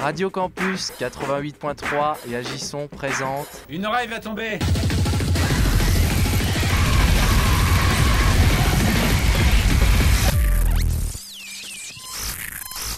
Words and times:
Radio 0.00 0.30
Campus 0.30 0.92
88.3 1.00 2.16
et 2.30 2.36
Agisson 2.36 2.88
présente. 2.88 3.48
Une 3.68 3.86
oreille 3.86 4.08
va 4.08 4.20
tomber 4.20 4.58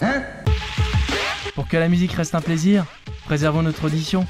Hein? 0.01 0.23
Pour 1.55 1.67
que 1.67 1.77
la 1.77 1.89
musique 1.89 2.13
reste 2.13 2.35
un 2.35 2.41
plaisir, 2.41 2.85
préservons 3.25 3.61
notre 3.61 3.85
audition. 3.85 4.25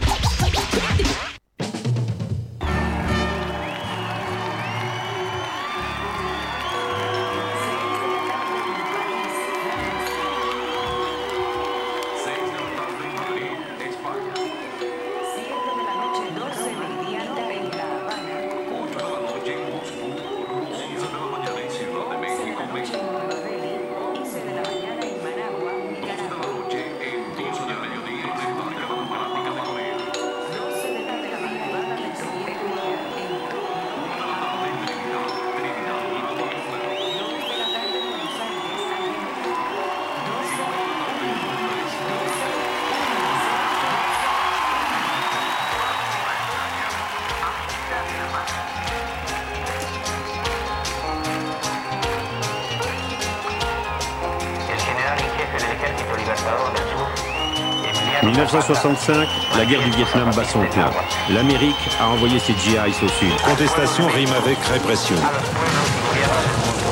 1965, 58.69 59.27
la 59.57 59.65
guerre 59.65 59.81
du 59.81 59.89
Vietnam 59.89 60.29
bat 60.35 60.43
son 60.43 60.63
plein. 60.67 60.91
L'Amérique 61.33 61.89
a 61.99 62.09
envoyé 62.09 62.37
ses 62.37 62.53
GIs 62.53 62.77
au 63.03 63.07
sud. 63.07 63.35
Contestation 63.43 64.07
rime 64.09 64.29
avec 64.43 64.59
répression. 64.71 65.15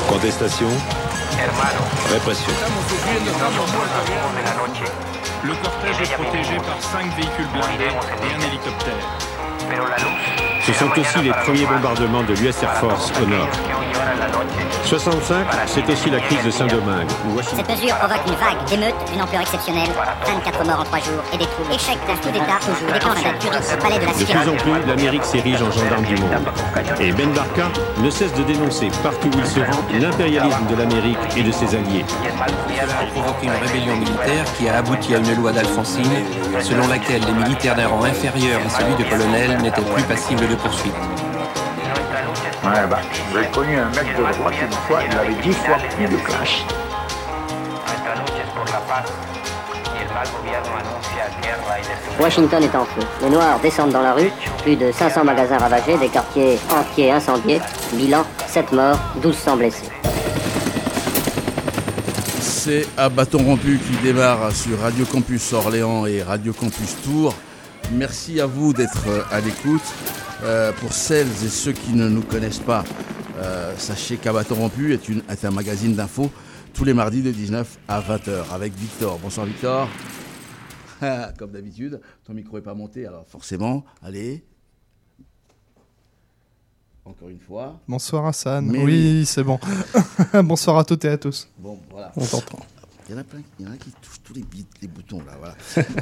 Contestation, 0.08 0.66
répression. 2.10 2.52
Le 5.44 5.54
cortège 5.54 6.00
est 6.02 6.14
protégé 6.14 6.56
par 6.56 6.82
cinq 6.82 7.14
véhicules 7.14 7.46
blindés 7.52 7.84
et 7.84 8.34
un 8.34 8.40
hélicoptère. 8.48 9.06
Ce 10.68 10.74
sont 10.74 10.90
aussi 11.00 11.22
les 11.22 11.30
premiers 11.30 11.64
bombardements 11.64 12.22
de 12.24 12.34
l'US 12.34 12.62
Air 12.62 12.74
Force 12.74 13.10
au 13.22 13.24
nord. 13.24 13.48
65, 14.84 15.46
c'est 15.66 15.88
aussi 15.90 16.10
la 16.10 16.20
crise 16.20 16.44
de 16.44 16.50
Saint-Domingue. 16.50 17.08
Cette 17.42 17.70
mesure 17.70 17.94
provoque 17.96 18.20
une 18.26 18.34
vague 18.34 18.64
d'émeutes 18.68 19.10
d'une 19.10 19.22
ampleur 19.22 19.40
exceptionnelle. 19.40 19.88
24 20.26 20.66
morts 20.66 20.80
en 20.80 20.84
3 20.84 20.98
jours 20.98 21.22
et 21.32 21.38
des 21.38 21.46
troubles. 21.46 21.72
Échec 21.72 21.98
d'un 22.06 22.16
coup 22.16 22.30
d'État 22.30 22.58
toujours 22.60 22.92
déclenché 22.92 23.28
au 23.28 23.82
palais 23.82 23.98
de 23.98 24.04
la 24.04 24.12
De 24.12 24.24
plus 24.24 24.48
en 24.50 24.56
plus, 24.56 24.86
l'Amérique 24.86 25.24
s'érige 25.24 25.62
en 25.62 25.70
gendarme 25.70 26.04
du 26.04 26.16
monde. 26.16 26.48
Et 27.00 27.12
Ben 27.12 27.30
Barka 27.32 27.68
ne 28.02 28.10
cesse 28.10 28.34
de 28.34 28.42
dénoncer 28.42 28.88
partout 29.02 29.28
où 29.28 29.38
il 29.38 29.46
se 29.46 29.60
rend 29.60 29.82
l'impérialisme 29.98 30.66
de 30.70 30.76
l'Amérique 30.76 31.18
et 31.34 31.42
de 31.42 31.50
ses 31.50 31.74
alliés. 31.74 32.04
A 32.80 33.06
provoqué 33.06 33.46
une 33.46 33.66
rébellion 33.66 33.96
militaire 33.96 34.44
qui 34.56 34.68
a 34.68 34.76
abouti 34.78 35.14
à 35.14 35.18
une 35.18 35.34
loi 35.34 35.52
d'Alfonsine 35.52 36.04
selon 36.60 36.86
laquelle 36.88 37.22
les 37.24 37.44
militaires 37.44 37.74
d'un 37.74 37.88
rang 37.88 38.04
inférieur 38.04 38.60
à 38.66 38.70
celui 38.70 38.94
de 38.96 39.08
colonel 39.08 39.58
n'étaient 39.62 39.82
plus 39.82 40.02
passibles 40.04 40.48
de 40.48 40.54
poursuite. 40.62 40.94
Ouais, 42.64 42.86
bah, 42.90 42.98
j'ai 43.32 43.48
connu 43.50 43.78
un 43.78 43.88
mec 43.90 44.16
de 44.16 44.22
droite 44.22 44.54
une 44.60 44.72
fois, 44.72 45.00
il 45.08 45.16
avait 45.16 45.34
dix 45.42 45.52
fois 45.52 45.76
plus 45.96 46.06
de 46.06 46.16
clash. 46.16 46.64
Washington 52.20 52.62
est 52.62 52.74
en 52.74 52.84
feu. 52.84 53.02
Les 53.22 53.30
Noirs 53.30 53.60
descendent 53.60 53.92
dans 53.92 54.02
la 54.02 54.12
rue. 54.12 54.30
Plus 54.62 54.76
de 54.76 54.90
500 54.90 55.24
magasins 55.24 55.58
ravagés, 55.58 55.96
des 55.96 56.08
quartiers 56.08 56.58
entiers 56.70 57.12
incendiés. 57.12 57.60
Bilan 57.92 58.24
7 58.48 58.72
morts, 58.72 58.98
1200 59.16 59.56
blessés. 59.56 59.88
C'est 62.40 62.86
à 62.96 63.08
bâton 63.08 63.38
rompu 63.38 63.78
qui 63.78 63.96
démarre 64.02 64.52
sur 64.52 64.80
Radio 64.80 65.04
Campus 65.06 65.52
Orléans 65.52 66.06
et 66.06 66.22
Radio 66.22 66.52
Campus 66.52 66.96
Tours. 67.04 67.34
Merci 67.92 68.40
à 68.40 68.46
vous 68.46 68.72
d'être 68.72 69.06
à 69.30 69.40
l'écoute. 69.40 69.82
Euh, 70.44 70.72
pour 70.72 70.92
celles 70.92 71.26
et 71.26 71.48
ceux 71.48 71.72
qui 71.72 71.92
ne 71.94 72.08
nous 72.08 72.22
connaissent 72.22 72.60
pas, 72.60 72.84
euh, 73.38 73.74
sachez 73.76 74.16
qu'à 74.18 74.32
bâton 74.32 74.54
rompu 74.54 74.92
est, 74.94 75.08
une- 75.08 75.22
est 75.28 75.44
un 75.44 75.50
magazine 75.50 75.94
d'infos 75.94 76.30
tous 76.74 76.84
les 76.84 76.94
mardis 76.94 77.22
de 77.22 77.32
19 77.32 77.78
à 77.88 78.00
20h 78.00 78.52
avec 78.54 78.72
Victor. 78.74 79.18
Bonsoir 79.18 79.46
Victor. 79.46 79.88
Comme 81.38 81.50
d'habitude, 81.50 82.00
ton 82.24 82.34
micro 82.34 82.56
n'est 82.56 82.62
pas 82.62 82.74
monté, 82.74 83.04
alors 83.06 83.26
forcément, 83.26 83.84
allez. 84.02 84.44
Encore 87.04 87.30
une 87.30 87.40
fois. 87.40 87.80
Bonsoir 87.88 88.26
Hassan. 88.26 88.66
Mais 88.66 88.82
oui, 88.82 89.24
c'est 89.26 89.42
bon. 89.42 89.58
Bonsoir 90.44 90.78
à 90.78 90.84
toutes 90.84 91.04
et 91.04 91.08
à 91.08 91.18
tous. 91.18 91.48
Bon, 91.58 91.78
voilà. 91.90 92.12
On 92.16 92.24
t'entend. 92.24 92.58
Il 93.08 93.12
y 93.12 93.14
en 93.14 93.20
a 93.22 93.24
plein, 93.24 93.40
il 93.58 93.64
y 93.64 93.68
en 93.68 93.72
a 93.72 93.76
qui 93.78 93.90
touchent 94.02 94.20
tous 94.22 94.34
les, 94.34 94.42
bits, 94.42 94.66
les 94.82 94.88
boutons 94.88 95.22
là. 95.24 95.32
Voilà. 95.38 95.56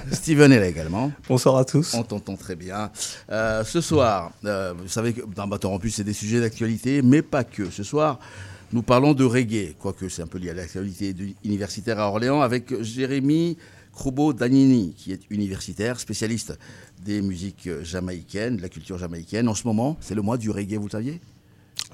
Steven 0.12 0.50
est 0.50 0.58
là 0.58 0.66
également. 0.66 1.12
Bonsoir 1.28 1.56
à 1.56 1.64
tous. 1.64 1.94
On 1.94 2.02
t'entend 2.02 2.34
très 2.34 2.56
bien. 2.56 2.90
Euh, 3.30 3.62
ce 3.62 3.80
soir, 3.80 4.32
euh, 4.44 4.74
vous 4.76 4.88
savez 4.88 5.12
que 5.12 5.20
dans 5.24 5.46
Bâton 5.46 5.70
Rompu, 5.70 5.90
c'est 5.90 6.02
des 6.02 6.12
sujets 6.12 6.40
d'actualité, 6.40 7.02
mais 7.02 7.22
pas 7.22 7.44
que. 7.44 7.70
Ce 7.70 7.84
soir, 7.84 8.18
nous 8.72 8.82
parlons 8.82 9.14
de 9.14 9.22
reggae, 9.22 9.76
quoique 9.78 10.08
c'est 10.08 10.22
un 10.22 10.26
peu 10.26 10.38
lié 10.38 10.50
à 10.50 10.54
l'actualité 10.54 11.14
universitaire 11.44 12.00
à 12.00 12.08
Orléans, 12.08 12.40
avec 12.40 12.82
Jérémy 12.82 13.56
Croubo 13.92 14.32
Danini, 14.32 14.92
qui 14.96 15.12
est 15.12 15.20
universitaire, 15.30 16.00
spécialiste 16.00 16.58
des 17.04 17.22
musiques 17.22 17.68
jamaïcaines, 17.82 18.56
de 18.56 18.62
la 18.62 18.68
culture 18.68 18.98
jamaïcaine. 18.98 19.48
En 19.48 19.54
ce 19.54 19.64
moment, 19.64 19.96
c'est 20.00 20.16
le 20.16 20.22
mois 20.22 20.38
du 20.38 20.50
reggae, 20.50 20.74
vous 20.74 20.86
le 20.86 20.90
saviez? 20.90 21.20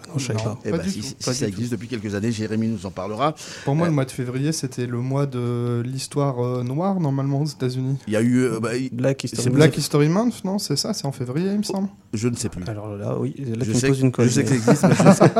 Non, 0.08 0.18
je 0.18 0.26
savais 0.26 0.42
pas. 0.42 0.58
Eh 0.64 0.70
Pas 0.70 0.78
du 0.78 0.90
si, 0.90 1.00
tout, 1.00 1.06
si 1.06 1.14
pas 1.14 1.32
ça 1.34 1.44
du 1.46 1.52
existe 1.52 1.72
depuis 1.72 1.88
quelques 1.88 2.14
années, 2.14 2.32
Jérémy 2.32 2.68
nous 2.68 2.84
en 2.86 2.90
parlera. 2.90 3.34
Pour 3.64 3.74
moi, 3.74 3.86
Euh, 3.86 3.90
le 3.90 3.94
mois 3.94 4.04
de 4.04 4.10
février, 4.10 4.52
c'était 4.52 4.86
le 4.86 4.98
mois 4.98 5.26
de 5.26 5.82
l'histoire 5.84 6.44
euh, 6.44 6.62
noire, 6.62 7.00
normalement, 7.00 7.40
aux 7.42 7.46
États-Unis. 7.46 7.98
Il 8.06 8.12
y 8.12 8.16
a 8.16 8.20
eu. 8.22 8.38
euh, 8.44 8.60
bah, 8.60 8.70
Black 8.92 9.24
History. 9.24 9.50
Black 9.50 9.76
History 9.78 10.08
Month, 10.08 10.44
non 10.44 10.58
C'est 10.58 10.76
ça 10.76 10.92
C'est 10.94 11.06
en 11.06 11.12
février, 11.12 11.50
il 11.52 11.58
me 11.58 11.62
semble. 11.62 11.88
je 12.12 12.28
ne 12.28 12.36
sais 12.36 12.48
plus. 12.48 12.64
Alors 12.66 12.96
là, 12.96 13.16
oui, 13.18 13.34
là, 13.38 13.56
tu 13.60 13.64
je 13.66 13.70
me 13.72 13.78
sais, 13.78 13.88
poses 13.88 14.00
une 14.00 14.12
colle. 14.12 14.26
je 14.28 14.30
sais 14.30 14.42
que 14.44 14.48
ça 14.50 14.54
existe, 14.56 14.84
mais 14.84 14.94
je 14.96 15.02
ne 15.08 15.12
sais, 15.14 15.32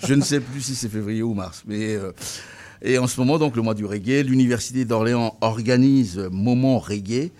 je 0.08 0.14
ne 0.14 0.20
sais 0.22 0.40
plus 0.40 0.60
si 0.60 0.74
c'est 0.74 0.88
février 0.88 1.22
ou 1.22 1.34
mars. 1.34 1.62
Mais, 1.66 1.94
euh, 1.96 2.12
et 2.82 2.98
en 2.98 3.06
ce 3.06 3.20
moment, 3.20 3.38
donc, 3.38 3.56
le 3.56 3.62
mois 3.62 3.74
du 3.74 3.84
reggae, 3.84 4.22
l'Université 4.22 4.84
d'Orléans 4.84 5.36
organise 5.40 6.18
Moment 6.30 6.78
Reggae. 6.78 7.30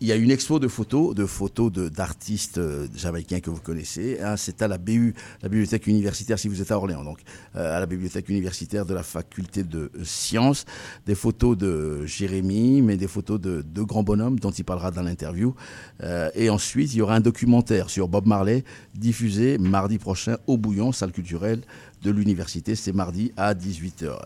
Il 0.00 0.08
y 0.08 0.12
a 0.12 0.16
une 0.16 0.30
expo 0.30 0.58
de 0.58 0.68
photos, 0.68 1.14
de 1.14 1.26
photos 1.26 1.70
d'artistes 1.70 2.56
euh, 2.56 2.86
jamaïcains 2.96 3.40
que 3.40 3.50
vous 3.50 3.60
connaissez. 3.60 4.18
hein. 4.22 4.36
c'est 4.38 4.62
à 4.62 4.68
la 4.68 4.78
BU, 4.78 5.14
la 5.42 5.50
bibliothèque 5.50 5.86
universitaire, 5.86 6.38
si 6.38 6.48
vous 6.48 6.62
êtes 6.62 6.70
à 6.70 6.78
Orléans, 6.78 7.04
donc 7.04 7.18
euh, 7.56 7.76
à 7.76 7.80
la 7.80 7.84
bibliothèque 7.84 8.30
universitaire 8.30 8.86
de 8.86 8.94
la 8.94 9.02
faculté 9.02 9.64
de 9.64 9.90
sciences. 10.02 10.64
Des 11.04 11.14
photos 11.14 11.58
de 11.58 12.06
Jérémy, 12.06 12.80
mais 12.80 12.96
des 12.96 13.08
photos 13.08 13.38
de 13.38 13.60
deux 13.60 13.84
grands 13.84 14.02
bonhommes 14.02 14.38
dont 14.38 14.50
il 14.50 14.64
parlera 14.64 14.90
dans 14.90 15.02
l'interview. 15.02 15.54
Euh, 16.02 16.30
et 16.34 16.48
ensuite, 16.48 16.94
il 16.94 16.98
y 16.98 17.02
aura 17.02 17.14
un 17.16 17.20
documentaire 17.20 17.90
sur 17.90 18.08
Bob 18.08 18.26
Marley 18.26 18.64
diffusé 18.94 19.58
mardi 19.58 19.98
prochain 19.98 20.38
au 20.46 20.56
Bouillon, 20.56 20.92
salle 20.92 21.12
culturelle 21.12 21.60
de 22.02 22.10
l'université. 22.10 22.74
C'est 22.74 22.92
mardi 22.92 23.32
à 23.36 23.54
18h. 23.54 24.16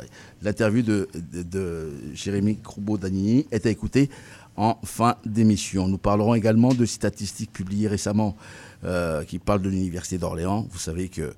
L'interview 0.42 0.82
de, 0.82 1.08
Jérémy 2.14 2.58
Croubo-Danini 2.58 3.46
est 3.50 3.66
à 3.66 3.70
écouter 3.70 4.10
en 4.56 4.78
fin 4.84 5.16
d'émission. 5.24 5.88
Nous 5.88 5.98
parlerons 5.98 6.34
également 6.34 6.74
de 6.74 6.84
statistiques 6.84 7.52
publiées 7.52 7.88
récemment 7.88 8.36
euh, 8.84 9.24
qui 9.24 9.38
parlent 9.38 9.62
de 9.62 9.70
l'université 9.70 10.18
d'Orléans. 10.18 10.66
Vous 10.70 10.78
savez 10.78 11.08
que 11.08 11.32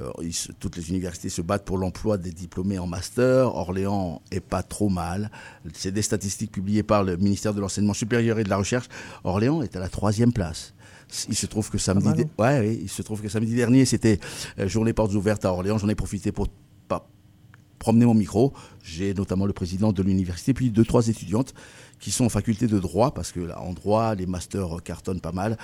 euh, 0.00 0.12
toutes 0.60 0.76
les 0.76 0.90
universités 0.90 1.28
se 1.28 1.42
battent 1.42 1.64
pour 1.64 1.78
l'emploi 1.78 2.18
des 2.18 2.30
diplômés 2.30 2.78
en 2.78 2.86
master. 2.86 3.54
Orléans 3.54 4.22
est 4.30 4.40
pas 4.40 4.62
trop 4.62 4.88
mal. 4.88 5.30
C'est 5.74 5.92
des 5.92 6.02
statistiques 6.02 6.52
publiées 6.52 6.82
par 6.82 7.02
le 7.02 7.16
ministère 7.16 7.54
de 7.54 7.60
l'enseignement 7.60 7.94
supérieur 7.94 8.38
et 8.38 8.44
de 8.44 8.48
la 8.48 8.56
recherche. 8.56 8.88
Orléans 9.24 9.62
est 9.62 9.74
à 9.76 9.80
la 9.80 9.88
troisième 9.88 10.32
place. 10.32 10.74
Il 11.28 11.34
se 11.36 11.46
trouve 11.46 11.70
que 11.70 11.78
samedi, 11.78 12.06
mal, 12.06 12.16
dé- 12.16 12.26
ouais, 12.38 12.60
oui, 12.60 12.78
il 12.82 12.88
se 12.88 13.02
trouve 13.02 13.22
que 13.22 13.28
samedi 13.28 13.54
dernier, 13.54 13.84
c'était 13.84 14.18
euh, 14.58 14.68
journée 14.68 14.92
portes 14.92 15.14
ouvertes 15.14 15.44
à 15.44 15.52
Orléans. 15.52 15.78
J'en 15.78 15.88
ai 15.88 15.94
profité 15.94 16.32
pour 16.32 16.48
pas 16.86 17.08
promener 17.78 18.04
mon 18.06 18.14
micro. 18.14 18.52
J'ai 18.82 19.14
notamment 19.14 19.46
le 19.46 19.52
président 19.52 19.92
de 19.92 20.02
l'université, 20.02 20.52
puis 20.52 20.70
deux, 20.70 20.84
trois 20.84 21.08
étudiantes 21.08 21.54
qui 21.98 22.10
sont 22.10 22.26
en 22.26 22.28
faculté 22.28 22.66
de 22.68 22.78
droit, 22.78 23.12
parce 23.12 23.32
que 23.32 23.40
là, 23.40 23.60
en 23.60 23.72
droit, 23.72 24.14
les 24.14 24.26
masters 24.26 24.82
cartonnent 24.84 25.20
pas 25.20 25.32
mal. 25.32 25.56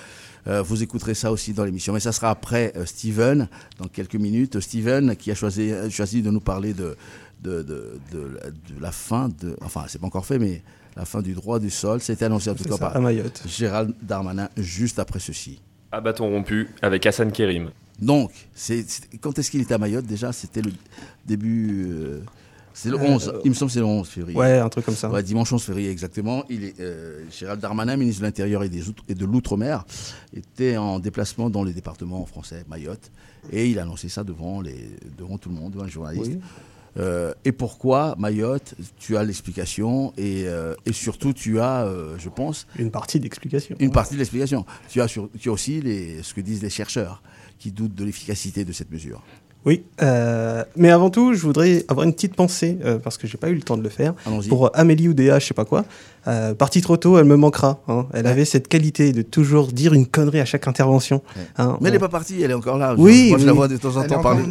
Euh, 0.49 0.63
vous 0.63 0.83
écouterez 0.83 1.15
ça 1.15 1.31
aussi 1.31 1.53
dans 1.53 1.65
l'émission. 1.65 1.93
Mais 1.93 2.01
ça 2.01 2.11
sera 2.13 2.31
après 2.31 2.73
euh, 2.77 2.87
Steven, 2.87 3.49
dans 3.79 3.87
quelques 3.89 4.17
minutes. 4.17 4.59
Steven, 4.61 5.15
qui 5.15 5.31
a 5.31 5.35
choisi, 5.35 5.71
euh, 5.71 5.89
choisi 5.91 6.23
de 6.23 6.31
nous 6.31 6.41
parler 6.41 6.73
de, 6.75 6.97
de, 7.43 7.63
de, 7.63 8.01
de, 8.13 8.19
la- 8.43 8.51
de 8.51 8.81
la 8.81 8.91
fin 8.93 9.29
de. 9.29 9.57
Enfin, 9.61 9.85
c'est 9.89 10.01
pas 10.01 10.07
encore 10.09 10.27
fait, 10.27 10.39
mais 10.41 10.63
la 10.97 11.05
fin 11.05 11.23
du 11.23 11.35
droit 11.35 11.59
du 11.59 11.71
sol. 11.71 12.01
C'était 12.01 12.27
annoncé 12.27 12.51
en 12.51 12.55
tout 12.55 12.65
cas 12.65 12.79
par 12.79 12.97
Gérald 13.47 13.95
Darmanin 14.03 14.49
juste 14.57 14.99
après 14.99 15.21
ceci. 15.21 15.61
À 15.93 16.01
bâton 16.01 16.29
rompu 16.29 16.69
avec 16.83 17.07
Hassan 17.07 17.31
Kérim. 17.31 17.71
Donc, 18.01 18.33
quand 19.21 19.39
est-ce 19.39 19.51
qu'il 19.51 19.61
était 19.61 19.75
à 19.75 19.79
Mayotte 19.79 20.07
déjà? 20.07 20.33
C'était 20.33 20.63
le 20.63 20.73
début. 21.27 21.87
Euh, 21.89 22.21
c'est 22.73 22.89
le 22.89 22.97
11, 22.97 23.29
euh, 23.29 23.41
il 23.45 23.51
me 23.51 23.55
semble 23.55 23.69
que 23.69 23.75
c'est 23.75 23.79
le 23.81 23.87
11 23.87 24.09
février. 24.09 24.37
Ouais, 24.37 24.59
un 24.59 24.69
truc 24.69 24.85
comme 24.85 24.97
ça. 24.97 25.09
Ouais, 25.09 25.23
dimanche 25.23 25.53
11 25.53 25.63
février 25.63 25.91
exactement. 25.91 26.45
Il 26.51 26.65
est, 26.65 26.81
euh, 26.81 27.23
Gérald 27.31 27.61
Darmanin, 27.61 27.97
ministre 27.97 28.23
de 28.23 28.27
l'Intérieur 28.27 28.65
et, 28.65 28.71
et, 29.09 29.15
de 29.15 29.25
l'Outre-mer, 29.25 29.85
était 30.37 30.77
en 30.77 30.99
déplacement 30.99 31.51
dans 31.51 31.63
les 31.63 31.73
départements 31.73 32.27
français, 32.27 32.65
Mayotte, 32.69 33.13
et 33.53 33.69
il 33.69 33.79
a 33.79 33.83
annoncé 33.83 34.09
ça 34.09 34.25
devant, 34.25 34.61
les, 34.61 34.91
devant 35.17 35.39
tout 35.39 35.51
le 35.51 35.55
monde, 35.55 35.73
devant 35.73 35.85
les 35.85 35.91
journalistes. 35.91 36.33
Euh, 36.97 37.35
et 37.45 37.53
pourquoi 37.53 38.15
Mayotte 38.19 38.75
Tu 38.99 39.17
as 39.17 39.25
l'explication 39.25 40.13
et, 40.17 40.47
et, 40.87 40.93
surtout 40.93 41.33
tu 41.33 41.61
as, 41.61 41.89
je 42.19 42.29
pense... 42.29 42.67
Une 42.79 42.91
partie 42.91 43.21
d'explication. 43.21 43.77
Une 43.81 43.91
partie 43.91 44.15
de 44.15 44.19
l'explication. 44.19 44.65
Tu 44.89 45.01
as, 45.01 45.07
tu 45.07 45.49
as 45.49 45.53
aussi 45.53 45.81
les, 45.81 46.23
ce 46.23 46.35
que 46.35 46.41
disent 46.41 46.63
les 46.63 46.71
chercheurs 46.71 47.23
qui 47.59 47.73
doutent 47.73 47.95
de 47.95 48.05
l'efficacité 48.05 48.65
de 48.65 48.73
cette 48.73 48.91
mesure. 48.91 49.23
Oui, 49.67 49.83
euh, 50.03 50.63
mais 50.77 50.91
avant 50.91 51.09
tout, 51.09 51.33
je 51.33 51.41
voudrais 51.41 51.85
avoir 51.89 52.05
une 52.05 52.13
petite 52.13 52.37
pensée, 52.37 52.79
euh, 52.85 52.99
parce 52.99 53.17
que 53.17 53.27
j'ai 53.27 53.39
pas 53.39 53.49
eu 53.49 53.55
le 53.55 53.63
temps 53.63 53.79
de 53.79 53.83
le 53.83 53.89
faire, 53.89 54.15
pour 54.49 54.71
Amélie 54.75 55.09
Oudéa, 55.09 55.39
je 55.39 55.47
sais 55.47 55.55
pas 55.55 55.65
quoi. 55.65 55.85
Euh, 56.27 56.55
partie 56.55 56.83
trop 56.83 56.99
tôt, 56.99 57.19
elle 57.19 57.25
me 57.25 57.37
manquera. 57.37 57.81
Hein. 57.89 58.07
Elle 58.13 58.27
avait 58.27 58.45
cette 58.45 58.69
qualité 58.69 59.13
de 59.13 59.23
toujours 59.23 59.69
dire 59.69 59.95
une 59.95 60.07
connerie 60.07 60.41
à 60.41 60.45
chaque 60.45 60.69
intervention. 60.69 61.23
Hein. 61.57 61.79
Mais 61.81 61.89
elle 61.89 61.95
n'est 61.95 61.99
pas 61.99 62.09
partie, 62.09 62.43
elle 62.43 62.51
est 62.51 62.55
encore 62.55 62.77
là. 62.77 62.95
Oui, 62.97 63.31
Moi, 63.31 63.39
je 63.39 63.47
la 63.47 63.53
vois 63.53 63.69
de 63.69 63.77
temps 63.77 63.97
en 63.97 64.07
temps 64.07 64.21
parler. 64.21 64.45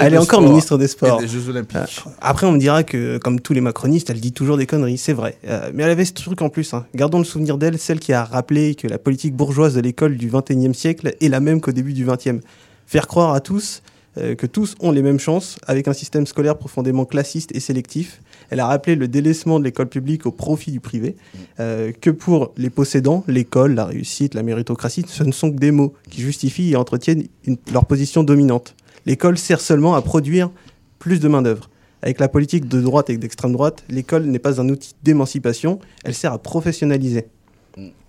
Elle 0.00 0.14
est 0.14 0.18
encore 0.18 0.42
ministre 0.42 0.78
des 0.78 0.88
Sports. 0.88 1.20
Et 1.20 1.24
des 1.24 1.28
Jeux 1.28 1.48
Olympiques. 1.48 2.02
après, 2.20 2.46
on 2.46 2.52
me 2.52 2.58
dira 2.58 2.82
que, 2.82 3.18
comme 3.18 3.40
tous 3.40 3.52
les 3.52 3.60
macronistes, 3.60 4.08
elle 4.08 4.20
dit 4.20 4.32
toujours 4.32 4.56
des 4.56 4.66
conneries, 4.66 4.98
c'est 4.98 5.12
vrai. 5.12 5.36
mais 5.74 5.82
elle 5.82 5.90
avait 5.90 6.06
ce 6.06 6.14
truc 6.14 6.40
en 6.40 6.48
plus. 6.48 6.72
Hein. 6.72 6.86
Gardons 6.94 7.18
le 7.18 7.24
souvenir 7.24 7.58
d'elle, 7.58 7.78
celle 7.78 8.00
qui 8.00 8.14
a 8.14 8.24
rappelé 8.24 8.74
que 8.74 8.88
la 8.88 8.98
politique 8.98 9.34
bourgeoise 9.34 9.74
de 9.74 9.80
l'école 9.80 10.16
du 10.16 10.30
21e 10.30 10.72
siècle 10.72 11.14
est 11.20 11.28
la 11.28 11.40
même 11.40 11.60
qu'au 11.60 11.72
début 11.72 11.92
du 11.92 12.06
20e. 12.06 12.40
Faire 12.86 13.06
croire 13.06 13.34
à 13.34 13.40
tous 13.40 13.82
euh, 14.18 14.34
que 14.34 14.46
tous 14.46 14.74
ont 14.80 14.90
les 14.90 15.02
mêmes 15.02 15.20
chances, 15.20 15.56
avec 15.66 15.86
un 15.86 15.92
système 15.92 16.26
scolaire 16.26 16.58
profondément 16.58 17.04
classiste 17.04 17.54
et 17.54 17.60
sélectif. 17.60 18.20
Elle 18.50 18.58
a 18.58 18.66
rappelé 18.66 18.96
le 18.96 19.06
délaissement 19.06 19.60
de 19.60 19.64
l'école 19.64 19.88
publique 19.88 20.26
au 20.26 20.32
profit 20.32 20.72
du 20.72 20.80
privé, 20.80 21.16
euh, 21.60 21.92
que 21.92 22.10
pour 22.10 22.52
les 22.56 22.70
possédants, 22.70 23.22
l'école, 23.28 23.74
la 23.74 23.84
réussite, 23.84 24.34
la 24.34 24.42
méritocratie, 24.42 25.04
ce 25.06 25.22
ne 25.22 25.32
sont 25.32 25.52
que 25.52 25.58
des 25.58 25.70
mots 25.70 25.94
qui 26.10 26.22
justifient 26.22 26.72
et 26.72 26.76
entretiennent 26.76 27.24
leur 27.72 27.86
position 27.86 28.24
dominante. 28.24 28.74
L'école 29.06 29.38
sert 29.38 29.60
seulement 29.60 29.94
à 29.94 30.02
produire 30.02 30.50
plus 30.98 31.20
de 31.20 31.28
main-d'œuvre. 31.28 31.70
Avec 32.02 32.18
la 32.18 32.28
politique 32.28 32.66
de 32.66 32.80
droite 32.80 33.10
et 33.10 33.16
d'extrême 33.16 33.52
droite, 33.52 33.84
l'école 33.88 34.24
n'est 34.24 34.38
pas 34.38 34.60
un 34.60 34.68
outil 34.68 34.94
d'émancipation, 35.02 35.78
elle 36.04 36.14
sert 36.14 36.32
à 36.32 36.38
professionnaliser. 36.38 37.26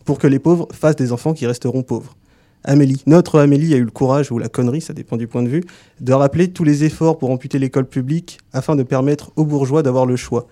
Pour 0.06 0.18
que 0.18 0.27
les 0.27 0.39
pauvres 0.39 0.68
fassent 0.71 0.95
des 0.95 1.12
enfants 1.12 1.33
qui 1.33 1.45
resteront 1.45 1.83
pauvres. 1.83 2.15
Amélie, 2.63 3.02
notre 3.08 3.40
Amélie 3.40 3.74
a 3.74 3.78
eu 3.78 3.84
le 3.84 3.92
courage, 3.92 4.31
ou 4.31 4.38
la 4.38 4.50
connerie, 4.50 4.81
ça 4.81 4.94
dépend 4.94 5.18
du 5.18 5.28
point 5.28 5.42
de 5.44 5.50
vue, 5.50 5.63
de 6.00 6.13
rappeler 6.13 6.52
tous 6.52 6.63
les 6.63 6.84
efforts 6.84 7.18
pour 7.18 7.31
amputer 7.31 7.60
l'école 7.60 7.86
publique 7.86 8.40
afin 8.54 8.75
de 8.75 8.84
permettre 8.84 9.31
aux 9.36 9.46
bourgeois 9.46 9.84
d'avoir 9.84 10.06
le 10.06 10.16
choix. 10.16 10.48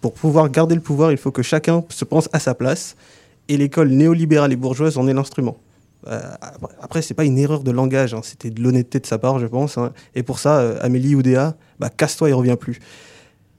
Pour 0.00 0.12
pouvoir 0.12 0.50
garder 0.50 0.74
le 0.74 0.80
pouvoir, 0.80 1.12
il 1.12 1.18
faut 1.18 1.30
que 1.30 1.42
chacun 1.42 1.84
se 1.88 2.04
pense 2.04 2.28
à 2.32 2.38
sa 2.38 2.54
place, 2.54 2.96
et 3.48 3.56
l'école 3.56 3.88
néolibérale 3.88 4.52
et 4.52 4.56
bourgeoise 4.56 4.98
en 4.98 5.06
est 5.08 5.14
l'instrument. 5.14 5.56
Euh, 6.08 6.20
après, 6.80 7.02
c'est 7.02 7.14
pas 7.14 7.24
une 7.24 7.38
erreur 7.38 7.62
de 7.62 7.70
langage, 7.70 8.12
hein, 8.14 8.20
c'était 8.22 8.50
de 8.50 8.60
l'honnêteté 8.60 9.00
de 9.00 9.06
sa 9.06 9.18
part, 9.18 9.38
je 9.38 9.46
pense. 9.46 9.78
Hein. 9.78 9.92
Et 10.14 10.22
pour 10.22 10.38
ça, 10.38 10.58
euh, 10.58 10.78
Amélie 10.80 11.14
Oudéa, 11.14 11.56
bah, 11.78 11.90
casse-toi 11.90 12.30
et 12.30 12.32
reviens 12.32 12.56
plus. 12.56 12.80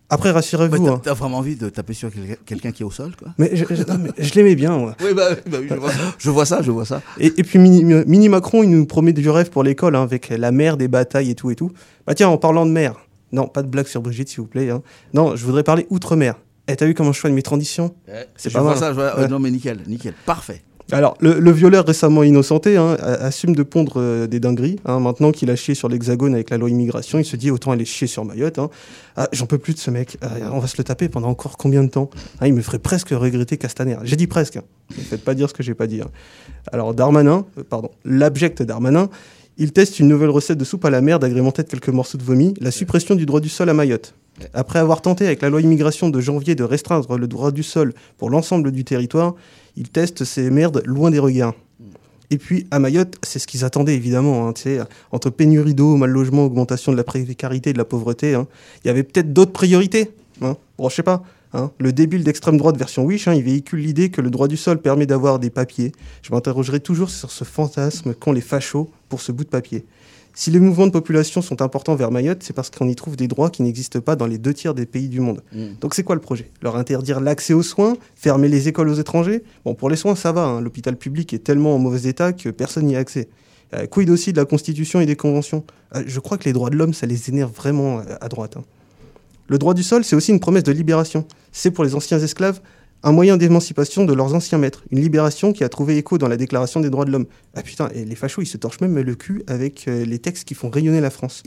Après, 0.09 0.31
rassurez-vous. 0.31 0.87
Hein. 0.87 1.01
T'as 1.03 1.13
vraiment 1.13 1.39
envie 1.39 1.55
de 1.55 1.69
taper 1.69 1.93
sur 1.93 2.09
quelqu'un 2.45 2.71
qui 2.71 2.83
est 2.83 2.85
au 2.85 2.91
sol, 2.91 3.15
quoi 3.17 3.29
Mais 3.37 3.55
je, 3.55 4.33
l'aimais 4.35 4.55
bien, 4.55 4.77
moi. 4.77 4.95
Oui, 5.03 5.13
bah, 5.13 5.29
bah 5.49 5.57
je, 5.67 6.29
vois 6.29 6.45
ça. 6.45 6.61
je, 6.61 6.71
vois 6.71 6.85
ça, 6.85 7.01
Et, 7.19 7.31
puis, 7.31 7.59
Mini, 7.59 8.29
Macron, 8.29 8.63
il 8.63 8.69
nous 8.69 8.85
promet 8.85 9.13
du 9.13 9.29
rêve 9.29 9.49
pour 9.49 9.63
l'école, 9.63 9.95
hein, 9.95 10.03
avec 10.03 10.29
la 10.29 10.51
mer, 10.51 10.77
des 10.77 10.87
batailles 10.87 11.31
et 11.31 11.35
tout 11.35 11.51
et 11.51 11.55
tout. 11.55 11.71
Bah 12.05 12.13
tiens, 12.13 12.27
en 12.27 12.37
parlant 12.37 12.65
de 12.65 12.71
mer, 12.71 12.95
non, 13.31 13.47
pas 13.47 13.63
de 13.63 13.67
blague 13.67 13.87
sur 13.87 14.01
Brigitte, 14.01 14.29
s'il 14.29 14.41
vous 14.41 14.47
plaît. 14.47 14.69
Hein. 14.69 14.81
Non, 15.13 15.35
je 15.35 15.45
voudrais 15.45 15.63
parler 15.63 15.87
outre-mer. 15.89 16.35
Et 16.67 16.73
eh, 16.73 16.75
t'as 16.77 16.85
vu 16.85 16.93
comment 16.93 17.11
je 17.11 17.19
choisis 17.19 17.35
mes 17.35 17.41
transitions? 17.41 17.93
C'est 18.37 18.53
pas 18.53 18.63
mal. 18.63 18.77
Ça, 18.77 18.93
vois... 18.93 19.27
non, 19.27 19.39
mais 19.39 19.51
nickel, 19.51 19.79
nickel. 19.87 20.13
Parfait. 20.25 20.61
Alors, 20.91 21.15
le, 21.21 21.51
violeur 21.51 21.85
récemment 21.85 22.23
innocenté 22.23 22.77
hein, 22.77 22.97
assume 22.99 23.55
de 23.55 23.63
pondre 23.63 23.93
euh, 23.97 24.27
des 24.27 24.39
dingueries. 24.39 24.79
Hein. 24.85 24.99
maintenant 24.99 25.31
qu'il 25.31 25.49
a 25.49 25.55
chié 25.55 25.75
sur 25.75 25.87
l'Hexagone 25.87 26.33
avec 26.33 26.49
la 26.49 26.57
loi 26.57 26.69
immigration, 26.69 27.19
il 27.19 27.25
se 27.25 27.35
dit 27.35 27.51
autant 27.51 27.71
aller 27.71 27.85
chier 27.85 28.07
sur 28.07 28.25
Mayotte. 28.25 28.59
Hein. 28.59 28.69
Ah, 29.15 29.27
j'en 29.31 29.45
peux 29.45 29.57
plus 29.57 29.73
de 29.73 29.79
ce 29.79 29.89
mec. 29.89 30.17
Euh, 30.23 30.49
on 30.51 30.59
va 30.59 30.67
se 30.67 30.77
le 30.77 30.83
taper 30.83 31.09
pendant 31.09 31.29
encore 31.29 31.57
combien 31.57 31.83
de 31.83 31.89
temps? 31.89 32.09
Il 32.43 32.53
me 32.53 32.61
ferait 32.61 32.79
presque 32.79 33.09
regretter 33.09 33.57
Castaner. 33.57 33.97
J'ai 34.03 34.17
dit 34.17 34.27
presque. 34.27 34.59
Ne 34.97 35.03
faites 35.03 35.23
pas 35.23 35.33
dire 35.33 35.49
ce 35.49 35.53
que 35.53 35.63
j'ai 35.63 35.73
pas 35.73 35.87
dit. 35.87 36.01
Alors, 36.71 36.93
Darmanin, 36.93 37.45
euh, 37.57 37.63
pardon, 37.67 37.89
l'abject 38.03 38.61
Darmanin, 38.61 39.09
il 39.57 39.71
teste 39.71 39.99
une 39.99 40.07
nouvelle 40.07 40.29
recette 40.29 40.57
de 40.57 40.65
soupe 40.65 40.83
à 40.85 40.89
la 40.89 41.01
merde 41.01 41.23
agrémentée 41.23 41.63
de 41.63 41.67
quelques 41.69 41.89
morceaux 41.89 42.17
de 42.17 42.23
vomi, 42.23 42.53
la 42.59 42.71
suppression 42.71 43.15
du 43.15 43.25
droit 43.25 43.39
du 43.39 43.49
sol 43.49 43.69
à 43.69 43.73
Mayotte. 43.73 44.15
Après 44.53 44.79
avoir 44.79 45.01
tenté 45.01 45.25
avec 45.25 45.41
la 45.41 45.49
loi 45.49 45.61
immigration 45.61 46.09
de 46.09 46.19
janvier 46.19 46.55
de 46.55 46.63
restreindre 46.63 47.17
le 47.17 47.27
droit 47.27 47.51
du 47.51 47.63
sol 47.63 47.93
pour 48.17 48.29
l'ensemble 48.29 48.71
du 48.71 48.83
territoire, 48.83 49.35
il 49.77 49.89
teste 49.89 50.23
ces 50.23 50.49
merdes 50.49 50.81
loin 50.85 51.11
des 51.11 51.19
regards. 51.19 51.53
Et 52.31 52.37
puis 52.37 52.65
à 52.71 52.79
Mayotte, 52.79 53.15
c'est 53.21 53.37
ce 53.37 53.45
qu'ils 53.45 53.63
attendaient 53.63 53.95
évidemment. 53.95 54.47
Hein, 54.47 54.53
entre 55.11 55.29
pénurie 55.29 55.75
d'eau, 55.75 55.95
mal 55.97 56.09
logement, 56.09 56.45
augmentation 56.45 56.91
de 56.91 56.97
la 56.97 57.03
précarité 57.03 57.69
et 57.69 57.73
de 57.73 57.77
la 57.77 57.85
pauvreté, 57.85 58.33
hein. 58.33 58.47
il 58.83 58.87
y 58.87 58.89
avait 58.89 59.03
peut-être 59.03 59.33
d'autres 59.33 59.51
priorités. 59.51 60.11
Hein. 60.41 60.57
Bon, 60.77 60.89
je 60.89 60.95
sais 60.95 61.03
pas. 61.03 61.23
Le 61.77 61.93
débile 61.93 62.23
d'extrême 62.23 62.57
droite 62.57 62.77
version 62.77 63.05
Wish, 63.05 63.27
il 63.27 63.43
véhicule 63.43 63.79
l'idée 63.79 64.09
que 64.09 64.21
le 64.21 64.31
droit 64.31 64.47
du 64.47 64.57
sol 64.57 64.79
permet 64.79 65.05
d'avoir 65.05 65.37
des 65.37 65.51
papiers. 65.51 65.91
Je 66.23 66.33
m'interrogerai 66.33 66.79
toujours 66.79 67.11
sur 67.11 67.29
ce 67.29 67.43
fantasme 67.43 68.15
qu'ont 68.15 68.31
les 68.31 68.41
fachos 68.41 68.89
pour 69.09 69.21
ce 69.21 69.31
bout 69.31 69.43
de 69.43 69.49
papier. 69.49 69.85
Si 70.35 70.49
les 70.49 70.59
mouvements 70.59 70.87
de 70.87 70.91
population 70.91 71.43
sont 71.43 71.61
importants 71.61 71.95
vers 71.95 72.09
Mayotte, 72.09 72.41
c'est 72.41 72.53
parce 72.53 72.71
qu'on 72.71 72.87
y 72.89 72.95
trouve 72.95 73.15
des 73.15 73.27
droits 73.27 73.51
qui 73.51 73.61
n'existent 73.61 74.01
pas 74.01 74.15
dans 74.15 74.25
les 74.25 74.39
deux 74.39 74.53
tiers 74.53 74.73
des 74.73 74.87
pays 74.87 75.07
du 75.07 75.19
monde. 75.19 75.43
Mm. 75.53 75.75
Donc 75.79 75.93
c'est 75.93 76.03
quoi 76.03 76.15
le 76.15 76.21
projet? 76.21 76.49
Leur 76.63 76.75
interdire 76.75 77.19
l'accès 77.19 77.53
aux 77.53 77.61
soins? 77.61 77.95
Fermer 78.15 78.47
les 78.47 78.67
écoles 78.67 78.89
aux 78.89 78.95
étrangers? 78.95 79.43
Bon, 79.63 79.75
pour 79.75 79.91
les 79.91 79.95
soins, 79.95 80.15
ça 80.15 80.31
va. 80.31 80.41
Hein. 80.41 80.61
L'hôpital 80.61 80.95
public 80.97 81.33
est 81.33 81.43
tellement 81.43 81.75
en 81.75 81.77
mauvais 81.77 82.09
état 82.09 82.33
que 82.33 82.49
personne 82.49 82.87
n'y 82.87 82.95
a 82.95 82.99
accès. 82.99 83.29
Euh, 83.75 83.85
quid 83.85 84.09
aussi 84.09 84.33
de 84.33 84.37
la 84.37 84.45
Constitution 84.45 85.01
et 85.01 85.05
des 85.05 85.15
conventions? 85.15 85.63
Euh, 85.95 86.03
Je 86.07 86.19
crois 86.19 86.39
que 86.39 86.45
les 86.45 86.53
droits 86.53 86.71
de 86.71 86.77
l'homme, 86.77 86.95
ça 86.95 87.05
les 87.05 87.29
énerve 87.29 87.51
vraiment 87.53 87.99
euh, 87.99 88.03
à 88.19 88.27
droite. 88.27 88.57
Hein. 88.57 88.63
Le 89.47 89.59
droit 89.59 89.75
du 89.75 89.83
sol, 89.83 90.03
c'est 90.03 90.15
aussi 90.15 90.31
une 90.31 90.39
promesse 90.39 90.63
de 90.63 90.71
libération. 90.71 91.27
C'est 91.51 91.69
pour 91.69 91.83
les 91.83 91.93
anciens 91.93 92.19
esclaves 92.19 92.59
un 93.03 93.11
moyen 93.11 93.35
d'émancipation 93.35 94.05
de 94.05 94.13
leurs 94.13 94.33
anciens 94.33 94.57
maîtres, 94.57 94.83
une 94.89 95.01
libération 95.01 95.51
qui 95.51 95.65
a 95.65 95.69
trouvé 95.69 95.97
écho 95.97 96.17
dans 96.17 96.29
la 96.29 96.37
Déclaration 96.37 96.79
des 96.79 96.89
droits 96.89 97.03
de 97.03 97.11
l'homme. 97.11 97.25
Ah 97.53 97.61
putain, 97.61 97.89
les 97.93 98.15
fachos, 98.15 98.41
ils 98.41 98.47
se 98.47 98.57
torchent 98.57 98.79
même 98.79 98.97
le 98.97 99.15
cul 99.15 99.43
avec 99.47 99.87
euh, 99.87 100.05
les 100.05 100.19
textes 100.19 100.47
qui 100.47 100.53
font 100.53 100.69
rayonner 100.69 101.01
la 101.01 101.09
France. 101.09 101.43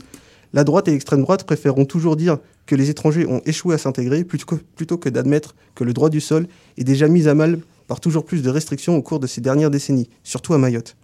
La 0.53 0.63
droite 0.63 0.87
et 0.87 0.91
l'extrême 0.91 1.21
droite 1.21 1.45
préféreront 1.45 1.85
toujours 1.85 2.15
dire 2.15 2.37
que 2.67 2.75
les 2.75 2.89
étrangers 2.91 3.25
ont 3.25 3.41
échoué 3.45 3.73
à 3.73 3.77
s'intégrer 3.79 4.23
plutôt 4.23 4.97
que, 4.97 5.09
d'admettre 5.09 5.55
que 5.73 5.83
le 5.83 5.93
droit 5.93 6.09
du 6.09 6.21
sol 6.21 6.47
est 6.77 6.83
déjà 6.83 7.07
mis 7.07 7.27
à 7.27 7.33
mal 7.33 7.59
par 7.87 7.99
toujours 7.99 8.23
plus 8.23 8.43
de 8.43 8.49
restrictions 8.49 8.95
au 8.95 9.01
cours 9.01 9.19
de 9.19 9.27
ces 9.27 9.41
dernières 9.41 9.71
décennies, 9.71 10.09
surtout 10.23 10.53
à 10.53 10.57
Mayotte. 10.57 10.95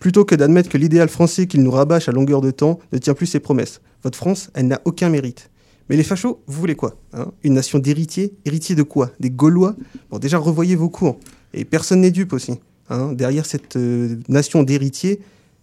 Plutôt 0.00 0.24
que 0.24 0.34
d'admettre 0.34 0.68
que 0.68 0.78
l'idéal 0.78 1.08
français 1.08 1.46
qu'il 1.46 1.62
nous 1.62 1.70
rabâche 1.70 2.08
à 2.08 2.12
longueur 2.12 2.40
de 2.40 2.50
temps 2.50 2.80
ne 2.92 2.98
tient 2.98 3.14
plus 3.14 3.26
ses 3.26 3.40
promesses. 3.40 3.80
Votre 4.02 4.18
France, 4.18 4.50
elle 4.54 4.66
n'a 4.66 4.80
aucun 4.84 5.08
mérite. 5.08 5.51
Mais 5.88 5.96
les 5.96 6.02
fachos, 6.02 6.42
vous 6.46 6.60
voulez 6.60 6.74
quoi 6.74 6.96
hein? 7.12 7.32
Une 7.42 7.54
nation 7.54 7.78
d'héritiers? 7.78 8.34
Héritiers 8.44 8.74
de 8.74 8.82
quoi? 8.82 9.10
Des 9.20 9.30
Gaulois? 9.30 9.76
Bon, 10.10 10.18
déjà, 10.18 10.38
revoyez 10.38 10.76
vos 10.76 10.88
cours. 10.88 11.18
Et 11.54 11.64
personne 11.64 12.00
n'est 12.00 12.10
dupe 12.10 12.32
aussi. 12.32 12.60
Hein 12.88 13.12
Derrière 13.12 13.46
cette 13.46 13.76
euh, 13.76 14.16
nation 14.28 14.62
d'héritiers, 14.62 15.20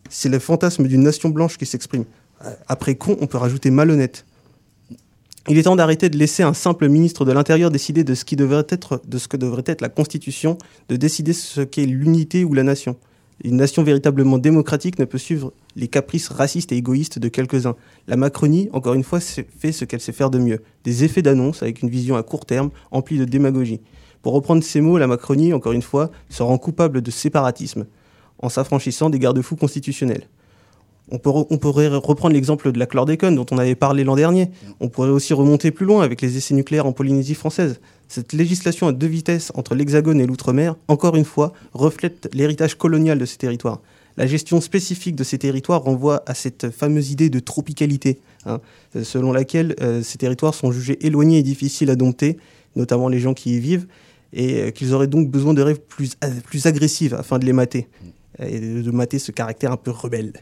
c'est 0.09 0.29
le 0.29 0.39
fantasme 0.39 0.88
d'une 0.88 1.03
nation 1.03 1.29
blanche 1.29 1.57
qui 1.57 1.65
s'exprime. 1.65 2.05
Euh, 2.45 2.53
après 2.67 2.95
con, 2.95 3.17
on 3.21 3.27
peut 3.27 3.38
rajouter 3.38 3.71
malhonnête. 3.71 4.25
Il 5.47 5.57
est 5.57 5.63
temps 5.63 5.75
d'arrêter 5.75 6.09
de 6.09 6.17
laisser 6.17 6.43
un 6.43 6.53
simple 6.53 6.89
ministre 6.89 7.25
de 7.25 7.31
l'Intérieur 7.31 7.71
décider 7.71 8.03
de 8.03 8.13
ce, 8.13 8.23
qui 8.23 8.35
devrait 8.35 8.67
être, 8.69 9.01
de 9.07 9.17
ce 9.17 9.27
que 9.27 9.38
devrait 9.38 9.63
être 9.65 9.81
la 9.81 9.89
Constitution, 9.89 10.57
de 10.89 10.95
décider 10.95 11.33
ce 11.33 11.61
qu'est 11.61 11.85
l'unité 11.85 12.43
ou 12.43 12.53
la 12.53 12.63
nation. 12.63 12.97
Une 13.43 13.55
nation 13.55 13.84
véritablement 13.84 14.38
démocratique 14.38 15.00
ne 15.00 15.05
peut 15.05 15.17
suivre 15.17 15.53
les 15.77 15.88
caprices 15.88 16.27
racistes 16.27 16.74
et 16.74 16.77
égoïstes 16.77 17.19
de 17.19 17.29
quelques-uns. 17.29 17.75
La 18.08 18.17
Macronie, 18.17 18.69
encore 18.74 18.96
une 18.96 19.03
fois, 19.03 19.22
fait 19.22 19.72
ce 19.72 19.86
qu'elle 19.86 20.01
sait 20.01 20.12
faire 20.12 20.29
de 20.29 20.39
mieux. 20.39 20.62
Des 20.84 21.05
effets 21.05 21.22
d'annonce 21.22 21.63
avec 21.63 21.81
une 21.81 21.89
vision 21.89 22.17
à 22.17 22.24
court 22.24 22.46
terme, 22.46 22.69
emplie 22.91 23.17
de 23.17 23.24
démagogie. 23.25 23.79
Pour 24.22 24.34
reprendre 24.34 24.62
ces 24.62 24.81
mots, 24.81 24.98
la 24.98 25.08
Macronie, 25.08 25.53
encore 25.53 25.72
une 25.72 25.81
fois, 25.81 26.12
se 26.27 26.43
rend 26.43 26.58
coupable 26.58 27.01
de 27.01 27.12
séparatisme, 27.12 27.86
en 28.39 28.50
s'affranchissant 28.50 29.10
des 29.10 29.19
garde-fous 29.19 29.55
constitutionnels. 29.55 30.27
On, 31.12 31.18
pourrait 31.18 31.88
reprendre 31.88 32.36
l'exemple 32.36 32.72
de 32.72 32.78
la 32.78 32.86
chlordécone 32.86 33.36
dont 33.36 33.46
on 33.50 33.58
avait 33.58 33.75
parlé 33.75 34.04
l'an 34.04 34.16
dernier. 34.16 34.50
On 34.80 34.89
pourrait 34.89 35.10
aussi 35.10 35.34
remonter 35.34 35.72
plus 35.72 35.88
loin 35.88 36.04
avec 36.04 36.22
les 36.22 36.38
essais 36.38 36.54
nucléaires 36.54 36.86
en 36.86 36.92
Polynésie 36.92 37.34
française. 37.34 37.80
Cette 38.08 38.34
législation 38.34 38.88
à 38.88 38.92
deux 38.92 39.08
vitesses 39.08 39.51
entre 39.56 39.74
l'Hexagone 39.74 40.22
et 40.22 40.28
l'Outre-mer, 40.28 40.75
encore 40.88 41.16
une 41.16 41.25
fois, 41.25 41.54
reflète 41.74 42.30
l'héritage 42.34 42.75
colonial 42.75 43.18
de 43.18 43.25
ces 43.25 43.38
territoires. 43.38 43.82
La 44.18 44.28
gestion 44.28 44.62
spécifique 44.62 45.16
de 45.16 45.24
ces 45.24 45.38
territoires 45.38 45.82
renvoie 45.82 46.24
à 46.28 46.34
cette 46.34 46.70
fameuse 46.70 47.12
idée 47.12 47.30
de 47.30 47.39
tropicalité, 47.39 48.20
hein, 48.46 48.60
selon 49.01 49.32
laquelle 49.32 49.75
euh, 49.82 50.04
ces 50.04 50.18
territoires 50.18 50.54
sont 50.54 50.72
jugés 50.72 51.04
éloignés 51.06 51.39
et 51.39 51.44
difficiles 51.44 51.89
à 51.89 51.96
dompter, 51.96 52.38
notamment 52.75 53.08
les 53.08 53.20
gens 53.20 53.34
qui 53.34 53.56
y 53.56 53.60
vivent, 53.60 53.88
et 54.34 54.72
qu'ils 54.74 54.94
auraient 54.94 55.08
donc 55.08 55.30
besoin 55.30 55.54
de 55.54 55.62
rêves 55.62 55.80
plus, 55.80 56.16
plus 56.44 56.66
agressifs 56.66 57.13
afin 57.13 57.39
de 57.39 57.46
les 57.46 57.54
mater, 57.54 57.88
et 58.39 58.60
de 58.60 58.92
mater 58.92 59.18
ce 59.18 59.32
caractère 59.32 59.72
un 59.72 59.78
peu 59.78 59.92
rebelle. 59.92 60.34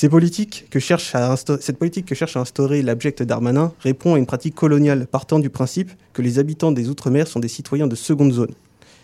Cette 0.00 0.12
politique 0.12 0.66
que 0.70 0.78
cherche 0.78 1.16
à 1.16 2.40
instaurer 2.40 2.82
l'abject 2.82 3.24
Darmanin 3.24 3.72
répond 3.80 4.14
à 4.14 4.18
une 4.18 4.26
pratique 4.26 4.54
coloniale 4.54 5.08
partant 5.08 5.40
du 5.40 5.50
principe 5.50 5.90
que 6.12 6.22
les 6.22 6.38
habitants 6.38 6.70
des 6.70 6.88
Outre-mer 6.88 7.26
sont 7.26 7.40
des 7.40 7.48
citoyens 7.48 7.88
de 7.88 7.96
seconde 7.96 8.32
zone. 8.32 8.54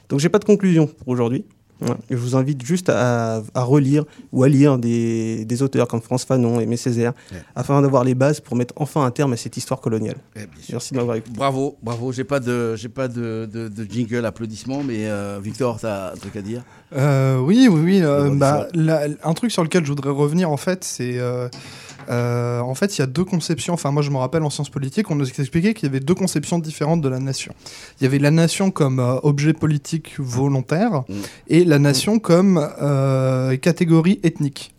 Donc 0.08 0.20
j'ai 0.20 0.28
pas 0.28 0.38
de 0.38 0.44
conclusion 0.44 0.86
pour 0.86 1.08
aujourd'hui. 1.08 1.46
Je 2.10 2.16
vous 2.16 2.36
invite 2.36 2.64
juste 2.64 2.88
à, 2.88 3.42
relire 3.54 4.04
ou 4.32 4.42
à 4.42 4.48
lire 4.48 4.78
des, 4.78 5.62
auteurs 5.62 5.88
comme 5.88 6.00
France 6.00 6.24
Fanon 6.24 6.60
et 6.60 6.64
Aimé 6.64 6.76
Césaire 6.76 7.12
afin 7.54 7.80
d'avoir 7.82 8.04
les 8.04 8.14
bases 8.14 8.40
pour 8.40 8.56
mettre 8.56 8.74
enfin 8.76 9.04
un 9.04 9.10
terme 9.10 9.32
à 9.32 9.36
cette 9.36 9.56
histoire 9.56 9.80
coloniale. 9.80 10.16
Merci 10.70 10.92
de 10.92 10.98
m'avoir 10.98 11.16
écouté. 11.16 11.36
Bravo, 11.36 11.76
bravo. 11.82 12.12
J'ai 12.12 12.24
pas 12.24 12.40
de, 12.40 12.76
j'ai 12.76 12.88
pas 12.88 13.08
de, 13.08 13.70
jingle 13.88 14.24
applaudissements, 14.24 14.82
mais 14.82 15.08
euh, 15.08 15.38
Victor, 15.42 15.80
tu 15.80 15.86
as 15.86 16.12
un 16.12 16.16
truc 16.16 16.36
à 16.36 16.42
dire? 16.42 16.62
Euh, 16.96 17.38
Oui, 17.38 17.68
oui, 17.70 17.80
oui. 17.82 18.02
Euh, 18.02 18.30
bah, 18.34 18.68
un 19.22 19.34
truc 19.34 19.50
sur 19.50 19.62
lequel 19.62 19.84
je 19.84 19.90
voudrais 19.90 20.10
revenir, 20.10 20.50
en 20.50 20.56
fait, 20.56 20.84
c'est 20.84 21.18
euh, 22.08 22.60
en 22.60 22.74
fait, 22.74 22.96
il 22.96 23.00
y 23.00 23.02
a 23.02 23.06
deux 23.06 23.24
conceptions. 23.24 23.74
Enfin, 23.74 23.90
moi, 23.90 24.02
je 24.02 24.10
me 24.10 24.16
rappelle 24.16 24.42
en 24.42 24.50
sciences 24.50 24.70
politiques, 24.70 25.10
on 25.10 25.14
nous 25.14 25.28
expliquait 25.28 25.74
qu'il 25.74 25.88
y 25.88 25.90
avait 25.90 26.00
deux 26.00 26.14
conceptions 26.14 26.58
différentes 26.58 27.00
de 27.00 27.08
la 27.08 27.18
nation. 27.18 27.54
Il 28.00 28.04
y 28.04 28.06
avait 28.06 28.18
la 28.18 28.30
nation 28.30 28.70
comme 28.70 29.00
euh, 29.00 29.16
objet 29.22 29.52
politique 29.52 30.14
volontaire 30.18 31.04
mm. 31.08 31.14
et 31.48 31.64
la 31.64 31.78
nation 31.78 32.18
comme 32.18 32.68
euh, 32.80 33.56
catégorie 33.56 34.20
ethnique. 34.22 34.70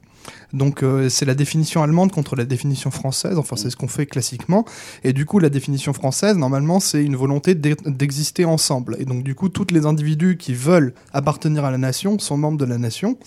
Donc 0.53 0.85
c'est 1.09 1.25
la 1.25 1.33
définition 1.33 1.83
allemande 1.83 2.13
contre 2.13 2.37
la 2.37 2.45
définition 2.45 2.89
française, 2.89 3.37
enfin 3.37 3.57
c'est 3.57 3.69
ce 3.69 3.75
qu'on 3.75 3.89
fait 3.89 4.05
classiquement. 4.05 4.63
Et 5.03 5.11
du 5.11 5.25
coup 5.25 5.39
la 5.39 5.49
définition 5.49 5.91
française, 5.91 6.37
normalement, 6.37 6.79
c'est 6.79 7.03
une 7.03 7.17
volonté 7.17 7.55
d'exister 7.55 8.45
ensemble. 8.45 8.95
Et 8.99 9.03
donc 9.03 9.23
du 9.23 9.35
coup, 9.35 9.49
tous 9.49 9.67
les 9.73 9.85
individus 9.85 10.37
qui 10.37 10.53
veulent 10.53 10.93
appartenir 11.11 11.65
à 11.65 11.71
la 11.71 11.77
nation 11.77 12.19
sont 12.19 12.37
membres 12.37 12.57
de 12.57 12.63
la 12.63 12.77
nation. 12.77 13.17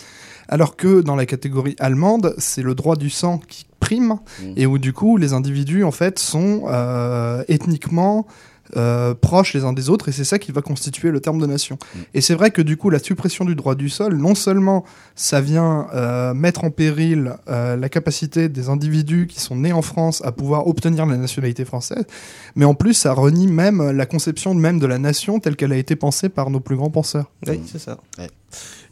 Alors 0.48 0.76
que 0.76 1.02
dans 1.02 1.16
la 1.16 1.26
catégorie 1.26 1.76
allemande, 1.78 2.34
c'est 2.38 2.62
le 2.62 2.74
droit 2.74 2.96
du 2.96 3.10
sang 3.10 3.38
qui 3.38 3.66
prime 3.80 4.18
mmh. 4.40 4.44
et 4.56 4.66
où 4.66 4.78
du 4.78 4.92
coup 4.92 5.16
les 5.16 5.32
individus 5.32 5.84
en 5.84 5.90
fait 5.90 6.18
sont 6.18 6.64
euh, 6.66 7.44
ethniquement 7.48 8.26
euh, 8.76 9.14
proches 9.14 9.54
les 9.54 9.64
uns 9.64 9.72
des 9.72 9.88
autres, 9.88 10.08
et 10.08 10.12
c'est 10.12 10.24
ça 10.24 10.38
qui 10.38 10.52
va 10.52 10.62
constituer 10.62 11.10
le 11.10 11.20
terme 11.20 11.40
de 11.40 11.46
nation. 11.46 11.76
Mmh. 11.76 11.98
Et 12.14 12.20
c'est 12.20 12.34
vrai 12.34 12.50
que 12.50 12.62
du 12.62 12.76
coup, 12.76 12.90
la 12.90 12.98
suppression 12.98 13.44
du 13.44 13.54
droit 13.54 13.74
du 13.74 13.88
sol, 13.88 14.16
non 14.16 14.34
seulement 14.34 14.84
ça 15.14 15.40
vient 15.40 15.88
euh, 15.94 16.34
mettre 16.34 16.64
en 16.64 16.70
péril 16.70 17.36
la 17.46 17.88
capacité 17.88 18.48
des 18.48 18.68
individus 18.68 19.26
qui 19.26 19.40
sont 19.40 19.56
nés 19.56 19.72
en 19.72 19.82
France 19.82 20.22
à 20.24 20.32
pouvoir 20.32 20.66
obtenir 20.66 21.06
la 21.06 21.16
nationalité 21.16 21.64
française, 21.64 22.04
mais 22.54 22.64
en 22.64 22.74
plus, 22.74 22.94
ça 22.94 23.12
renie 23.12 23.46
même 23.46 23.90
la 23.90 24.06
conception 24.06 24.54
même 24.54 24.78
de 24.78 24.86
la 24.86 24.98
nation 24.98 25.40
telle 25.40 25.56
qu'elle 25.56 25.72
a 25.72 25.76
été 25.76 25.96
pensée 25.96 26.28
par 26.28 26.50
nos 26.50 26.60
plus 26.60 26.76
grands 26.76 26.90
penseurs. 26.90 27.30
Oui, 27.46 27.60
c'est 27.66 27.78
ça. 27.78 27.98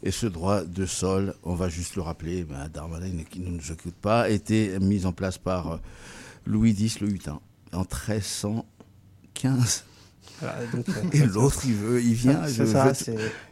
Et 0.03 0.11
ce 0.11 0.27
droit 0.27 0.63
de 0.63 0.85
sol, 0.85 1.33
on 1.43 1.55
va 1.55 1.69
juste 1.69 1.95
le 1.95 2.01
rappeler, 2.01 2.43
ben, 2.43 2.69
Darmanin, 2.73 3.23
qui 3.29 3.39
ne 3.39 3.49
nous 3.49 3.71
occupe 3.71 3.99
pas, 3.99 4.21
a 4.21 4.29
été 4.29 4.79
mis 4.79 5.05
en 5.05 5.11
place 5.11 5.37
par 5.37 5.71
euh, 5.73 5.77
Louis 6.45 6.71
X 6.71 6.99
le 6.99 7.09
Hutin 7.09 7.39
en 7.73 7.83
1315. 9.43 9.83
et 11.13 11.25
l'autre, 11.25 11.61
il 11.65 11.73
veut, 11.73 12.01
il 12.01 12.13
vient. 12.13 12.45
Je, 12.47 12.63
vais 12.63 12.93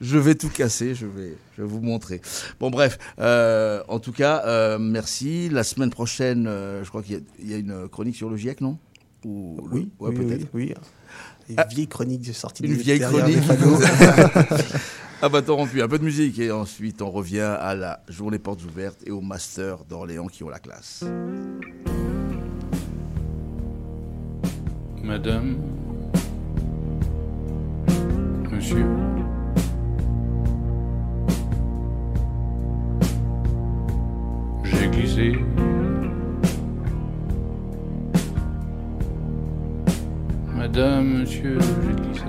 je, 0.02 0.18
vais 0.18 0.36
tout 0.36 0.50
casser, 0.50 0.94
je 0.94 1.08
vais, 1.08 1.36
je 1.58 1.64
vais 1.64 1.68
vous 1.68 1.82
montrer. 1.82 2.22
Bon, 2.60 2.70
bref, 2.70 3.00
euh, 3.20 3.82
en 3.88 4.00
tout 4.00 4.12
cas, 4.12 4.44
euh, 4.46 4.78
merci. 4.78 5.50
La 5.50 5.64
semaine 5.64 5.90
prochaine, 5.90 6.46
je 6.46 6.88
crois 6.88 7.02
qu'il 7.02 7.24
y, 7.44 7.54
a 7.54 7.58
une 7.58 7.88
chronique 7.90 8.16
sur 8.16 8.30
le 8.30 8.38
GIEC, 8.38 8.62
non? 8.62 8.78
Ou, 9.24 9.58
Oui, 9.72 9.90
peut-être. 10.00 10.48
Oui, 10.54 10.74
Une 11.50 11.56
vieille 11.70 11.88
chronique 11.88 12.22
de 12.22 12.34
sortie 12.34 12.64
Une 12.64 12.74
vieille 12.74 13.00
chronique. 13.00 13.40
Ah 15.22 15.30
bah 15.30 15.42
rompu, 15.48 15.82
un 15.82 15.88
peu 15.88 15.98
de 15.98 16.04
musique 16.04 16.38
et 16.40 16.52
ensuite 16.52 17.02
on 17.02 17.10
revient 17.10 17.40
à 17.60 17.74
la 17.74 18.04
journée 18.10 18.38
portes 18.38 18.64
ouvertes 18.64 19.00
et 19.08 19.12
au 19.12 19.22
master 19.22 19.86
d'Orléans 19.86 20.28
qui 20.28 20.44
ont 20.44 20.50
la 20.50 20.60
classe. 20.60 21.04
Madame, 25.06 25.58
Monsieur, 28.52 28.86
j'ai 34.64 34.88
glissé. 34.88 35.34
Madame, 40.56 41.20
Monsieur, 41.20 41.60
j'ai 41.60 42.02
glissé. 42.02 42.26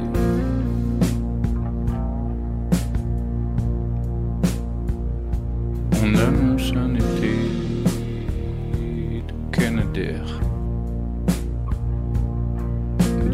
On 6.02 6.14
annonce 6.14 6.72
un 6.76 6.94
été 6.94 7.32
de 9.26 9.34
Canadair, 9.50 10.40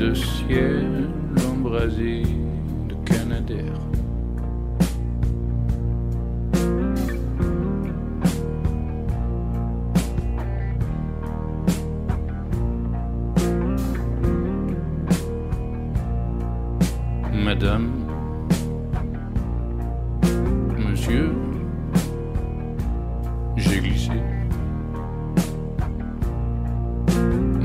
de 0.03 0.15
ciel 0.17 1.09
embrasé 1.49 2.23
de 2.89 2.95
Canadair. 3.05 3.92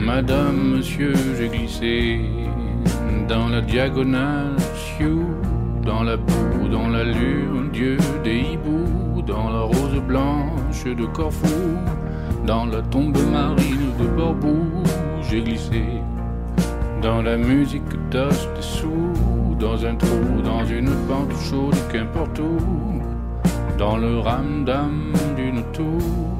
Madame, 0.07 0.77
monsieur, 0.77 1.13
j'ai 1.37 1.49
glissé 1.49 2.21
dans 3.27 3.49
la 3.49 3.59
diagonale, 3.59 4.55
dans 5.85 6.01
la 6.01 6.15
boue, 6.15 6.69
dans 6.71 6.87
la 6.87 7.03
lune, 7.03 7.69
Dieu 7.73 7.97
des 8.23 8.39
hiboux, 8.39 9.21
dans 9.21 9.49
la 9.49 9.63
rose 9.63 10.01
blanche 10.07 10.85
de 10.85 11.05
Corfou, 11.07 11.75
dans 12.45 12.67
la 12.67 12.81
tombe 12.83 13.17
marine 13.33 13.91
de 13.99 14.07
Borbou, 14.07 14.81
j'ai 15.29 15.41
glissé 15.41 15.83
dans 17.01 17.21
la 17.21 17.35
musique 17.35 17.91
d'os 18.09 18.47
dessous, 18.55 19.11
dans 19.59 19.85
un 19.85 19.95
trou, 19.95 20.41
dans 20.41 20.63
une 20.63 20.89
pente 21.09 21.37
chaude, 21.49 21.75
qu'importe 21.91 22.39
où 22.39 23.01
dans 23.77 23.97
le 23.97 24.19
ramdam 24.19 25.11
d'une 25.35 25.63
tour, 25.73 26.39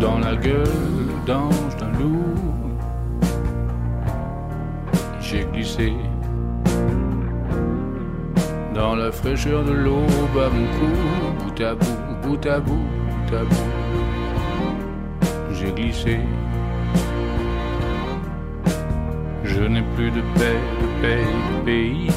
dans 0.00 0.18
la 0.18 0.36
gueule 0.36 0.68
d'ange 1.26 1.76
d'un 1.78 1.98
loup. 1.98 2.29
Dans 8.74 8.94
la 8.94 9.12
fraîcheur 9.12 9.64
de 9.64 9.72
l'eau, 9.72 10.06
à 10.36 10.48
mon 10.48 10.66
cou, 10.78 11.44
bout 11.44 11.60
à 11.62 11.74
bout, 11.74 11.86
bout 12.22 12.46
à 12.46 12.60
bout, 12.60 12.72
bout 12.72 13.36
à 13.36 13.44
bout. 13.44 13.70
J'ai 15.52 15.72
glissé. 15.72 16.20
Je 19.44 19.62
n'ai 19.62 19.82
plus 19.96 20.10
de 20.10 20.22
paix, 20.38 20.60
de 20.80 20.86
paix, 21.02 21.24
de 21.50 21.64
pays, 21.64 22.10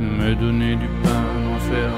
me 0.00 0.34
donner 0.34 0.76
du 0.76 0.88
pain, 1.02 1.24
m'en 1.44 1.58
faire 1.58 1.92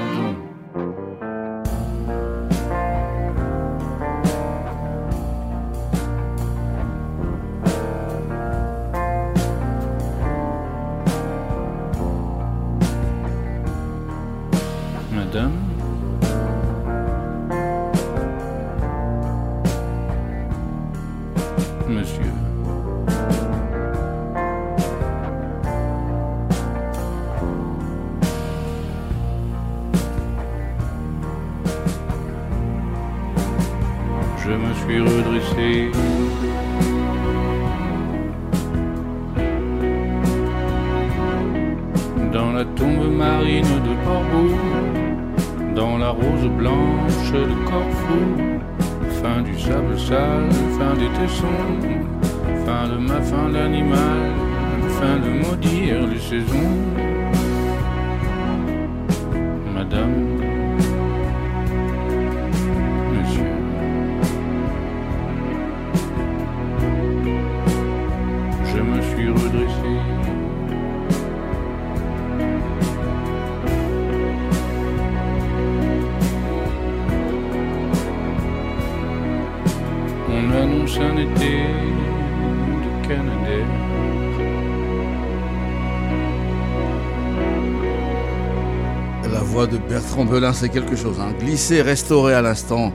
Bertrand 90.19 90.33
Belin, 90.33 90.51
c'est 90.51 90.67
quelque 90.67 90.97
chose. 90.97 91.17
Hein. 91.21 91.31
Glissé, 91.39 91.81
restauré 91.81 92.33
à 92.33 92.41
l'instant 92.41 92.91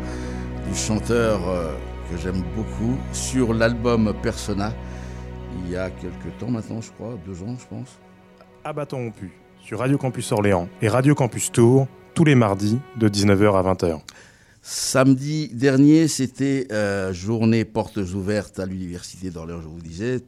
du 0.68 0.74
chanteur 0.74 1.40
euh, 1.48 1.72
que 2.10 2.18
j'aime 2.18 2.42
beaucoup 2.54 2.98
sur 3.14 3.54
l'album 3.54 4.12
Persona. 4.22 4.74
Il 5.64 5.70
y 5.72 5.76
a 5.76 5.88
quelques 5.88 6.36
temps 6.38 6.50
maintenant, 6.50 6.82
je 6.82 6.90
crois, 6.90 7.18
deux 7.24 7.42
ans, 7.42 7.56
je 7.58 7.64
pense. 7.66 7.98
À 8.62 8.74
bâton 8.74 8.98
rompu, 8.98 9.32
sur 9.64 9.78
Radio 9.78 9.96
Campus 9.96 10.32
Orléans 10.32 10.68
et 10.82 10.88
Radio 10.88 11.14
Campus 11.14 11.50
Tours, 11.50 11.88
tous 12.12 12.24
les 12.24 12.34
mardis 12.34 12.78
de 12.98 13.08
19h 13.08 13.56
à 13.56 13.72
20h. 13.72 14.00
Samedi 14.60 15.48
dernier, 15.48 16.08
c'était 16.08 16.66
euh, 16.72 17.14
journée 17.14 17.64
portes 17.64 17.96
ouvertes 17.96 18.60
à 18.60 18.66
l'université 18.66 19.30
d'Orléans, 19.30 19.62
je 19.62 19.68
vous 19.68 19.80
disais. 19.80 20.20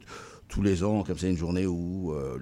Tous 0.48 0.62
les 0.62 0.82
ans, 0.82 1.02
comme 1.02 1.18
c'est 1.18 1.28
une 1.28 1.36
journée 1.36 1.66
où 1.66 2.12
euh, 2.12 2.38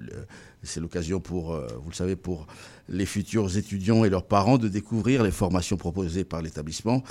c'est 0.63 0.79
l'occasion 0.79 1.19
pour, 1.19 1.57
vous 1.81 1.89
le 1.89 1.95
savez, 1.95 2.15
pour 2.15 2.47
les 2.89 3.05
futurs 3.05 3.57
étudiants 3.57 4.05
et 4.05 4.09
leurs 4.09 4.25
parents 4.25 4.57
de 4.57 4.67
découvrir 4.67 5.23
les 5.23 5.31
formations 5.31 5.77
proposées 5.77 6.23
par 6.23 6.41
l'établissement. 6.41 7.03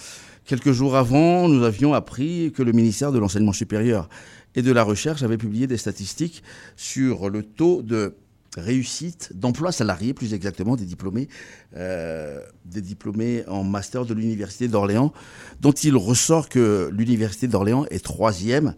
Quelques 0.45 0.73
jours 0.73 0.97
avant, 0.97 1.49
nous 1.49 1.65
avions 1.65 1.95
appris 1.95 2.53
que 2.53 2.63
le 2.63 2.73
ministère 2.73 3.13
de 3.13 3.19
l'Enseignement 3.19 3.53
supérieur 3.53 4.09
et 4.55 4.63
de 4.63 4.73
la 4.73 4.83
Recherche 4.83 5.23
avait 5.23 5.39
publié 5.39 5.67
des 5.67 5.77
statistiques 5.77 6.43
sur 6.77 7.29
le 7.29 7.43
taux 7.43 7.83
de 7.83 8.15
réussite 8.57 9.33
d'emploi 9.35 9.73
salarié, 9.73 10.15
plus 10.15 10.33
exactement 10.33 10.77
des 10.77 10.85
diplômés, 10.85 11.29
euh, 11.77 12.41
des 12.65 12.81
diplômés 12.81 13.45
en 13.49 13.65
master 13.65 14.05
de 14.05 14.15
l'université 14.15 14.69
d'Orléans, 14.69 15.13
dont 15.61 15.73
il 15.73 15.97
ressort 15.97 16.49
que 16.49 16.89
l'université 16.93 17.49
d'Orléans 17.49 17.85
est 17.91 18.05
troisième 18.05 18.75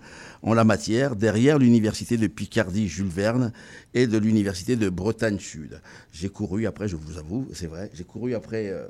en 0.46 0.54
la 0.54 0.64
matière, 0.64 1.16
derrière 1.16 1.58
l'université 1.58 2.16
de 2.16 2.28
Picardie 2.28 2.88
Jules 2.88 3.08
Verne 3.08 3.52
et 3.94 4.06
de 4.06 4.16
l'université 4.16 4.76
de 4.76 4.88
Bretagne 4.88 5.40
Sud. 5.40 5.80
J'ai 6.12 6.28
couru 6.28 6.66
après, 6.66 6.86
je 6.86 6.94
vous 6.94 7.18
avoue, 7.18 7.48
c'est 7.52 7.66
vrai, 7.66 7.90
j'ai 7.92 8.04
couru 8.04 8.32
après 8.34 8.68
euh, 8.68 8.86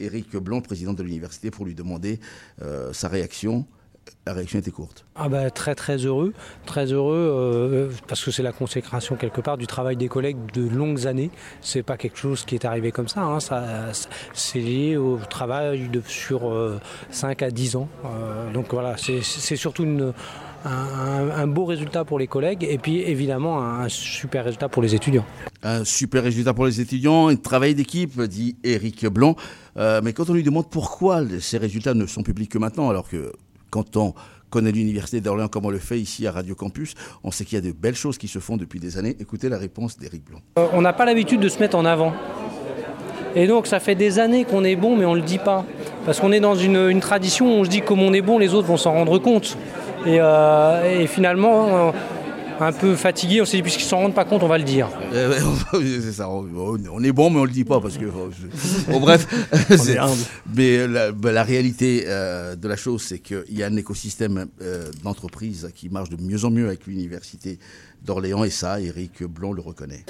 Éric 0.00 0.36
Blanc, 0.36 0.60
président 0.60 0.92
de 0.92 1.04
l'université, 1.04 1.52
pour 1.52 1.64
lui 1.64 1.76
demander 1.76 2.18
euh, 2.60 2.92
sa 2.92 3.08
réaction. 3.08 3.66
La 4.26 4.32
réaction 4.32 4.58
était 4.58 4.72
courte. 4.72 5.04
Ah 5.14 5.28
bah, 5.28 5.50
très 5.50 5.76
très 5.76 5.98
heureux, 5.98 6.32
très 6.66 6.86
heureux 6.86 7.14
euh, 7.14 7.90
parce 8.08 8.24
que 8.24 8.32
c'est 8.32 8.42
la 8.42 8.50
consécration 8.50 9.14
quelque 9.14 9.40
part 9.40 9.56
du 9.56 9.68
travail 9.68 9.96
des 9.96 10.08
collègues 10.08 10.38
de 10.52 10.66
longues 10.66 11.06
années. 11.06 11.30
C'est 11.60 11.84
pas 11.84 11.96
quelque 11.96 12.18
chose 12.18 12.44
qui 12.44 12.56
est 12.56 12.64
arrivé 12.64 12.90
comme 12.90 13.06
ça. 13.06 13.22
hein. 13.22 13.38
ça 13.38 13.92
c'est 14.32 14.58
lié 14.58 14.96
au 14.96 15.18
travail 15.18 15.88
sur 16.06 16.50
euh, 16.50 16.80
5 17.10 17.42
à 17.42 17.50
10 17.52 17.76
ans. 17.76 17.88
Euh, 18.04 18.52
donc 18.52 18.72
voilà, 18.72 18.96
c'est 18.96 19.22
surtout 19.56 19.84
une, 19.84 20.12
un, 20.64 21.46
beau 21.46 21.64
résultat 21.64 22.04
pour 22.04 22.18
les 22.18 22.26
collègues 22.26 22.64
et 22.68 22.78
puis 22.78 23.00
évidemment 23.00 23.60
un, 23.60 23.80
un 23.80 23.88
super 23.88 24.44
résultat 24.44 24.68
pour 24.68 24.82
les 24.82 24.94
étudiants. 24.94 25.24
Un 25.62 25.84
super 25.84 26.22
résultat 26.22 26.54
pour 26.54 26.66
les 26.66 26.80
étudiants, 26.80 27.28
un 27.28 27.36
travail 27.36 27.74
d'équipe, 27.74 28.20
dit 28.22 28.56
Éric 28.64 29.06
Blanc. 29.06 29.36
Euh, 29.76 30.00
mais 30.02 30.12
quand 30.12 30.28
on 30.30 30.34
lui 30.34 30.42
demande 30.42 30.68
pourquoi 30.68 31.22
ces 31.40 31.58
résultats 31.58 31.94
ne 31.94 32.06
sont 32.06 32.22
publics 32.22 32.50
que 32.50 32.58
maintenant, 32.58 32.90
alors 32.90 33.08
que 33.08 33.32
quand 33.70 33.96
on 33.96 34.14
connaît 34.50 34.72
l'université 34.72 35.20
d'Orléans 35.20 35.48
comme 35.48 35.64
on 35.64 35.70
le 35.70 35.78
fait 35.78 35.98
ici 35.98 36.26
à 36.26 36.32
Radio 36.32 36.54
Campus, 36.54 36.94
on 37.22 37.30
sait 37.30 37.44
qu'il 37.44 37.56
y 37.56 37.58
a 37.58 37.64
de 37.64 37.72
belles 37.72 37.94
choses 37.94 38.18
qui 38.18 38.28
se 38.28 38.40
font 38.40 38.56
depuis 38.56 38.80
des 38.80 38.98
années. 38.98 39.16
Écoutez 39.20 39.48
la 39.48 39.58
réponse 39.58 39.96
d'Éric 39.96 40.24
Blanc. 40.24 40.40
Euh, 40.58 40.66
on 40.72 40.82
n'a 40.82 40.92
pas 40.92 41.04
l'habitude 41.04 41.40
de 41.40 41.48
se 41.48 41.60
mettre 41.60 41.76
en 41.76 41.84
avant. 41.84 42.12
Et 43.36 43.46
donc 43.46 43.68
ça 43.68 43.78
fait 43.78 43.94
des 43.94 44.18
années 44.18 44.44
qu'on 44.44 44.64
est 44.64 44.74
bon, 44.74 44.96
mais 44.96 45.04
on 45.04 45.14
ne 45.14 45.20
le 45.20 45.26
dit 45.26 45.38
pas. 45.38 45.64
Parce 46.04 46.18
qu'on 46.18 46.32
est 46.32 46.40
dans 46.40 46.56
une, 46.56 46.88
une 46.88 47.00
tradition 47.00 47.46
où 47.46 47.60
on 47.60 47.64
se 47.64 47.70
dit 47.70 47.80
que 47.80 47.86
comme 47.86 48.02
on 48.02 48.12
est 48.12 48.22
bon, 48.22 48.38
les 48.38 48.54
autres 48.54 48.66
vont 48.66 48.76
s'en 48.76 48.92
rendre 48.92 49.18
compte. 49.18 49.56
Et, 50.06 50.18
euh, 50.18 51.00
et 51.02 51.06
finalement, 51.06 51.88
euh, 51.88 51.92
un 52.60 52.72
peu 52.72 52.94
fatigué, 52.94 53.40
on 53.40 53.44
s'est 53.44 53.56
dit, 53.56 53.62
puisqu'ils 53.62 53.84
s'en 53.84 53.98
rendent 53.98 54.14
pas 54.14 54.24
compte, 54.24 54.42
on 54.42 54.48
va 54.48 54.58
le 54.58 54.64
dire. 54.64 54.88
Euh, 55.12 55.38
c'est 55.72 56.12
ça, 56.12 56.28
on, 56.28 56.44
est 57.02 57.12
bon, 57.12 57.30
mais 57.30 57.40
on 57.40 57.44
le 57.44 57.50
dit 57.50 57.64
pas 57.64 57.80
parce 57.80 57.96
que. 57.96 58.06
Bon, 58.06 59.00
bref, 59.00 59.26
mais 60.54 60.86
la, 60.86 61.12
bah, 61.12 61.32
la 61.32 61.42
réalité 61.42 62.04
euh, 62.06 62.56
de 62.56 62.68
la 62.68 62.76
chose, 62.76 63.02
c'est 63.02 63.18
qu'il 63.18 63.44
y 63.50 63.62
a 63.62 63.66
un 63.66 63.76
écosystème 63.76 64.46
euh, 64.62 64.90
d'entreprises 65.02 65.70
qui 65.74 65.88
marche 65.88 66.10
de 66.10 66.22
mieux 66.22 66.44
en 66.44 66.50
mieux 66.50 66.66
avec 66.66 66.86
l'université 66.86 67.58
d'Orléans 68.04 68.44
et 68.44 68.50
ça, 68.50 68.80
Éric 68.80 69.22
Blanc 69.24 69.52
le 69.52 69.60
reconnaît. 69.60 70.04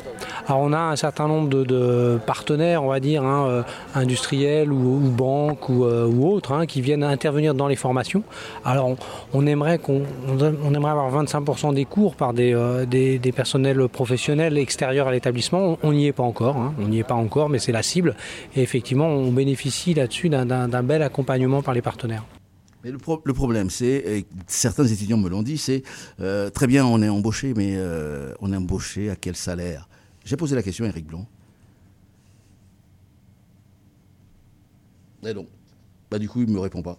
Alors 0.46 0.62
on 0.62 0.72
a 0.72 0.78
un 0.78 0.96
certain 0.96 1.28
nombre 1.28 1.48
de, 1.48 2.18
partenaires, 2.26 2.82
on 2.82 2.88
va 2.88 3.00
dire, 3.00 3.22
hein, 3.24 3.46
euh, 3.48 3.62
industriels 3.94 4.72
ou, 4.72 4.98
banques 5.10 5.68
ou, 5.68 5.84
euh, 5.84 6.10
autres, 6.10 6.52
hein, 6.52 6.66
qui 6.66 6.80
viennent 6.80 7.04
intervenir 7.04 7.54
dans 7.54 7.68
les 7.68 7.76
formations. 7.76 8.22
Alors 8.64 8.96
on, 9.32 9.46
aimerait 9.46 9.78
avoir 9.78 11.24
25% 11.24 11.74
des 11.74 11.84
cours 11.84 12.16
par 12.16 12.32
des, 12.32 12.54
euh, 12.54 12.86
des, 12.86 13.32
personnels 13.32 13.88
professionnels 13.88 14.58
extérieurs 14.58 15.08
à 15.08 15.12
l'établissement. 15.12 15.78
On 15.82 15.92
n'y 15.92 16.06
est 16.06 16.12
pas 16.12 16.22
encore, 16.22 16.56
hein, 16.56 16.74
on 16.80 16.88
n'y 16.88 16.98
est 16.98 17.04
pas 17.04 17.14
encore, 17.14 17.48
mais 17.48 17.58
c'est 17.58 17.72
la 17.72 17.82
cible. 17.82 18.16
Et 18.56 18.62
effectivement, 18.62 19.06
on 19.06 19.30
bénéficie 19.32 19.94
là-dessus 19.94 20.28
d'un 20.28 20.82
bel 20.82 21.02
accompagnement 21.02 21.62
par 21.62 21.74
les 21.74 21.82
partenaires. 21.82 22.24
Mais 22.82 22.90
le, 22.90 22.98
pro- 22.98 23.20
le 23.24 23.34
problème, 23.34 23.68
c'est, 23.68 23.86
et 24.06 24.26
certains 24.46 24.86
étudiants 24.86 25.18
me 25.18 25.28
l'ont 25.28 25.42
dit, 25.42 25.58
c'est 25.58 25.82
euh, 26.20 26.48
très 26.48 26.66
bien, 26.66 26.86
on 26.86 27.02
est 27.02 27.08
embauché, 27.10 27.52
mais 27.54 27.74
euh, 27.76 28.32
on 28.40 28.52
est 28.52 28.56
embauché 28.56 29.10
à 29.10 29.16
quel 29.16 29.36
salaire? 29.36 29.88
J'ai 30.24 30.36
posé 30.36 30.54
la 30.56 30.62
question 30.62 30.84
à 30.86 30.88
Eric 30.88 31.06
Blanc. 31.06 31.26
Et 35.24 35.34
non. 35.34 35.46
Bah, 36.10 36.18
du 36.18 36.28
coup, 36.28 36.40
il 36.42 36.48
ne 36.48 36.54
me 36.54 36.60
répond 36.60 36.82
pas. 36.82 36.98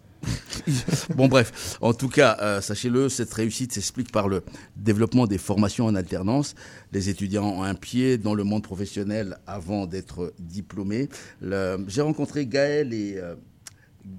bon, 1.15 1.27
bref, 1.27 1.77
en 1.81 1.93
tout 1.93 2.07
cas, 2.09 2.37
euh, 2.41 2.61
sachez-le, 2.61 3.09
cette 3.09 3.33
réussite 3.33 3.73
s'explique 3.73 4.11
par 4.11 4.27
le 4.29 4.43
développement 4.75 5.25
des 5.25 5.39
formations 5.39 5.87
en 5.87 5.95
alternance. 5.95 6.53
Les 6.91 7.09
étudiants 7.09 7.47
ont 7.47 7.63
un 7.63 7.73
pied 7.73 8.19
dans 8.19 8.35
le 8.35 8.43
monde 8.43 8.61
professionnel 8.63 9.37
avant 9.47 9.87
d'être 9.87 10.33
diplômés. 10.37 11.09
J'ai 11.41 12.01
rencontré 12.01 12.45
Gaël 12.45 12.93
et. 12.93 13.19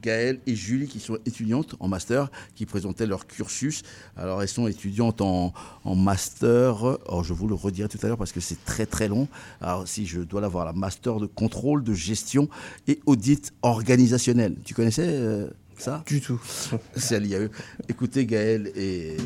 Gaëlle 0.03 0.41
et 0.47 0.55
Julie 0.55 0.89
qui 0.89 1.01
sont 1.01 1.19
étudiantes 1.27 1.75
en 1.81 1.89
master, 1.89 2.31
qui 2.55 2.67
présentaient 2.67 3.07
leur 3.07 3.27
cursus. 3.27 3.83
Alors 4.17 4.43
elles 4.43 4.49
sont 4.49 4.67
étudiantes 4.67 5.21
en, 5.21 5.53
en 5.85 5.95
master, 5.95 6.99
oh, 7.09 7.23
je 7.23 7.33
vous 7.33 7.49
le 7.49 7.55
redirai 7.55 7.89
tout 7.89 7.99
à 8.03 8.07
l'heure 8.07 8.19
parce 8.19 8.33
que 8.33 8.41
c'est 8.41 8.65
très 8.65 8.87
très 8.87 9.09
long. 9.09 9.29
Alors 9.61 9.87
si 9.89 10.07
je 10.07 10.21
dois 10.21 10.41
l'avoir, 10.41 10.65
la 10.65 10.73
master 10.73 11.19
de 11.19 11.27
contrôle, 11.27 11.85
de 11.85 11.95
gestion 11.95 12.49
et 12.89 13.01
audit 13.07 13.53
organisationnel. 13.63 14.57
Tu 14.65 14.75
connaissais 14.75 15.09
euh, 15.09 15.49
ça? 15.77 16.03
Du 16.07 16.21
tout. 16.21 16.41
C'est 16.97 17.17
à 17.17 17.19
l'IAE. 17.19 17.49
Écoutez 17.89 18.27
Gaëlle 18.27 18.73
et, 18.77 19.17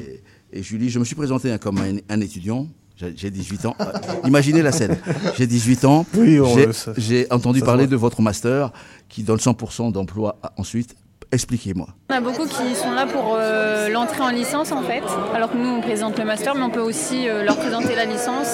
et 0.52 0.62
Julie, 0.62 0.90
je 0.90 0.98
me 0.98 1.04
suis 1.04 1.16
présenté 1.16 1.50
hein, 1.52 1.58
comme 1.58 1.78
un, 1.78 1.96
un 2.08 2.20
étudiant. 2.20 2.68
J'ai 2.96 3.12
j'ai 3.16 3.30
18 3.30 3.66
ans. 3.66 3.76
Euh, 3.80 3.84
Imaginez 4.24 4.62
la 4.62 4.72
scène. 4.72 4.96
J'ai 5.36 5.46
18 5.46 5.84
ans. 5.84 6.06
Oui, 6.14 6.40
on- 6.40 6.56
J'ai- 6.96 7.30
entendu 7.32 7.60
ça 7.60 7.66
parler 7.66 7.86
de 7.86 7.96
votre 7.96 8.22
master 8.22 8.72
qui 9.08 9.22
donne 9.22 9.38
100% 9.38 9.90
d'emploi 9.92 10.36
ensuite. 10.56 10.94
Expliquez-moi. 11.32 11.88
On 12.10 12.14
a 12.14 12.20
beaucoup 12.20 12.46
qui 12.46 12.74
sont 12.76 12.92
là 12.92 13.04
pour 13.04 13.34
euh, 13.36 13.88
l'entrée 13.88 14.20
en 14.22 14.30
licence 14.30 14.70
en 14.72 14.82
fait, 14.82 15.02
alors 15.34 15.50
que 15.50 15.56
nous 15.56 15.68
on 15.68 15.80
présente 15.80 16.16
le 16.18 16.24
master, 16.24 16.54
mais 16.54 16.62
on 16.62 16.70
peut 16.70 16.80
aussi 16.80 17.28
euh, 17.28 17.42
leur 17.44 17.56
présenter 17.56 17.96
la 17.96 18.04
licence 18.04 18.46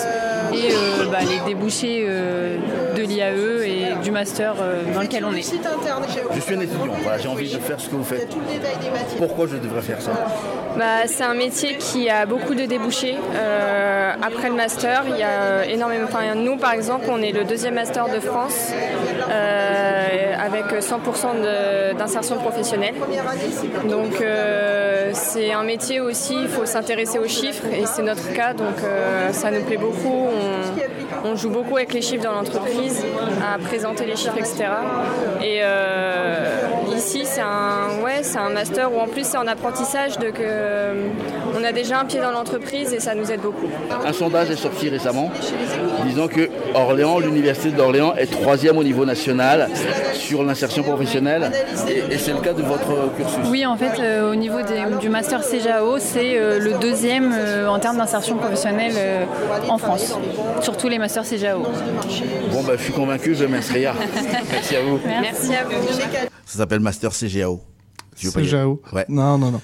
et 0.54 0.72
euh, 0.72 1.06
bah, 1.10 1.18
les 1.28 1.40
débouchés 1.46 2.04
euh, 2.06 2.56
de 2.96 3.02
l'IAE 3.02 3.62
et 3.66 4.02
du 4.02 4.10
master 4.10 4.54
euh, 4.60 4.82
dans 4.94 5.00
lequel 5.02 5.24
on 5.24 5.32
est. 5.32 5.42
Je 6.34 6.40
suis 6.40 6.54
un 6.54 6.60
étudiant, 6.60 6.86
voilà, 7.02 7.18
j'ai 7.18 7.28
envie 7.28 7.52
de 7.52 7.58
faire 7.58 7.80
ce 7.80 7.88
que 7.88 7.94
vous 7.96 8.04
faites. 8.04 8.28
Pourquoi 9.18 9.46
je 9.46 9.56
devrais 9.56 9.82
faire 9.82 10.00
ça 10.00 10.12
Bah, 10.78 11.06
c'est 11.06 11.24
un 11.24 11.34
métier 11.34 11.76
qui 11.78 12.08
a 12.10 12.26
beaucoup 12.26 12.54
de 12.54 12.64
débouchés. 12.64 13.16
Euh, 13.34 14.12
après 14.22 14.48
le 14.48 14.54
master, 14.54 15.04
il 15.08 15.16
y 15.18 15.22
a 15.22 15.64
énormément. 15.66 16.04
Enfin, 16.08 16.34
nous, 16.34 16.56
par 16.56 16.72
exemple, 16.72 17.06
on 17.10 17.20
est 17.22 17.32
le 17.32 17.44
deuxième 17.44 17.74
master 17.74 18.08
de 18.08 18.20
France 18.20 18.70
euh, 19.30 20.34
avec 20.44 20.64
100% 20.82 21.34
de- 21.40 21.96
d'insertion 21.98 22.36
professionnelle. 22.36 22.94
Donc, 23.88 24.20
euh, 24.20 24.91
c'est 25.12 25.52
un 25.52 25.62
métier 25.62 26.00
aussi. 26.00 26.34
Il 26.34 26.48
faut 26.48 26.66
s'intéresser 26.66 27.18
aux 27.18 27.28
chiffres 27.28 27.66
et 27.66 27.86
c'est 27.86 28.02
notre 28.02 28.32
cas. 28.32 28.54
Donc, 28.54 28.76
euh, 28.84 29.32
ça 29.32 29.50
nous 29.50 29.62
plaît 29.62 29.76
beaucoup. 29.76 30.28
On, 31.24 31.36
joue 31.36 31.50
beaucoup 31.50 31.76
avec 31.76 31.92
les 31.92 32.02
chiffres 32.02 32.24
dans 32.24 32.32
l'entreprise, 32.32 33.04
à 33.42 33.58
présenter 33.58 34.06
les 34.06 34.16
chiffres, 34.16 34.38
etc. 34.38 34.64
Et 35.42 35.60
euh, 35.62 36.51
ici, 37.02 37.22
c'est 37.24 37.40
un, 37.40 38.02
ouais, 38.04 38.22
c'est 38.22 38.38
un 38.38 38.50
master 38.50 38.92
où 38.92 38.98
en 38.98 39.08
plus 39.08 39.24
c'est 39.26 39.36
en 39.36 39.46
apprentissage, 39.46 40.18
donc 40.18 40.38
euh, 40.38 41.08
on 41.58 41.64
a 41.64 41.72
déjà 41.72 41.98
un 41.98 42.04
pied 42.04 42.20
dans 42.20 42.30
l'entreprise 42.30 42.92
et 42.92 43.00
ça 43.00 43.14
nous 43.14 43.30
aide 43.30 43.40
beaucoup. 43.40 43.66
Un 44.04 44.12
sondage 44.12 44.50
est 44.50 44.56
sorti 44.56 44.88
récemment 44.88 45.30
disant 46.06 46.28
que 46.28 46.48
Orléans, 46.74 47.18
l'université 47.18 47.70
d'Orléans 47.70 48.14
est 48.16 48.26
troisième 48.26 48.76
au 48.76 48.84
niveau 48.84 49.04
national 49.04 49.68
sur 50.14 50.42
l'insertion 50.44 50.82
professionnelle 50.82 51.50
et, 51.88 52.18
c'est 52.18 52.32
le 52.32 52.40
cas 52.40 52.52
de 52.52 52.62
votre 52.62 53.14
cursus. 53.16 53.38
Oui, 53.50 53.66
en 53.66 53.76
fait, 53.76 54.00
euh, 54.00 54.30
au 54.30 54.34
niveau 54.34 54.58
du 55.00 55.08
master 55.08 55.40
CJAO, 55.40 55.98
c'est 55.98 56.36
euh, 56.36 56.58
le 56.58 56.74
deuxième 56.74 57.34
en 57.68 57.78
termes 57.78 57.98
d'insertion 57.98 58.36
professionnelle 58.36 58.94
en 59.68 59.78
France, 59.78 60.16
sur 60.60 60.76
tous 60.76 60.88
les 60.88 60.98
masters 60.98 61.24
CJAO. 61.24 61.62
Bon, 62.52 62.62
bah, 62.62 62.74
je 62.76 62.82
suis 62.82 62.92
convaincu, 62.92 63.34
je 63.34 63.44
m'inscrire. 63.44 63.94
Merci 64.52 64.76
à 64.76 64.80
vous. 64.82 65.00
Merci 65.04 65.54
à 65.54 65.64
vous. 65.64 65.88
Ça 66.52 66.58
s'appelle 66.58 66.80
Master 66.92 67.10
CGAO. 67.10 67.62
CGAO 68.14 68.82
Ouais. 68.92 69.06
Non, 69.08 69.38
non, 69.38 69.50
non. 69.50 69.62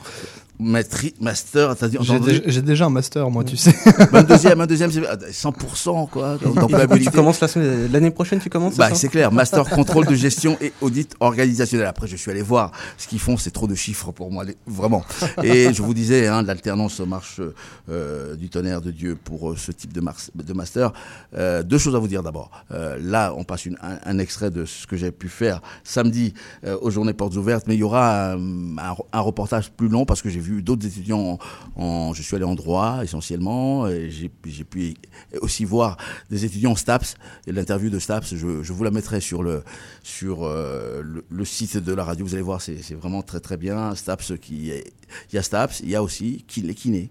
Matri 0.60 1.14
master, 1.20 1.76
t'as 1.76 1.88
dit 1.88 1.98
J'ai 2.46 2.62
déjà 2.62 2.86
un 2.86 2.90
master, 2.90 3.30
moi, 3.30 3.44
tu 3.44 3.56
sais. 3.56 3.74
un 4.12 4.22
deuxième, 4.22 4.60
un 4.60 4.66
deuxième, 4.66 4.90
c'est 4.90 5.00
100% 5.00 6.08
quoi. 6.08 6.38
Tu 6.40 7.10
commences 7.10 7.40
l'année 7.40 8.10
prochaine, 8.10 8.40
tu 8.40 8.50
commences 8.50 8.76
Bah 8.76 8.94
c'est 8.94 9.08
clair, 9.08 9.30
master 9.32 9.64
contrôle 9.64 10.06
de 10.06 10.14
gestion 10.14 10.56
et 10.60 10.72
audit 10.80 11.14
organisationnel. 11.20 11.86
Après, 11.86 12.06
je 12.06 12.16
suis 12.16 12.30
allé 12.30 12.42
voir 12.42 12.72
ce 12.96 13.06
qu'ils 13.06 13.20
font, 13.20 13.36
c'est 13.36 13.50
trop 13.50 13.66
de 13.66 13.74
chiffres 13.74 14.12
pour 14.12 14.30
moi, 14.30 14.44
vraiment. 14.66 15.04
Et 15.42 15.72
je 15.72 15.82
vous 15.82 15.94
disais, 15.94 16.26
hein, 16.26 16.42
l'alternance 16.42 17.00
marche 17.00 17.40
euh, 17.88 18.34
du 18.34 18.48
tonnerre 18.48 18.80
de 18.80 18.90
Dieu 18.90 19.16
pour 19.22 19.50
euh, 19.50 19.56
ce 19.56 19.72
type 19.72 19.92
de, 19.92 20.02
de 20.34 20.52
master. 20.52 20.92
Euh, 21.36 21.62
deux 21.62 21.78
choses 21.78 21.94
à 21.94 21.98
vous 21.98 22.08
dire 22.08 22.22
d'abord. 22.22 22.50
Euh, 22.72 22.98
là, 23.00 23.32
on 23.36 23.44
passe 23.44 23.66
une, 23.66 23.76
un, 23.82 24.18
extrait 24.18 24.50
de 24.50 24.64
ce 24.64 24.86
que 24.86 24.96
j'ai 24.96 25.10
pu 25.10 25.28
faire 25.28 25.60
samedi 25.84 26.34
euh, 26.64 26.76
aux 26.80 26.90
Journées 26.90 27.12
Portes 27.12 27.36
Ouvertes, 27.36 27.66
mais 27.66 27.74
il 27.74 27.80
y 27.80 27.82
aura 27.82 28.32
un, 28.32 28.96
un 29.12 29.20
reportage 29.20 29.70
plus 29.70 29.88
long 29.88 30.04
parce 30.04 30.22
que 30.22 30.28
j'ai 30.28 30.40
vu 30.40 30.47
d'autres 30.62 30.86
étudiants. 30.86 31.38
En, 31.76 32.12
je 32.14 32.22
suis 32.22 32.36
allé 32.36 32.44
en 32.44 32.54
droit 32.54 33.00
essentiellement. 33.02 33.88
J'ai 33.88 34.64
pu 34.64 34.94
aussi 35.40 35.64
voir 35.64 35.96
des 36.30 36.44
étudiants 36.44 36.76
STAPS. 36.76 37.16
L'interview 37.46 37.90
de 37.90 37.98
STAPS, 37.98 38.34
je, 38.34 38.72
vous 38.72 38.84
la 38.84 38.90
mettrai 38.90 39.20
sur 39.20 39.42
le 39.42 39.62
sur 40.02 40.44
euh, 40.44 41.02
le, 41.28 41.44
site 41.44 41.76
de 41.76 41.92
la 41.92 42.04
radio. 42.04 42.24
Vous 42.24 42.34
allez 42.34 42.42
voir, 42.42 42.60
c'est 42.60 42.94
vraiment 42.94 43.22
très 43.22 43.40
très 43.40 43.56
bien. 43.56 43.94
STAPS 43.94 44.34
qui 44.40 44.68
il 44.68 45.34
y 45.34 45.38
a 45.38 45.42
STAPS, 45.42 45.80
il 45.80 45.90
y 45.90 45.96
a 45.96 46.02
aussi 46.02 46.44
les 46.56 46.74
kinés 46.74 47.10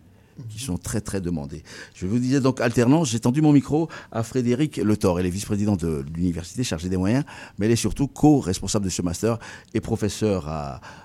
qui 0.50 0.60
sont 0.60 0.78
très 0.78 1.02
très 1.02 1.22
demandés. 1.22 1.64
Je 1.94 2.06
vous 2.06 2.20
disais 2.20 2.40
donc 2.40 2.62
alternance, 2.62 3.10
j'ai 3.10 3.20
tendu 3.20 3.42
mon 3.42 3.52
micro 3.52 3.88
à 4.12 4.24
Frédéric 4.24 4.78
Le 4.78 4.96
Elle 5.20 5.26
est 5.26 5.30
vice-présidente 5.30 5.82
de 5.82 6.06
l'université 6.16 6.64
chargée 6.64 6.90
des 6.90 6.98
moyens, 6.98 7.24
mais 7.58 7.66
elle 7.66 7.72
est 7.72 7.76
surtout 7.76 8.08
co-responsable 8.08 8.86
de 8.86 8.90
ce 8.90 9.02
master 9.02 9.38
et 9.74 9.82
professeure 9.82 10.50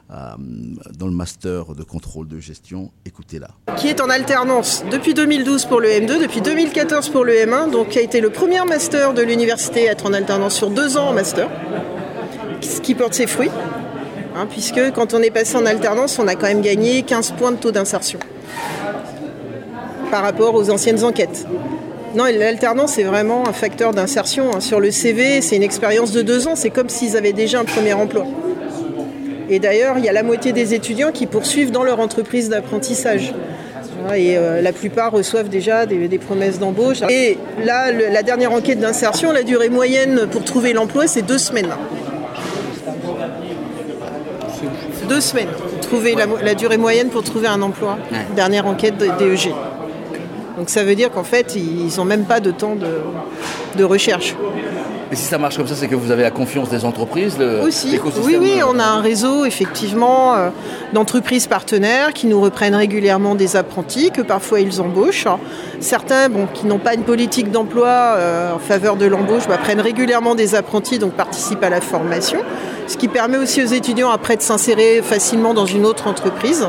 dans 0.09 1.07
le 1.07 1.13
master 1.13 1.75
de 1.75 1.83
contrôle 1.83 2.29
de 2.29 2.39
gestion. 2.39 2.91
Écoutez-la. 3.07 3.49
Qui 3.77 3.89
est 3.89 4.01
en 4.01 4.11
alternance 4.11 4.85
depuis 4.91 5.15
2012 5.15 5.67
pour 5.67 5.81
le 5.81 5.89
M2, 5.89 6.21
depuis 6.21 6.41
2014 6.41 7.11
pour 7.11 7.25
le 7.25 7.33
M1, 7.33 7.71
donc 7.71 7.91
qui 7.91 7.99
a 7.99 8.03
été 8.03 8.21
le 8.21 8.31
premier 8.31 8.63
master 8.65 9.15
de 9.15 9.23
l'université 9.23 9.89
à 9.89 9.93
être 9.93 10.07
en 10.07 10.13
alternance 10.13 10.55
sur 10.55 10.71
deux 10.71 10.97
ans 10.97 11.09
en 11.09 11.13
master, 11.13 11.49
ce 12.61 12.81
qui 12.81 12.95
porte 12.95 13.15
ses 13.15 13.27
fruits. 13.27 13.51
Hein, 14.35 14.47
puisque 14.51 14.93
quand 14.93 15.13
on 15.13 15.21
est 15.21 15.31
passé 15.31 15.57
en 15.57 15.67
alternance, 15.67 16.19
on 16.19 16.27
a 16.27 16.37
quand 16.37 16.47
même 16.47 16.63
gagné 16.63 17.03
15 17.03 17.33
points 17.33 17.53
de 17.53 17.59
taux 17.59 17.71
d'insertion 17.71 18.19
par 20.13 20.23
rapport 20.23 20.55
aux 20.55 20.69
anciennes 20.69 21.05
enquêtes. 21.05 21.47
Non, 22.15 22.25
l'alternance 22.25 22.99
est 22.99 23.03
vraiment 23.03 23.49
un 23.49 23.55
facteur 23.55 23.95
d'insertion. 23.95 24.55
Hein. 24.55 24.61
Sur 24.61 24.79
le 24.79 24.91
CV, 24.91 25.41
c'est 25.41 25.57
une 25.57 25.63
expérience 25.63 26.13
de 26.13 26.21
deux 26.21 26.47
ans, 26.47 26.55
c'est 26.55 26.69
comme 26.69 26.91
s'ils 26.91 27.17
avaient 27.17 27.33
déjà 27.33 27.61
un 27.61 27.65
premier 27.65 27.95
emploi. 27.95 28.27
Et 29.49 29.59
d'ailleurs, 29.59 29.97
il 29.97 30.05
y 30.05 30.11
a 30.11 30.13
la 30.13 30.23
moitié 30.23 30.53
des 30.53 30.75
étudiants 30.75 31.13
qui 31.13 31.27
poursuivent 31.27 31.71
dans 31.71 31.83
leur 31.83 31.99
entreprise 31.99 32.51
d'apprentissage. 32.51 33.33
Et 34.15 34.37
euh, 34.37 34.61
la 34.61 34.73
plupart 34.73 35.13
reçoivent 35.13 35.49
déjà 35.49 35.87
des, 35.87 36.19
promesses 36.19 36.59
d'embauche. 36.59 36.99
Et 37.09 37.39
là, 37.65 37.91
la 37.91 38.23
dernière 38.23 38.53
enquête 38.53 38.81
d'insertion, 38.81 39.33
la 39.33 39.45
durée 39.45 39.71
moyenne 39.71 40.27
pour 40.31 40.45
trouver 40.45 40.75
l'emploi, 40.75 41.07
c'est 41.07 41.23
deux 41.23 41.39
semaines. 41.39 41.71
Deux 45.09 45.21
semaines. 45.23 45.49
Trouver 45.81 46.15
la, 46.15 46.55
durée 46.55 46.77
moyenne 46.77 47.09
pour 47.09 47.23
trouver 47.23 47.49
un 47.49 47.63
emploi. 47.63 47.97
Dernière 48.37 48.67
enquête 48.67 48.99
de 48.99 49.07
DEG. 49.19 49.53
Donc 50.57 50.69
ça 50.69 50.85
veut 50.85 50.95
dire 50.95 51.11
qu'en 51.11 51.25
fait, 51.25 51.57
ils 51.57 51.97
n'ont 51.97 52.05
même 52.05 52.25
pas 52.25 52.41
de 52.41 52.51
temps 52.51 52.77
de, 53.77 53.85
recherche. 53.85 54.37
Et 55.11 55.17
si 55.17 55.25
ça 55.25 55.37
marche 55.37 55.59
comme 55.59 55.67
ça, 55.67 55.75
c'est 55.75 55.89
que 55.89 55.95
vous 55.95 56.11
avez 56.11 56.23
la 56.23 56.31
confiance 56.31 56.71
des 56.71 56.87
entreprises 56.87 57.37
Aussi. 57.63 58.01
Oui, 58.25 58.37
oui, 58.41 58.61
on 58.67 58.79
a 58.79 58.85
un 58.85 59.01
réseau 59.03 59.45
effectivement 59.45 60.35
euh, 60.35 60.49
d'entreprises 60.95 61.47
partenaires 61.47 62.15
qui 62.15 62.27
nous 62.27 62.41
reprennent 62.41 62.75
régulièrement 62.75 63.35
des 63.35 63.57
apprentis, 63.57 64.11
que 64.11 64.23
parfois 64.23 64.61
ils 64.61 64.81
embauchent. 64.81 65.27
Certains 65.81 66.31
bon, 66.31 66.47
qui 66.55 66.67
n'ont 66.67 66.79
pas 66.79 66.95
une 66.95 67.03
politique 67.03 67.51
d'emploi 67.51 67.89
euh, 67.89 68.55
en 68.55 68.59
faveur 68.59 68.97
de 68.97 69.05
l'embauche 69.05 69.47
bah, 69.49 69.59
prennent 69.59 69.83
régulièrement 69.83 70.35
des 70.35 70.55
apprentis, 70.55 70.99
donc 70.99 71.13
participent 71.13 71.65
à 71.65 71.71
la 71.71 71.83
formation, 71.83 72.39
ce 72.87 72.97
qui 72.97 73.09
permet 73.09 73.37
aussi 73.37 73.63
aux 73.63 73.67
étudiants 73.67 74.11
après 74.11 74.37
de 74.37 74.43
s'insérer 74.43 75.03
facilement 75.03 75.53
dans 75.53 75.67
une 75.67 75.85
autre 75.85 76.07
entreprise. 76.07 76.69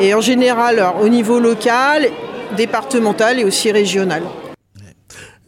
Et 0.00 0.14
en 0.14 0.20
général, 0.20 0.84
au 1.00 1.08
niveau 1.08 1.38
local 1.38 2.08
départementale 2.56 3.40
et 3.40 3.44
aussi 3.44 3.70
régionale. 3.72 4.24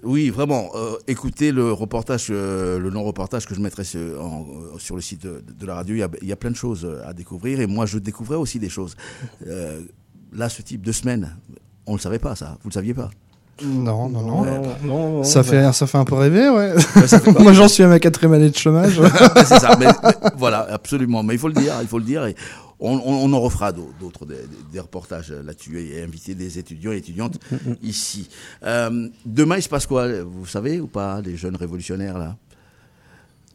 Oui, 0.02 0.30
vraiment. 0.30 0.70
Euh, 0.74 0.96
écoutez 1.06 1.52
le 1.52 1.72
reportage, 1.72 2.28
euh, 2.30 2.78
le 2.78 2.88
long 2.88 3.04
reportage 3.04 3.46
que 3.46 3.54
je 3.54 3.60
mettrai 3.60 3.84
sur, 3.84 4.00
sur 4.78 4.96
le 4.96 5.02
site 5.02 5.26
de, 5.26 5.66
la 5.66 5.74
radio. 5.74 5.94
Il 6.22 6.28
y, 6.28 6.32
a, 6.32 6.36
plein 6.36 6.50
de 6.50 6.56
choses 6.56 6.88
à 7.04 7.12
découvrir 7.12 7.60
et 7.60 7.66
moi 7.66 7.86
je 7.86 7.98
découvrais 7.98 8.36
aussi 8.36 8.58
des 8.58 8.70
choses. 8.70 8.96
Euh, 9.46 9.80
là, 10.32 10.48
ce 10.48 10.62
type 10.62 10.82
de 10.82 10.92
semaine, 10.92 11.36
on 11.86 11.92
ne 11.92 11.96
le 11.98 12.02
savait 12.02 12.18
pas 12.18 12.34
ça. 12.34 12.56
Vous 12.62 12.70
le 12.70 12.74
saviez 12.74 12.94
pas? 12.94 13.10
Non, 13.62 14.08
non, 14.08 14.22
non. 14.22 14.62
non, 14.84 15.22
ça, 15.22 15.42
fait, 15.42 15.70
ça 15.74 15.86
fait 15.86 15.98
un 15.98 16.06
peu 16.06 16.14
rêver, 16.14 16.48
ouais. 16.48 16.72
Moi, 17.40 17.52
j'en 17.52 17.68
suis 17.68 17.82
à 17.82 17.88
ma 17.88 17.98
quatrième 17.98 18.32
année 18.32 18.48
de 18.48 18.56
chômage. 18.56 18.98
c'est 19.36 19.58
ça, 19.58 19.76
mais, 19.78 19.88
voilà, 20.38 20.66
absolument. 20.70 21.22
Mais 21.22 21.34
il 21.34 21.38
faut 21.38 21.48
le 21.48 21.54
dire, 21.54 21.74
il 21.82 21.86
faut 21.86 21.98
le 21.98 22.04
dire. 22.04 22.24
Et 22.24 22.34
on, 22.81 23.33
en 23.33 23.40
refera 23.40 23.73
d'autres, 23.73 24.27
des, 24.27 24.81
reportages 24.81 25.31
là-dessus 25.31 25.81
et 25.81 26.03
inviter 26.03 26.35
des 26.35 26.59
étudiants 26.59 26.93
et 26.93 26.97
étudiantes 26.97 27.38
mm, 27.51 27.71
mm. 27.71 27.77
ici. 27.83 28.29
Euh, 28.62 29.09
demain, 29.27 29.57
il 29.57 29.62
se 29.62 29.69
passe 29.69 29.87
quoi 29.87 30.23
Vous 30.23 30.47
savez 30.47 30.81
ou 30.81 30.87
pas, 30.87 31.21
les 31.21 31.37
jeunes 31.37 31.57
révolutionnaires 31.57 32.19
là? 32.19 32.37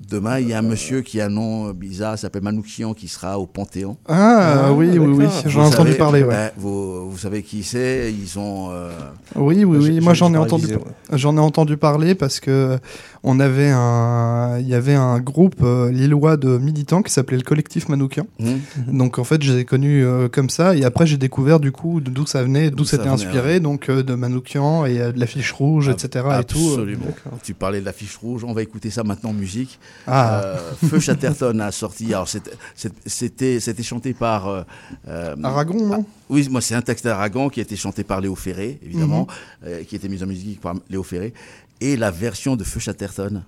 Demain, 0.10 0.40
il 0.40 0.50
y 0.50 0.54
a 0.54 0.60
un 0.60 0.62
monsieur 0.62 1.02
qui 1.02 1.22
a 1.22 1.28
un 1.28 1.30
nom 1.30 1.72
bizarre, 1.72 2.20
s'appelle 2.20 2.42
Manouchian, 2.42 2.94
qui 2.94 3.08
sera 3.08 3.40
au 3.40 3.46
Panthéon. 3.46 3.96
Ah, 4.10 4.74
oui, 4.74 4.90
oui, 5.00 5.00
oui, 5.00 5.26
j'en 5.46 5.64
ai 5.64 5.68
entendu 5.68 5.94
parler. 5.94 6.22
Ouais. 6.22 6.52
Vous, 6.58 7.10
vous, 7.10 7.18
savez 7.18 7.44
qui 7.44 7.64
c'est 7.64 8.12
Ils 8.12 8.38
ont. 8.38 8.72
Euh, 8.72 8.92
oui, 9.36 9.64
oui, 9.64 9.78
oui. 9.78 10.02
Moi, 10.02 10.14
j'en 10.14 10.34
ai 10.34 10.38
entendu. 10.38 10.68
J'en 11.14 11.38
ai 11.38 11.40
entendu 11.40 11.78
parler 11.78 12.14
parce 12.14 12.42
que 12.42 12.78
on 13.26 13.40
avait 13.40 13.70
un, 13.70 14.58
il 14.60 14.68
y 14.68 14.76
avait 14.76 14.94
un 14.96 15.20
groupe 15.20 15.62
euh, 15.62 15.92
lillois 15.92 16.38
de 16.38 16.58
militants 16.58 17.02
qui 17.02 17.12
s'appelait 17.12 17.38
le 17.38 17.44
collectif 17.44 17.90
Manoukian. 17.90 18.28
Mmh. 18.40 18.98
Donc 18.98 19.20
en 19.20 19.24
fait, 19.24 19.42
je 19.44 19.52
les 19.52 19.60
ai 19.62 19.66
connus 19.66 20.06
euh, 20.06 20.30
comme 20.30 20.50
ça, 20.50 20.76
et 20.76 20.86
après 20.86 21.08
j'ai 21.08 21.18
découvert 21.18 21.60
du 21.60 21.72
coup 21.72 22.00
d'où 22.02 22.26
ça 22.26 22.44
venait, 22.44 22.72
d'où 22.72 22.86
c'était 22.86 23.08
inspiré, 23.08 23.60
donc 23.60 23.90
de 23.90 24.16
Manoukian 24.16 24.86
et 24.86 24.98
de 25.12 25.20
l'affiche 25.20 25.52
rouge, 25.52 25.90
etc. 25.90 26.26
Absolument. 26.30 27.06
Et 27.06 27.30
tout. 27.30 27.30
Tu 27.44 27.54
parlais 27.54 27.82
de 27.82 27.86
l'affiche 27.86 28.16
rouge, 28.16 28.44
on 28.44 28.54
va 28.54 28.62
écouter 28.62 28.90
ça 28.90 29.04
maintenant 29.04 29.32
en 29.32 29.34
musique. 29.34 29.80
Ah. 30.08 30.42
Euh, 30.44 30.58
Feu 30.88 31.00
Chatterton 31.00 31.60
a 31.60 31.72
sorti. 31.72 32.14
Alors 32.14 32.28
c'était 32.28 33.60
c'était 33.60 33.84
chanté 33.84 34.14
par 34.14 34.48
euh, 34.48 34.64
euh, 35.08 35.36
Aragon, 35.44 35.86
non? 35.86 36.06
Ah, 36.08 36.12
Oui, 36.30 36.48
moi 36.50 36.62
c'est 36.62 36.76
un 36.76 36.82
texte 36.82 37.06
d'Aragon 37.06 37.50
qui 37.50 37.60
a 37.60 37.64
été 37.64 37.76
chanté 37.76 38.04
par 38.04 38.22
Léo 38.22 38.36
Ferré, 38.36 38.80
évidemment, 38.84 39.28
mhm. 39.64 39.86
qui 39.86 39.96
a 39.96 39.98
été 39.98 40.10
mis 40.10 40.24
en 40.24 40.28
musique 40.28 40.62
par 40.62 40.76
Léo 40.90 41.04
Ferré, 41.04 41.34
et 41.82 41.96
la 41.98 42.12
version 42.12 42.56
de 42.56 42.64
Feu 42.64 42.80
Chatterton. 42.80 43.44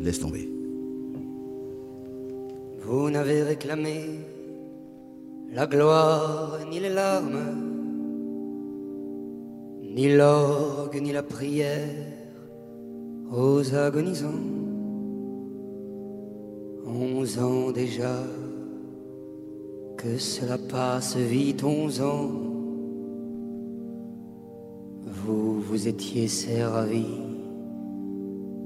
Laisse 0.00 0.20
tomber. 0.20 0.48
Vous 2.80 3.10
n'avez 3.10 3.42
réclamé 3.42 4.20
la 5.52 5.66
gloire 5.66 6.58
ni 6.70 6.80
les 6.80 6.90
larmes, 6.90 7.56
ni 9.82 10.14
l'orgue 10.14 11.00
ni 11.00 11.12
la 11.12 11.22
prière 11.22 11.88
aux 13.32 13.74
agonisants. 13.74 14.44
Onze 16.86 17.38
ans 17.38 17.72
déjà, 17.72 18.22
que 19.96 20.18
cela 20.18 20.58
passe 20.58 21.16
vite, 21.16 21.64
onze 21.64 22.00
ans. 22.00 22.45
Vous 25.24 25.60
vous 25.60 25.88
étiez 25.88 26.28
servi 26.28 27.06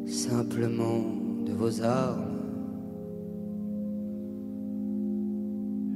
simplement 0.06 1.04
de 1.46 1.52
vos 1.52 1.82
armes. 1.82 2.30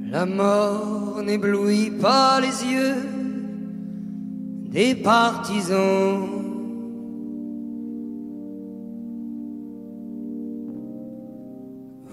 La 0.09 0.25
mort 0.25 1.21
n'éblouit 1.23 1.91
pas 1.91 2.39
les 2.39 2.63
yeux 2.71 2.95
des 4.71 4.95
partisans. 4.95 6.35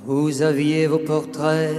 Vous 0.05 0.43
aviez 0.43 0.89
vos 0.89 0.99
portraits 0.99 1.77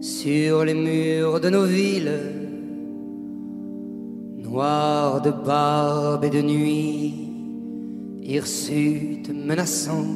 sur 0.00 0.64
les 0.64 0.74
murs 0.74 1.40
de 1.40 1.50
nos 1.50 1.64
villes, 1.64 2.45
de 4.56 5.30
barbe 5.30 6.24
et 6.24 6.30
de 6.30 6.40
nuit, 6.40 7.14
hirsutes 8.22 9.30
menaçants. 9.30 10.06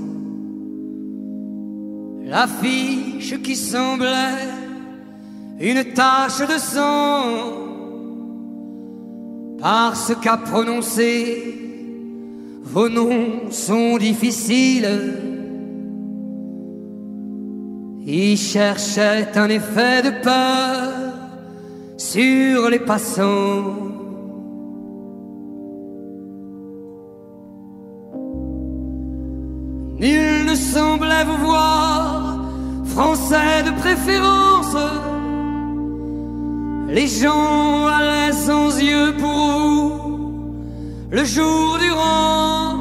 L'affiche 2.24 3.40
qui 3.42 3.54
semblait 3.54 4.48
une 5.60 5.84
tache 5.92 6.40
de 6.40 6.58
sang, 6.58 7.22
parce 9.60 10.14
qu'à 10.22 10.38
prononcer 10.38 11.54
vos 12.62 12.88
noms 12.88 13.50
sont 13.50 13.98
difficiles. 13.98 15.18
Il 18.06 18.38
cherchait 18.38 19.28
un 19.36 19.48
effet 19.50 20.02
de 20.02 20.22
peur 20.22 20.92
sur 21.98 22.70
les 22.70 22.78
passants. 22.78 23.89
Semblait 30.54 31.24
vous 31.24 31.46
voir, 31.46 32.38
français 32.86 33.62
de 33.64 33.70
préférence. 33.80 34.76
Les 36.88 37.06
gens 37.06 37.86
allaient 37.86 38.32
sans 38.32 38.78
yeux 38.78 39.14
pour 39.18 39.58
vous 39.58 40.54
le 41.10 41.24
jour 41.24 41.78
durant. 41.78 42.76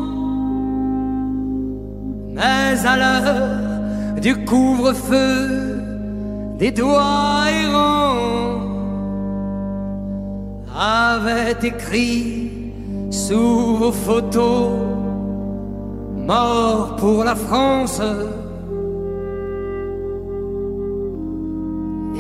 Mais 2.34 2.86
à 2.86 2.98
l'heure 2.98 4.22
du 4.22 4.36
couvre-feu, 4.46 5.80
des 6.58 6.72
doigts 6.72 7.46
errants 7.64 8.60
avaient 10.76 11.58
écrit 11.64 12.52
sous 13.12 13.76
vos 13.76 13.92
photos 13.92 14.99
Mort 16.30 16.96
pour 16.98 17.24
la 17.24 17.34
France. 17.34 18.00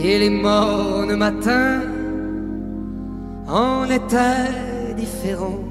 Et 0.04 0.17
les 0.17 0.32
mornes 0.32 1.15
matins 1.15 1.82
en 3.48 3.84
étaient 3.86 4.95
différents. 4.98 5.63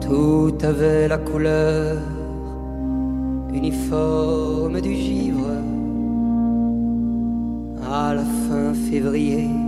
Tout 0.00 0.58
avait 0.64 1.06
la 1.06 1.18
couleur 1.18 1.98
uniforme 3.54 4.80
du 4.80 4.94
givre 4.94 5.50
à 7.88 8.14
la 8.14 8.24
fin 8.24 8.74
février 8.90 9.67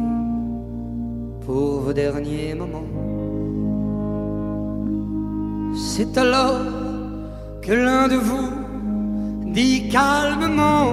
pour 1.50 1.80
vos 1.84 1.92
derniers 1.92 2.54
moments. 2.54 2.90
C'est 5.88 6.12
alors 6.24 6.66
que 7.64 7.72
l'un 7.72 8.06
de 8.14 8.18
vous 8.28 8.50
dit 9.58 9.88
calmement 9.88 10.92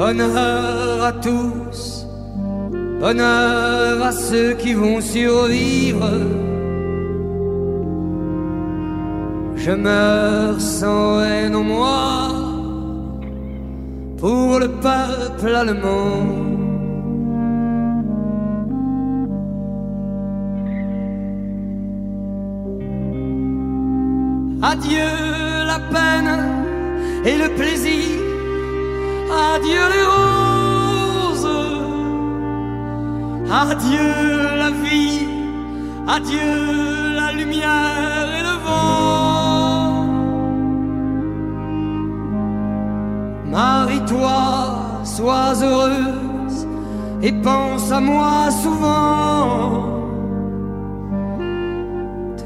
Bonheur 0.00 1.04
à 1.10 1.12
tous, 1.26 1.80
bonheur 3.04 3.94
à 4.10 4.12
ceux 4.12 4.52
qui 4.62 4.72
vont 4.74 5.00
survivre. 5.00 6.10
Je 9.64 9.72
meurs 9.86 10.60
sans 10.60 11.20
haine 11.22 11.56
en 11.62 11.66
moi 11.74 11.98
pour 14.20 14.58
le 14.62 14.68
peuple 14.88 15.52
allemand. 15.62 16.47
Adieu 33.58 34.56
la 34.56 34.70
vie, 34.70 35.26
adieu 36.06 37.14
la 37.20 37.32
lumière 37.32 38.28
et 38.38 38.42
le 38.48 38.56
vent. 38.66 40.06
Marie-toi, 43.46 44.40
sois 45.04 45.54
heureuse 45.62 46.66
et 47.22 47.32
pense 47.32 47.90
à 47.90 48.00
moi 48.00 48.50
souvent 48.62 49.88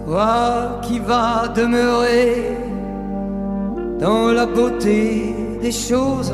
toi 0.07 0.81
qui 0.83 0.99
vas 0.99 1.49
demeurer 1.49 2.57
dans 3.99 4.33
la 4.33 4.47
beauté 4.47 5.35
des 5.61 5.73
choses. 5.73 6.33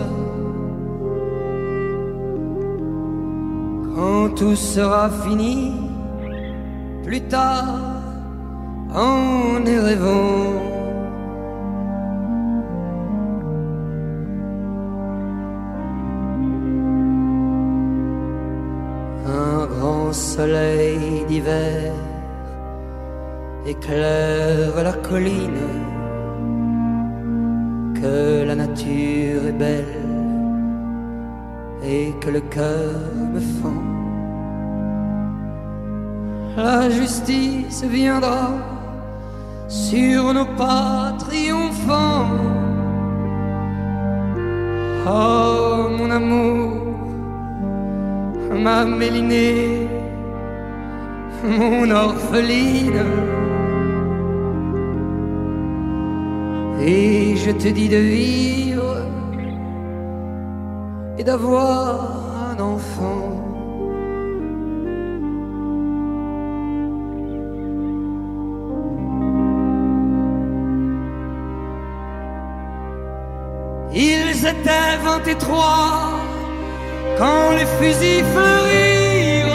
Quand 4.28 4.34
tout 4.34 4.56
sera 4.56 5.08
fini, 5.08 5.72
plus 7.02 7.20
tard, 7.22 8.02
en 8.94 9.64
y. 9.64 9.78
Un 19.26 19.66
grand 19.66 20.12
soleil 20.12 21.24
d'hiver 21.28 21.92
éclaire 23.66 24.82
la 24.82 24.92
colline, 24.92 25.68
que 27.94 28.44
la 28.44 28.54
nature 28.54 29.46
est 29.46 29.58
belle 29.58 29.84
et 31.82 32.12
que 32.20 32.30
le 32.30 32.40
cœur 32.40 32.92
me 33.32 33.40
fend. 33.40 33.97
La 36.58 36.90
justice 36.90 37.84
viendra 37.84 38.50
sur 39.68 40.34
nos 40.34 40.50
pas 40.56 41.14
triomphants. 41.16 42.30
Oh 45.06 45.88
mon 45.96 46.10
amour, 46.10 46.72
ma 48.56 48.84
mélinée, 48.84 49.86
mon 51.44 51.88
orpheline. 51.92 53.04
Et 56.80 57.36
je 57.36 57.52
te 57.52 57.68
dis 57.68 57.88
de 57.88 57.98
vivre 57.98 58.96
et 61.18 61.22
d'avoir 61.22 62.17
Et 75.26 75.34
trois 75.34 76.10
quand 77.18 77.50
les 77.58 77.66
fusils 77.76 78.24
fleurirent. 78.32 79.46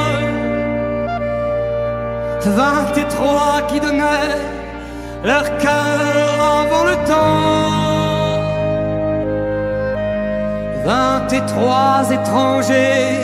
Vingt 2.46 2.94
et 2.98 3.08
trois 3.08 3.62
qui 3.70 3.80
donnaient 3.80 4.38
leur 5.24 5.46
cœur 5.58 6.34
avant 6.62 6.84
le 6.84 6.96
temps. 7.08 8.44
Vingt 10.86 11.34
et 11.34 11.46
trois 11.54 12.12
étrangers 12.12 13.18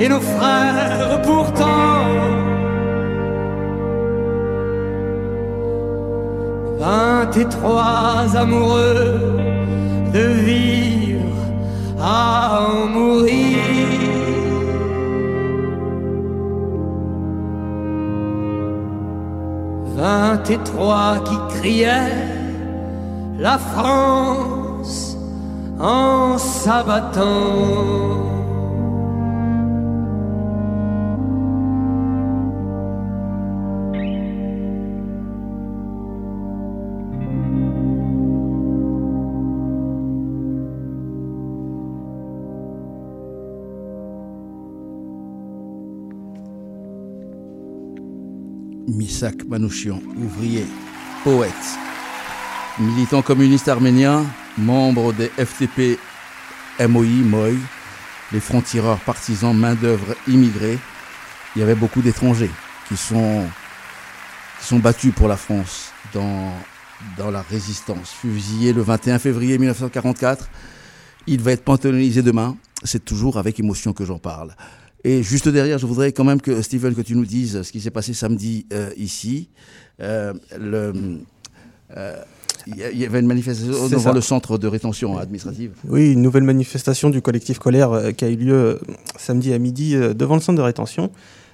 et 0.00 0.08
nos 0.08 0.20
frères 0.20 1.22
pourtant. 1.22 2.06
Vingt 6.80 7.36
et 7.36 7.48
trois 7.56 8.36
amoureux 8.36 9.36
de 10.16 10.26
vivre 10.50 11.36
à 12.00 12.60
en 12.68 12.86
mourir. 12.86 13.58
Vingt 19.96 20.44
et 20.54 20.60
trois 20.70 21.12
qui 21.26 21.38
criaient 21.56 22.16
la 23.38 23.58
France 23.58 25.16
en 25.78 26.38
s'abattant. 26.38 28.35
Misak 48.88 49.44
Manouchian, 49.48 50.00
ouvrier, 50.16 50.64
poète, 51.24 51.52
militant 52.78 53.20
communiste 53.20 53.68
arménien, 53.68 54.24
membre 54.58 55.12
des 55.12 55.28
FTP 55.28 55.98
MOI, 56.80 57.24
MOI, 57.24 57.50
les 58.32 58.40
francs-tireurs 58.40 59.00
partisans, 59.00 59.56
main-d'œuvre 59.56 60.14
immigrés. 60.28 60.78
Il 61.54 61.60
y 61.60 61.62
avait 61.62 61.74
beaucoup 61.74 62.00
d'étrangers 62.00 62.50
qui 62.88 62.96
sont, 62.96 63.44
qui 64.60 64.66
sont 64.66 64.78
battus 64.78 65.12
pour 65.14 65.26
la 65.26 65.36
France 65.36 65.92
dans, 66.14 66.52
dans 67.18 67.30
la 67.30 67.42
résistance. 67.42 68.10
Fusillé 68.10 68.72
le 68.72 68.82
21 68.82 69.18
février 69.18 69.58
1944. 69.58 70.48
Il 71.26 71.40
va 71.40 71.52
être 71.52 71.64
panthéonisé 71.64 72.22
demain. 72.22 72.56
C'est 72.84 73.04
toujours 73.04 73.38
avec 73.38 73.58
émotion 73.58 73.92
que 73.92 74.04
j'en 74.04 74.18
parle. 74.18 74.54
Et 75.06 75.22
juste 75.22 75.48
derrière, 75.48 75.78
je 75.78 75.86
voudrais 75.86 76.10
quand 76.10 76.24
même 76.24 76.40
que, 76.40 76.60
Steven, 76.62 76.92
que 76.92 77.00
tu 77.00 77.14
nous 77.14 77.24
dises 77.24 77.62
ce 77.62 77.70
qui 77.70 77.80
s'est 77.80 77.92
passé 77.92 78.12
samedi 78.12 78.66
euh, 78.72 78.90
ici. 78.96 79.48
Euh, 80.00 80.34
le, 80.58 81.20
euh, 81.96 82.16
il 82.66 82.98
y 82.98 83.04
avait 83.04 83.20
une 83.20 83.28
manifestation 83.28 83.88
devant 83.88 84.12
le 84.12 84.20
centre 84.20 84.58
de 84.58 84.66
rétention 84.66 85.16
administrative. 85.16 85.74
Oui, 85.86 86.12
une 86.12 86.22
nouvelle 86.22 86.42
manifestation 86.42 87.08
du 87.08 87.22
collectif 87.22 87.60
Colère 87.60 88.16
qui 88.16 88.24
a 88.24 88.28
eu 88.28 88.34
lieu 88.34 88.80
samedi 89.16 89.52
à 89.52 89.60
midi 89.60 89.94
devant 89.94 90.34
le 90.34 90.40
centre 90.40 90.58
de 90.58 90.62
rétention. 90.62 91.12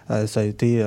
ça 0.09 0.41
a 0.41 0.45
été 0.45 0.83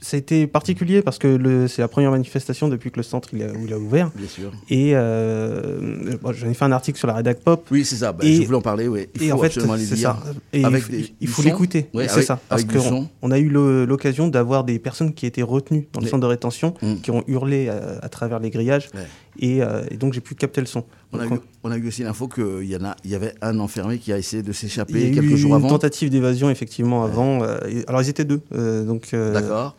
ça 0.00 0.16
a 0.16 0.18
été 0.18 0.46
particulier 0.46 1.02
parce 1.02 1.18
que 1.18 1.66
c'est 1.66 1.82
la 1.82 1.88
première 1.88 2.10
manifestation 2.10 2.68
depuis 2.68 2.90
que 2.90 2.96
le 2.96 3.02
centre 3.02 3.28
il 3.32 3.42
a, 3.42 3.48
il 3.62 3.72
a 3.72 3.78
ouvert. 3.78 4.10
Bien 4.14 4.28
sûr. 4.28 4.52
Et 4.68 4.92
euh, 4.94 6.16
bon, 6.22 6.32
j'en 6.32 6.48
ai 6.48 6.54
fait 6.54 6.64
un 6.64 6.72
article 6.72 6.98
sur 6.98 7.08
la 7.08 7.14
rédac 7.14 7.40
pop. 7.40 7.66
Oui, 7.70 7.84
c'est 7.84 7.96
ça. 7.96 8.12
Bah, 8.12 8.24
et, 8.24 8.36
je 8.36 8.42
voulais 8.46 8.58
en 8.58 8.62
parler. 8.62 8.88
Oui. 8.88 9.08
Il 9.14 9.28
faut 9.28 9.36
en 9.36 9.38
fait, 9.42 9.56
lire. 9.56 9.96
Ça. 9.96 10.22
Et 10.52 10.64
avec 10.64 10.84
il, 10.88 10.90
des, 10.90 11.14
il 11.20 11.28
faut 11.28 11.42
l'écouter. 11.42 11.88
C'est 12.08 12.22
ça. 12.22 12.40
Parce 12.48 12.64
qu'on 12.64 13.08
on 13.22 13.30
a 13.30 13.38
eu 13.38 13.48
l'occasion 13.48 14.28
d'avoir 14.28 14.64
des 14.64 14.78
personnes 14.78 15.12
qui 15.12 15.26
étaient 15.26 15.42
retenues 15.42 15.88
dans 15.92 16.00
le 16.00 16.06
centre 16.06 16.22
de 16.22 16.26
rétention, 16.26 16.74
mmh. 16.80 16.94
qui 16.96 17.10
ont 17.10 17.24
hurlé 17.26 17.68
à, 17.68 17.98
à, 18.02 18.08
travers 18.08 18.38
les 18.38 18.50
grillages. 18.50 18.88
Ouais. 18.94 19.06
Et, 19.38 19.62
euh, 19.62 19.82
et, 19.90 19.96
donc 19.96 20.12
j'ai 20.12 20.20
pu 20.20 20.34
capter 20.34 20.60
le 20.60 20.66
son. 20.66 20.84
On, 21.12 21.18
a, 21.18 21.26
eu, 21.26 21.40
on 21.64 21.70
a 21.70 21.76
eu 21.76 21.88
aussi 21.88 22.02
l'info 22.02 22.28
qu'il 22.28 22.64
y, 22.64 22.76
en 22.76 22.84
a, 22.84 22.96
il 23.04 23.10
y 23.10 23.14
avait 23.14 23.34
un 23.42 23.58
enfermé 23.58 23.98
qui 23.98 24.12
a 24.12 24.18
essayé 24.18 24.42
de 24.42 24.52
s'échapper 24.52 25.10
quelques 25.10 25.32
eu 25.32 25.36
jours 25.36 25.54
avant. 25.54 25.66
Une 25.66 25.74
tentative 25.74 26.08
d'évasion 26.08 26.50
effectivement 26.50 27.02
avant. 27.02 27.42
Euh, 27.42 27.58
alors 27.88 28.02
ils 28.02 28.08
étaient 28.08 28.24
deux. 28.24 28.40
Euh, 28.52 28.84
donc. 28.84 29.12
D'accord. 29.12 29.76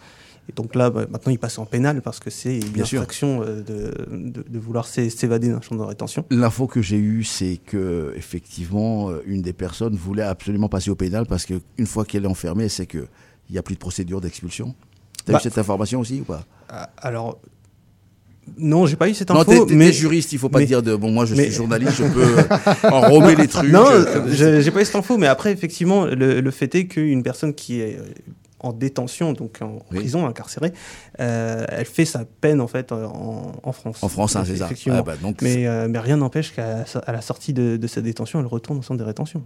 Et 0.49 0.53
donc 0.53 0.73
là, 0.73 0.89
bah, 0.89 1.05
maintenant, 1.09 1.31
il 1.31 1.37
passe 1.37 1.59
en 1.59 1.65
pénal 1.65 2.01
parce 2.01 2.19
que 2.19 2.31
c'est 2.31 2.57
une 2.57 2.81
infraction 2.81 3.41
de, 3.41 3.61
de, 3.61 4.43
de, 4.49 4.59
vouloir 4.59 4.87
s'évader 4.87 5.49
d'un 5.49 5.61
champ 5.61 5.75
de 5.75 5.81
rétention. 5.81 6.25
L'info 6.31 6.65
que 6.65 6.81
j'ai 6.81 6.97
eue, 6.97 7.23
c'est 7.23 7.59
que 7.63 8.11
effectivement, 8.17 9.11
une 9.25 9.43
des 9.43 9.53
personnes 9.53 9.95
voulait 9.95 10.23
absolument 10.23 10.67
passer 10.67 10.89
au 10.89 10.95
pénal 10.95 11.27
parce 11.27 11.45
qu'une 11.45 11.85
fois 11.85 12.05
qu'elle 12.05 12.23
est 12.23 12.27
enfermée, 12.27 12.69
c'est 12.69 12.87
qu'il 12.87 13.07
n'y 13.51 13.59
a 13.59 13.63
plus 13.63 13.75
de 13.75 13.79
procédure 13.79 14.19
d'expulsion. 14.19 14.73
Tu 15.25 15.31
as 15.31 15.33
bah, 15.33 15.39
eu 15.39 15.43
cette 15.43 15.57
information 15.59 15.99
aussi 15.99 16.21
ou 16.21 16.23
pas? 16.23 16.43
Alors, 16.97 17.39
non, 18.57 18.85
j'ai 18.85 18.95
pas 18.95 19.07
eu 19.07 19.13
cette 19.13 19.29
info. 19.31 19.53
Non, 19.53 19.65
t'es, 19.65 19.75
mais 19.75 19.91
juriste, 19.93 20.33
il 20.33 20.39
faut 20.39 20.49
pas 20.49 20.59
mais, 20.59 20.65
dire 20.65 20.81
de 20.81 20.95
bon, 20.95 21.11
moi 21.11 21.25
je 21.25 21.35
mais... 21.35 21.45
suis 21.45 21.53
journaliste, 21.53 21.93
je 21.97 22.03
peux 22.03 22.87
enrober 22.91 23.35
les 23.35 23.47
trucs. 23.47 23.71
Non, 23.71 23.85
j'ai 24.27 24.71
pas 24.71 24.81
eu 24.81 24.85
cette 24.85 24.95
info, 24.95 25.17
mais 25.17 25.27
après 25.27 25.51
effectivement, 25.51 26.05
le, 26.05 26.41
le 26.41 26.51
fait 26.51 26.73
est 26.75 26.85
qu'une 26.85 27.23
personne 27.23 27.53
qui 27.53 27.79
est 27.79 27.97
en 28.61 28.73
détention, 28.73 29.33
donc 29.33 29.57
en 29.61 29.79
oui. 29.91 29.99
prison, 29.99 30.25
incarcérée, 30.27 30.71
euh, 31.19 31.65
elle 31.67 31.85
fait 31.85 32.05
sa 32.05 32.25
peine 32.25 32.61
en 32.61 32.67
fait 32.67 32.91
en, 32.91 33.53
en 33.61 33.71
France. 33.71 34.03
En 34.03 34.07
France, 34.07 34.35
hein, 34.35 34.43
c'est 34.45 34.57
ça. 34.57 34.69
Ah, 34.89 35.01
bah, 35.01 35.15
donc 35.21 35.41
mais, 35.41 35.65
euh, 35.67 35.87
mais, 35.89 35.99
rien 35.99 36.17
n'empêche 36.17 36.53
qu'à 36.53 36.85
la 37.07 37.21
sortie 37.21 37.53
de, 37.53 37.77
de, 37.77 37.87
sa 37.87 38.01
détention, 38.01 38.39
elle 38.39 38.45
retourne 38.45 38.79
au 38.79 38.81
centre 38.83 38.99
de 38.99 39.03
rétention. 39.03 39.43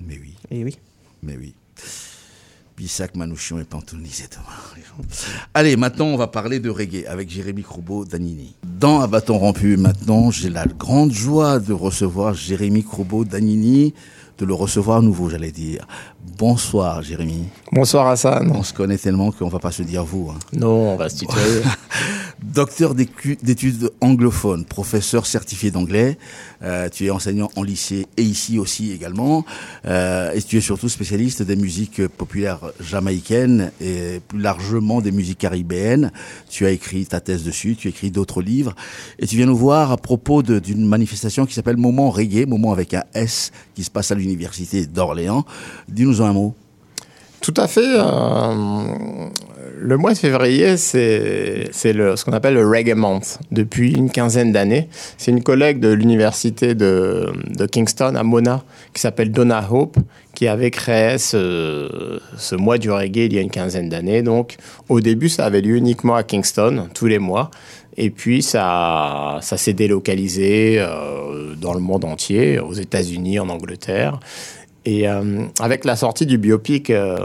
Mais 0.00 0.18
oui. 0.20 0.34
Et 0.50 0.64
oui. 0.64 0.78
Mais 1.22 1.36
oui. 1.36 1.54
Bissac, 2.76 3.16
Manouchion 3.16 3.58
et 3.58 3.64
Pantonisé 3.64 4.24
Allez, 5.54 5.76
maintenant 5.76 6.06
on 6.06 6.16
va 6.18 6.26
parler 6.26 6.60
de 6.60 6.68
reggae 6.68 7.06
avec 7.06 7.30
Jérémy 7.30 7.62
Croubeau 7.62 8.04
Danini. 8.04 8.54
Dans 8.64 9.00
À 9.00 9.06
bâton 9.06 9.38
rompu, 9.38 9.78
maintenant 9.78 10.30
j'ai 10.30 10.50
la 10.50 10.66
grande 10.66 11.10
joie 11.10 11.58
de 11.58 11.72
recevoir 11.72 12.34
Jérémy 12.34 12.84
Croubeau 12.84 13.24
Danini, 13.24 13.94
de 14.36 14.44
le 14.44 14.52
recevoir 14.52 14.98
à 14.98 15.00
nouveau, 15.00 15.30
j'allais 15.30 15.52
dire. 15.52 15.86
Bonsoir, 16.26 17.02
Jérémy. 17.02 17.44
Bonsoir, 17.72 18.08
Hassan. 18.08 18.50
On 18.54 18.62
se 18.62 18.72
connaît 18.72 18.98
tellement 18.98 19.30
qu'on 19.30 19.48
va 19.48 19.58
pas 19.58 19.70
se 19.70 19.82
dire 19.82 20.04
vous. 20.04 20.30
Hein. 20.30 20.38
Non, 20.52 20.92
on 20.92 20.96
va 20.96 21.08
se 21.08 21.20
tutoyer. 21.20 21.62
Docteur 22.42 22.94
d'études 22.94 23.90
anglophones, 24.02 24.64
professeur 24.66 25.24
certifié 25.24 25.70
d'anglais. 25.70 26.18
Euh, 26.62 26.88
tu 26.90 27.06
es 27.06 27.10
enseignant 27.10 27.50
en 27.56 27.62
lycée 27.62 28.06
et 28.16 28.22
ici 28.22 28.58
aussi 28.58 28.92
également. 28.92 29.44
Euh, 29.86 30.32
et 30.32 30.42
tu 30.42 30.58
es 30.58 30.60
surtout 30.60 30.88
spécialiste 30.88 31.42
des 31.42 31.56
musiques 31.56 32.06
populaires 32.08 32.60
jamaïcaines 32.80 33.72
et 33.80 34.20
plus 34.28 34.40
largement 34.40 35.00
des 35.00 35.12
musiques 35.12 35.38
caribéennes. 35.38 36.12
Tu 36.50 36.66
as 36.66 36.70
écrit 36.70 37.06
ta 37.06 37.20
thèse 37.20 37.42
dessus, 37.42 37.76
tu 37.76 37.88
as 37.88 37.90
écrit 37.90 38.10
d'autres 38.10 38.42
livres. 38.42 38.74
Et 39.18 39.26
tu 39.26 39.36
viens 39.36 39.46
nous 39.46 39.56
voir 39.56 39.90
à 39.92 39.96
propos 39.96 40.42
d'une 40.42 40.86
manifestation 40.86 41.46
qui 41.46 41.54
s'appelle 41.54 41.78
Moment 41.78 42.10
Reggae, 42.10 42.46
Moment 42.46 42.72
avec 42.72 42.92
un 42.94 43.04
S, 43.14 43.50
qui 43.74 43.82
se 43.82 43.90
passe 43.90 44.10
à 44.10 44.14
l'université 44.14 44.86
d'Orléans. 44.86 45.44
Dis-nous 45.88 46.15
un 46.22 46.32
mot. 46.32 46.54
Tout 47.40 47.54
à 47.56 47.68
fait. 47.68 47.84
Euh, 47.84 49.28
le 49.78 49.96
mois 49.96 50.12
de 50.12 50.18
février, 50.18 50.76
c'est 50.76 51.70
ce 51.72 52.24
qu'on 52.24 52.32
appelle 52.32 52.54
le 52.54 52.66
Reggae 52.66 52.94
Month 52.94 53.38
depuis 53.52 53.92
une 53.92 54.10
quinzaine 54.10 54.52
d'années. 54.52 54.88
C'est 55.18 55.30
une 55.30 55.42
collègue 55.42 55.78
de 55.78 55.88
l'université 55.88 56.74
de, 56.74 57.32
Kingston 57.70 58.14
à 58.16 58.22
Mona 58.22 58.64
qui 58.94 59.00
s'appelle 59.00 59.30
Donna 59.30 59.64
Hope 59.70 59.96
qui 60.34 60.48
avait 60.48 60.70
créé 60.70 61.18
ce, 61.18 62.54
mois 62.56 62.78
du 62.78 62.90
reggae 62.90 63.26
il 63.26 63.32
y 63.34 63.38
a 63.38 63.42
une 63.42 63.50
quinzaine 63.50 63.88
d'années. 63.88 64.22
Donc 64.22 64.56
au 64.88 65.00
début, 65.00 65.28
ça 65.28 65.44
avait 65.44 65.60
lieu 65.60 65.76
uniquement 65.76 66.16
à 66.16 66.22
Kingston 66.22 66.88
tous 66.94 67.06
les 67.06 67.18
mois. 67.18 67.50
Et 67.96 68.10
puis 68.10 68.42
ça, 68.42 69.38
ça 69.40 69.56
s'est 69.56 69.72
délocalisé 69.72 70.76
euh, 70.78 71.54
dans 71.54 71.72
le 71.72 71.80
monde 71.80 72.04
entier, 72.04 72.58
aux 72.58 72.74
États-Unis, 72.74 73.38
en 73.38 73.48
Angleterre. 73.48 74.20
Et 74.86 75.08
euh, 75.08 75.42
avec 75.58 75.84
la 75.84 75.96
sortie 75.96 76.26
du 76.26 76.38
biopic 76.38 76.90
euh, 76.90 77.18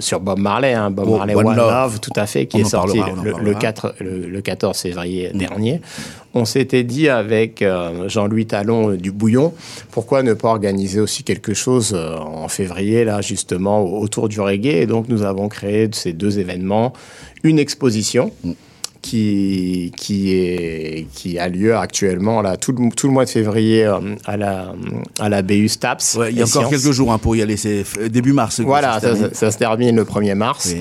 sur 0.00 0.18
Bob 0.18 0.38
Marley, 0.38 0.72
hein, 0.72 0.90
Bob 0.90 1.06
Oh, 1.08 1.16
Marley 1.18 1.34
One 1.34 1.46
One, 1.46 1.56
Love. 1.56 1.70
Love, 1.70 2.00
tout 2.00 2.12
à 2.16 2.26
fait, 2.26 2.46
qui 2.46 2.56
On 2.56 2.60
est 2.60 2.64
sorti 2.64 2.98
parlera, 2.98 3.22
le, 3.22 3.30
le 3.30 3.34
parlera. 3.34 3.60
4, 3.60 3.94
le, 4.00 4.26
le 4.28 4.40
14 4.40 4.78
février 4.78 5.30
dernier, 5.34 5.82
on 6.34 6.44
s'était 6.44 6.84
dit 6.84 7.08
avec 7.08 7.62
euh, 7.62 8.08
Jean-Louis 8.08 8.46
Talon 8.46 8.92
euh, 8.92 8.96
du 8.96 9.12
Bouillon, 9.12 9.52
pourquoi 9.90 10.22
ne 10.22 10.34
pas 10.34 10.48
organiser 10.48 11.00
aussi 11.00 11.22
quelque 11.22 11.52
chose 11.52 11.92
euh, 11.94 12.16
en 12.16 12.48
février, 12.48 13.04
là, 13.04 13.20
justement, 13.20 13.84
autour 13.84 14.28
du 14.28 14.40
reggae. 14.40 14.82
Et 14.82 14.86
donc, 14.86 15.08
nous 15.08 15.22
avons 15.22 15.48
créé 15.48 15.88
de 15.88 15.94
ces 15.94 16.12
deux 16.12 16.38
événements 16.38 16.92
une 17.42 17.58
exposition 17.58 18.32
qui, 19.02 19.92
qui, 19.96 20.32
est, 20.34 21.06
qui 21.14 21.38
a 21.38 21.48
lieu 21.48 21.76
actuellement 21.76 22.42
là, 22.42 22.56
tout, 22.56 22.72
le, 22.72 22.90
tout 22.94 23.06
le 23.06 23.12
mois 23.12 23.24
de 23.24 23.30
février 23.30 23.84
euh, 23.84 23.98
à 24.26 24.36
la, 24.36 24.72
à 25.20 25.28
la 25.28 25.42
BU 25.42 25.68
STAPS. 25.68 26.16
Ouais, 26.18 26.30
il 26.32 26.36
y 26.38 26.40
a 26.40 26.44
encore 26.44 26.62
Sciences. 26.68 26.82
quelques 26.82 26.92
jours 26.94 27.12
hein, 27.12 27.18
pour 27.18 27.36
y 27.36 27.42
aller, 27.42 27.56
c'est 27.56 27.84
début 28.10 28.32
mars. 28.32 28.60
Voilà, 28.60 28.94
ça, 28.94 29.00
termine. 29.00 29.22
ça- 29.28 29.34
ça 29.34 29.50
se 29.50 29.58
termine 29.58 29.96
le 29.96 30.04
1er 30.04 30.34
mars. 30.34 30.74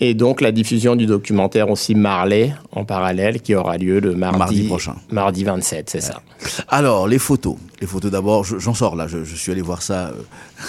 Et 0.00 0.14
donc 0.14 0.40
la 0.40 0.52
diffusion 0.52 0.94
du 0.94 1.06
documentaire 1.06 1.70
aussi 1.70 1.96
Marley 1.96 2.52
en 2.70 2.84
parallèle 2.84 3.40
qui 3.42 3.56
aura 3.56 3.76
lieu 3.78 3.98
le 3.98 4.14
mardi, 4.14 4.38
Mardi 4.38 4.62
prochain. 4.62 4.94
Mardi 5.10 5.42
27, 5.42 5.90
c'est 5.90 6.00
ça. 6.00 6.22
Alors, 6.68 7.08
les 7.08 7.18
photos. 7.18 7.56
Les 7.80 7.86
photos 7.88 8.10
d'abord, 8.12 8.44
je- 8.44 8.58
j'en 8.60 8.74
sors 8.74 8.94
là, 8.94 9.08
je, 9.08 9.24
je 9.24 9.34
suis 9.34 9.50
allé 9.50 9.60
voir 9.60 9.82
ça 9.82 10.12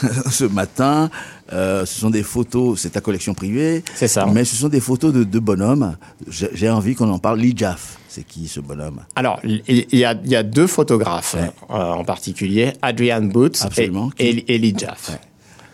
euh, 0.04 0.08
ce 0.32 0.46
matin. 0.46 1.12
Euh, 1.52 1.86
ce 1.86 2.00
sont 2.00 2.10
des 2.10 2.24
photos, 2.24 2.80
c'est 2.80 2.92
ta 2.92 3.02
collection 3.02 3.34
privée. 3.34 3.84
C'est 3.96 4.08
ça. 4.08 4.26
Mais 4.28 4.46
ce 4.46 4.56
sont 4.56 4.70
des 4.70 4.80
photos 4.80 5.14
de, 5.14 5.24
de 5.24 5.40
bonhommes. 5.40 5.96
J'ai 6.30 6.70
envie 6.70 6.96
qu'on 6.96 7.10
en 7.10 7.20
parle. 7.20 7.40
Lee 7.40 7.54
Jaff, 7.56 7.98
c'est 8.08 8.24
qui 8.24 8.48
ce 8.48 8.60
bonhomme? 8.60 9.00
Alors, 9.16 9.40
il 9.44 9.86
y 9.92 10.04
a, 10.06 10.16
il 10.24 10.30
y 10.30 10.36
a 10.36 10.44
deux 10.44 10.68
photographes 10.68 11.36
euh, 11.36 11.50
en 11.70 12.04
particulier, 12.04 12.74
Adrian 12.82 13.24
Boots 13.24 13.62
Absolument. 13.62 14.12
et, 14.20 14.30
et, 14.30 14.56
et 14.56 14.58
Lee 14.58 14.76
Jaff. 14.78 15.12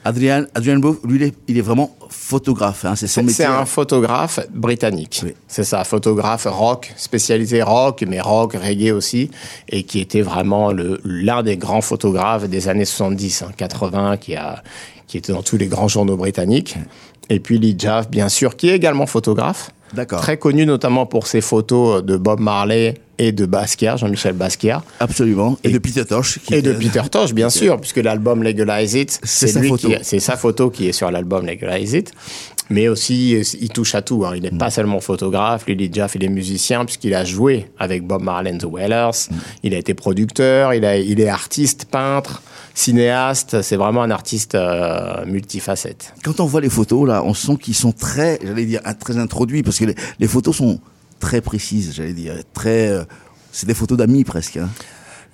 Adrian, 0.08 0.46
Adrian 0.54 0.78
Bowe, 0.78 1.00
lui, 1.04 1.16
il 1.16 1.24
est, 1.24 1.36
il 1.48 1.58
est 1.58 1.62
vraiment 1.62 1.96
photographe. 2.10 2.86
Hein, 2.86 2.96
c'est 2.96 3.08
son 3.08 3.22
C'est 3.22 3.24
métier. 3.24 3.46
c'est 3.46 3.52
un 3.52 3.66
photographe 3.66 4.40
britannique. 4.54 5.26
C'est 5.48 5.64
ça, 5.64 5.84
photographe 5.84 6.46
rock, 6.48 6.94
spécialisé 6.96 7.64
rock, 7.64 8.04
mais 8.08 8.22
rock, 8.22 8.54
reggae 8.54 8.92
aussi, 8.92 9.32
et 9.68 9.82
qui 9.82 10.00
était 10.00 10.22
vraiment 10.22 10.72
l'un 11.04 11.42
des 11.42 11.58
grands 11.58 11.82
photographes 11.82 12.48
des 12.48 12.68
années 12.68 12.86
70, 12.86 13.42
hein, 13.42 13.52
80, 13.58 14.18
qui, 14.18 14.36
a, 14.36 14.62
qui 15.08 15.18
était 15.18 15.34
dans 15.34 15.44
tous 15.44 15.58
les 15.58 15.68
grands 15.68 15.88
journaux 15.88 16.18
britanniques. 16.18 16.76
Et 17.30 17.40
puis 17.40 17.58
Lee 17.58 17.76
Jaff, 17.78 18.10
bien 18.10 18.30
sûr, 18.30 18.56
qui 18.56 18.70
est 18.70 18.76
également 18.76 19.06
photographe. 19.08 19.72
D'accord. 19.94 20.20
Très 20.22 20.38
connu 20.38 20.66
notamment 20.66 21.06
pour 21.06 21.28
ses 21.28 21.42
photos 21.42 22.04
de 22.04 22.18
Bob 22.18 22.40
Marley 22.40 22.96
et 23.18 23.32
de 23.32 23.46
Basquiat, 23.46 23.96
Jean-Michel 23.98 24.34
Basquiat. 24.34 24.84
Absolument. 25.00 25.58
Et, 25.64 25.70
de 25.70 25.78
Peter 25.78 26.04
Tosh. 26.06 26.40
qui 26.40 26.54
Et 26.56 26.62
de 26.62 26.74
Peter 26.74 27.02
Tosh, 27.10 27.34
bien 27.34 27.50
sûr, 27.62 27.80
puisque 27.80 27.98
l'album 27.98 28.44
Legalize 28.44 28.94
It, 28.96 29.20
C'est 29.24 29.48
sa 29.48 29.62
photo. 29.64 29.88
qui, 29.88 29.96
c'est 30.02 30.20
sa 30.20 30.36
photo 30.38 30.70
qui 30.70 30.88
est 30.90 30.92
sur 30.92 31.10
l'album 31.12 31.46
Legalize 31.46 31.94
It. 31.94 32.12
Mais 32.72 32.88
aussi, 32.88 33.40
il 33.62 33.70
touche 33.70 33.94
à 33.96 34.02
tout. 34.02 34.26
hein. 34.26 34.34
Il 34.36 34.42
n'est 34.42 34.52
Mm. 34.52 34.58
pas 34.58 34.72
seulement 34.72 35.00
photographe, 35.00 35.66
lui, 35.68 35.76
il 35.76 36.24
est 36.24 36.30
musiciens, 36.30 36.84
puisqu'il 36.84 37.14
a 37.14 37.24
joué 37.24 37.68
avec 37.78 38.06
Bob 38.06 38.24
Marley 38.24 38.52
and 38.54 38.58
the 38.58 38.66
Wailers. 38.66 39.12
Mm. 39.30 39.36
Il 39.64 39.74
a 39.76 39.78
été 39.78 39.94
producteur, 39.94 40.74
il, 40.74 40.84
a, 40.84 40.98
il 40.98 41.22
est 41.22 41.30
artiste, 41.30 41.86
peintre, 41.86 42.42
cinéaste. 42.76 43.64
C'est 43.64 43.78
vraiment 43.78 44.04
un 44.04 44.12
artiste 44.12 44.54
euh, 44.54 45.26
multifacette. 45.26 46.14
Quand 46.24 46.40
on 46.40 46.46
voit 46.46 46.62
les 46.62 46.70
photos, 46.70 47.08
là, 47.08 47.24
on 47.24 47.34
sent 47.34 47.58
qu'ils 47.60 47.74
sont 47.74 47.92
très, 47.92 48.40
j'allais 48.44 48.66
dire, 48.66 48.82
très 49.00 49.18
introduits, 49.18 49.64
parce 49.64 49.80
que 49.80 49.86
les, 49.86 49.96
les 50.20 50.28
photos 50.28 50.58
sont 50.58 50.80
très 51.20 51.42
précises, 51.42 51.94
j'allais 51.96 52.14
dire, 52.14 52.36
très... 52.54 52.90
euh, 52.90 53.04
c'est 53.52 53.66
des 53.66 53.74
photos 53.74 53.98
d'amis 53.98 54.26
presque. 54.26 54.58
Hein. 54.58 54.70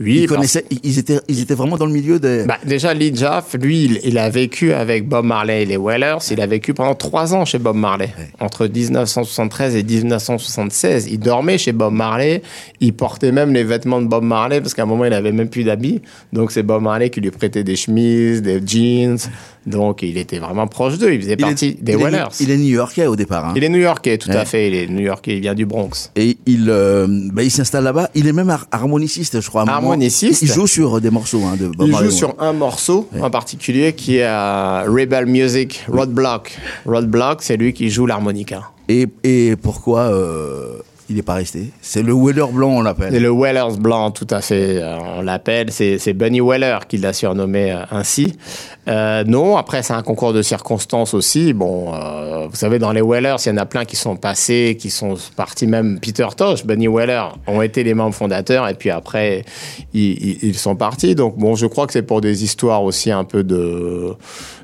Oui, 0.04 0.20
ils, 0.24 0.28
connaissaient, 0.28 0.66
ils- 0.70 0.80
ils, 0.84 0.99
étaient, 0.99 1.20
ils 1.28 1.39
étaient 1.41 1.54
vraiment 1.56 1.78
dans 1.78 1.86
le 1.86 1.91
milieu 1.93 2.20
des... 2.20 2.45
Bah, 2.45 2.58
déjà, 2.66 2.93
Lee 2.93 3.12
Jaff, 3.16 3.56
lui, 3.62 3.86
il, 3.86 3.99
il 4.04 4.18
a 4.18 4.30
vécu 4.30 4.74
avec 4.74 5.08
Bob 5.08 5.26
Marley 5.26 5.64
et 5.64 5.66
les 5.66 5.78
Wailers. 5.78 6.18
Il 6.32 6.41
a 6.41 6.47
vécu 6.47 6.74
pendant 6.74 6.95
trois 6.95 7.34
ans 7.34 7.45
chez 7.45 7.60
Bob 7.60 7.76
Marley, 7.76 8.10
entre 8.39 8.68
1973 8.68 9.76
et 9.76 9.84
1976. 9.84 11.08
Il 11.12 11.20
dormait 11.20 11.58
chez 11.58 11.72
Bob 11.72 11.93
Marley. 11.93 12.41
Il 12.80 12.93
portait 12.93 13.32
même 13.32 13.54
les 13.54 13.64
vêtements 13.64 14.02
de 14.02 14.08
Bob 14.08 14.24
Marley 14.24 14.62
parce 14.62 14.74
qu'à 14.74 14.84
un 14.84 14.86
moment, 14.86 15.06
il 15.06 15.14
avait 15.14 15.32
même 15.32 15.49
plus 15.49 15.64
d'habits. 15.64 16.02
Donc, 16.34 16.52
c'est 16.52 16.64
Bob 16.64 16.82
Marley 16.84 17.10
qui 17.10 17.22
lui 17.22 17.32
prêtait 17.32 17.64
des 17.64 17.76
chemises, 17.76 18.41
des 18.41 18.62
jeans. 18.66 19.18
Donc, 19.68 20.02
il 20.02 20.18
était 20.18 20.39
vraiment 20.39 20.66
proche 20.68 20.97
d'eux. 20.97 21.14
Il 21.14 21.22
faisait 21.22 21.34
Il 21.34 21.41
est- 21.41 21.43
partie 21.43 21.74
des 21.80 21.91
il 21.93 21.99
est- 21.99 22.04
Wailers. 22.04 22.24
il 22.39 22.49
est 22.52 22.58
new-yorkais 22.58 23.06
au 23.08 23.16
départ. 23.16 23.45
hein. 23.49 23.54
Il 23.56 23.64
est 23.64 23.70
new-yorkais, 23.70 24.18
tout 24.18 24.30
Ouais. 24.30 24.36
à 24.38 24.45
fait. 24.45 24.68
Il 24.70 24.74
est 24.76 24.88
new-yorkais. 24.88 25.36
Il 25.36 25.41
vient 25.41 25.54
du 25.54 25.66
Bronx. 25.68 26.10
Et 26.16 26.38
il, 26.47 26.66
euh, 26.70 27.06
bah, 27.32 27.43
il 27.43 27.52
s'installe 27.52 27.84
là-bas. 27.84 28.10
Il 28.16 28.28
est 28.28 28.34
même 28.34 28.49
har- 28.49 28.66
harmoniciste, 28.72 29.39
je 29.39 29.47
crois. 29.47 29.62
à 29.62 29.66
Il 30.42 30.48
joue 30.48 30.68
sur 30.68 31.02
des 31.02 31.10
morceaux 31.10 31.42
hein, 31.46 31.56
de 31.60 31.68
Bob 31.68 31.88
Il 31.88 31.96
joue 31.96 32.04
ouais. 32.06 32.12
sur 32.12 32.36
un 32.39 32.54
morceau 32.54 33.08
en 33.20 33.30
particulier 33.30 33.94
qui 33.94 34.18
est 34.18 34.24
à 34.24 34.84
Rebel 34.88 35.26
Music, 35.26 35.86
Roadblock. 35.88 36.58
Roadblock, 36.86 37.42
c'est 37.42 37.58
lui 37.58 37.74
qui 37.74 37.89
joue 37.89 38.06
l'harmonica. 38.06 38.72
Et, 38.89 39.08
et 39.24 39.56
pourquoi 39.56 40.02
euh, 40.02 40.81
il 41.12 41.16
n'est 41.18 41.22
pas 41.22 41.34
resté 41.36 41.66
C'est 41.82 42.01
le 42.03 42.14
Weller 42.14 42.47
blanc, 42.51 42.70
on 42.78 42.82
l'appelle. 42.82 43.12
C'est 43.12 43.20
le 43.20 43.30
Wellers 43.32 43.78
blanc, 43.78 44.12
tout 44.12 44.28
à 44.30 44.41
fait. 44.41 44.82
euh, 44.82 44.97
on 45.18 45.22
l'appelle. 45.22 45.72
C'est 45.72 46.14
Bunny 46.14 46.39
Weller 46.41 46.80
qui 46.88 46.97
l'a 46.97 47.14
surnommé 47.14 47.72
euh, 47.72 47.84
ainsi. 47.91 48.36
Euh, 48.88 49.24
non, 49.26 49.57
après, 49.57 49.84
c'est 49.84 49.93
un 49.93 50.01
concours 50.01 50.34
de 50.34 50.41
circonstances 50.41 51.14
aussi. 51.14 51.53
Bon, 51.53 51.91
vous 52.49 52.55
savez, 52.55 52.80
dans 52.80 52.91
les 52.91 53.01
Wellers, 53.01 53.36
il 53.45 53.49
y 53.49 53.51
en 53.51 53.57
a 53.57 53.66
plein 53.66 53.86
qui 53.86 53.95
sont 53.95 54.16
passés, 54.16 54.78
qui 54.80 54.89
sont 54.89 55.16
partis 55.36 55.68
même. 55.68 55.99
Peter 55.99 56.28
Tosh, 56.36 56.66
Bunny 56.66 56.88
Weller 56.88 57.24
ont 57.47 57.62
été 57.62 57.84
les 57.84 57.93
membres 57.93 58.16
fondateurs 58.16 58.68
et 58.68 58.74
puis 58.74 58.89
après, 58.89 59.43
ils- 59.93 60.39
ils 60.43 60.57
sont 60.57 60.76
partis. 60.76 61.14
Donc, 61.14 61.38
bon, 61.38 61.55
je 61.55 61.68
crois 61.68 61.86
que 61.88 61.93
c'est 61.93 62.01
pour 62.01 62.22
des 62.22 62.43
histoires 62.43 62.84
aussi 62.84 63.12
un 63.12 63.24
peu 63.24 63.43
de. 63.43 64.14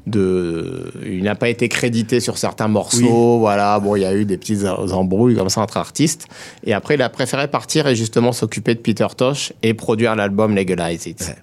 De 0.08 0.92
il 1.06 1.24
n'a 1.24 1.36
pas 1.36 1.50
été 1.50 1.70
crédité 1.70 2.20
sur 2.20 2.38
certains 2.38 2.68
morceaux. 2.68 3.40
Voilà, 3.40 3.80
bon, 3.80 3.96
il 3.96 4.02
y 4.02 4.06
a 4.06 4.16
eu 4.16 4.26
des 4.26 4.38
petites 4.38 4.66
embrouilles 4.66 5.36
comme 5.36 5.50
ça 5.50 5.62
entre 5.62 5.78
artistes. 5.78 6.28
Et 6.64 6.74
après, 6.74 6.96
il 6.96 7.02
a 7.02 7.10
préféré 7.10 7.48
partir 7.48 7.88
et 7.88 7.96
justement 7.96 8.32
s'occuper 8.32 8.74
de 8.74 8.80
Peter 8.80 9.08
Tosh 9.16 9.54
et 9.64 9.74
produire 9.74 10.16
l'album 10.16 10.56
Legalize 10.56 11.06
It. 11.08 11.36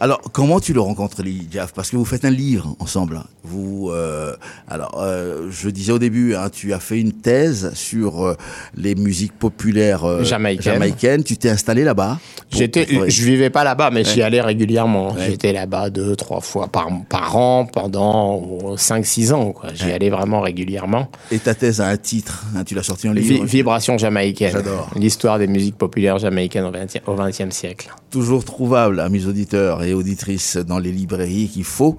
Alors, 0.00 0.20
comment 0.32 0.60
tu 0.60 0.72
le 0.72 0.80
rencontres, 0.80 1.22
Jaff 1.50 1.72
Parce 1.72 1.90
que 1.90 1.96
vous 1.96 2.04
faites 2.04 2.24
un 2.24 2.30
livre 2.30 2.76
ensemble. 2.78 3.16
hein. 3.16 3.24
Vous, 3.44 3.90
euh, 3.90 4.34
alors, 4.68 5.00
euh, 5.02 5.48
je 5.50 5.68
disais 5.68 5.92
au 5.92 5.98
début, 5.98 6.34
hein, 6.34 6.48
tu 6.50 6.72
as 6.72 6.80
fait 6.80 6.98
une 7.00 7.12
thèse 7.12 7.72
sur 7.74 8.24
euh, 8.24 8.36
les 8.76 8.94
musiques 8.94 9.32
populaires 9.38 10.24
Jamaïcaines. 10.24 10.62
jamaïcaines. 10.74 11.24
Tu 11.24 11.36
t'es 11.36 11.50
installé 11.50 11.84
là-bas. 11.84 12.18
J'étais, 12.50 12.86
je 13.08 13.24
vivais 13.24 13.50
pas 13.50 13.64
là-bas, 13.64 13.90
mais 13.90 14.04
j'y 14.04 14.22
allais 14.22 14.40
régulièrement. 14.40 15.12
Ouais. 15.12 15.26
J'étais 15.30 15.52
là-bas 15.52 15.90
deux, 15.90 16.16
trois 16.16 16.40
fois 16.40 16.68
par, 16.68 16.88
par 17.08 17.36
an 17.36 17.66
pendant 17.66 18.74
5-6 18.76 19.32
ans. 19.32 19.52
Quoi. 19.52 19.70
J'y 19.74 19.90
allais 19.92 20.10
vraiment 20.10 20.40
régulièrement. 20.40 21.08
Et 21.30 21.38
ta 21.38 21.54
thèse 21.54 21.80
a 21.80 21.88
un 21.88 21.96
titre. 21.96 22.44
hein, 22.56 22.64
tu 22.64 22.74
l'as 22.74 22.82
sorti 22.82 23.08
en 23.08 23.12
livre. 23.12 23.44
Vibration 23.44 23.98
jamaïcaine. 23.98 24.52
J'adore. 24.52 24.90
L'histoire 24.96 25.38
des 25.38 25.46
musiques 25.46 25.76
populaires 25.76 26.18
jamaïcaines 26.18 26.64
au 27.06 27.14
XXe 27.14 27.50
siècle. 27.54 27.90
toujours 28.10 28.44
trouvable 28.44 29.00
à 29.00 29.08
mes 29.08 29.26
et 29.54 29.94
auditrices 29.94 30.56
dans 30.56 30.78
les 30.78 30.92
librairies 30.92 31.48
qu'il 31.48 31.64
faut. 31.64 31.96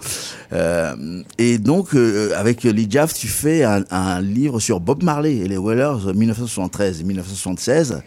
Euh, 0.53 1.21
et 1.37 1.57
donc, 1.57 1.95
euh, 1.95 2.31
avec 2.37 2.63
Lee 2.63 2.87
Jaff, 2.89 3.13
tu 3.13 3.27
fais 3.27 3.63
un, 3.63 4.21
livre 4.21 4.59
sur 4.59 4.79
Bob 4.79 5.03
Marley 5.03 5.37
et 5.37 5.47
les 5.47 5.57
Wailers 5.57 6.13
1973 6.13 7.01
et 7.01 7.03
1976. 7.03 8.01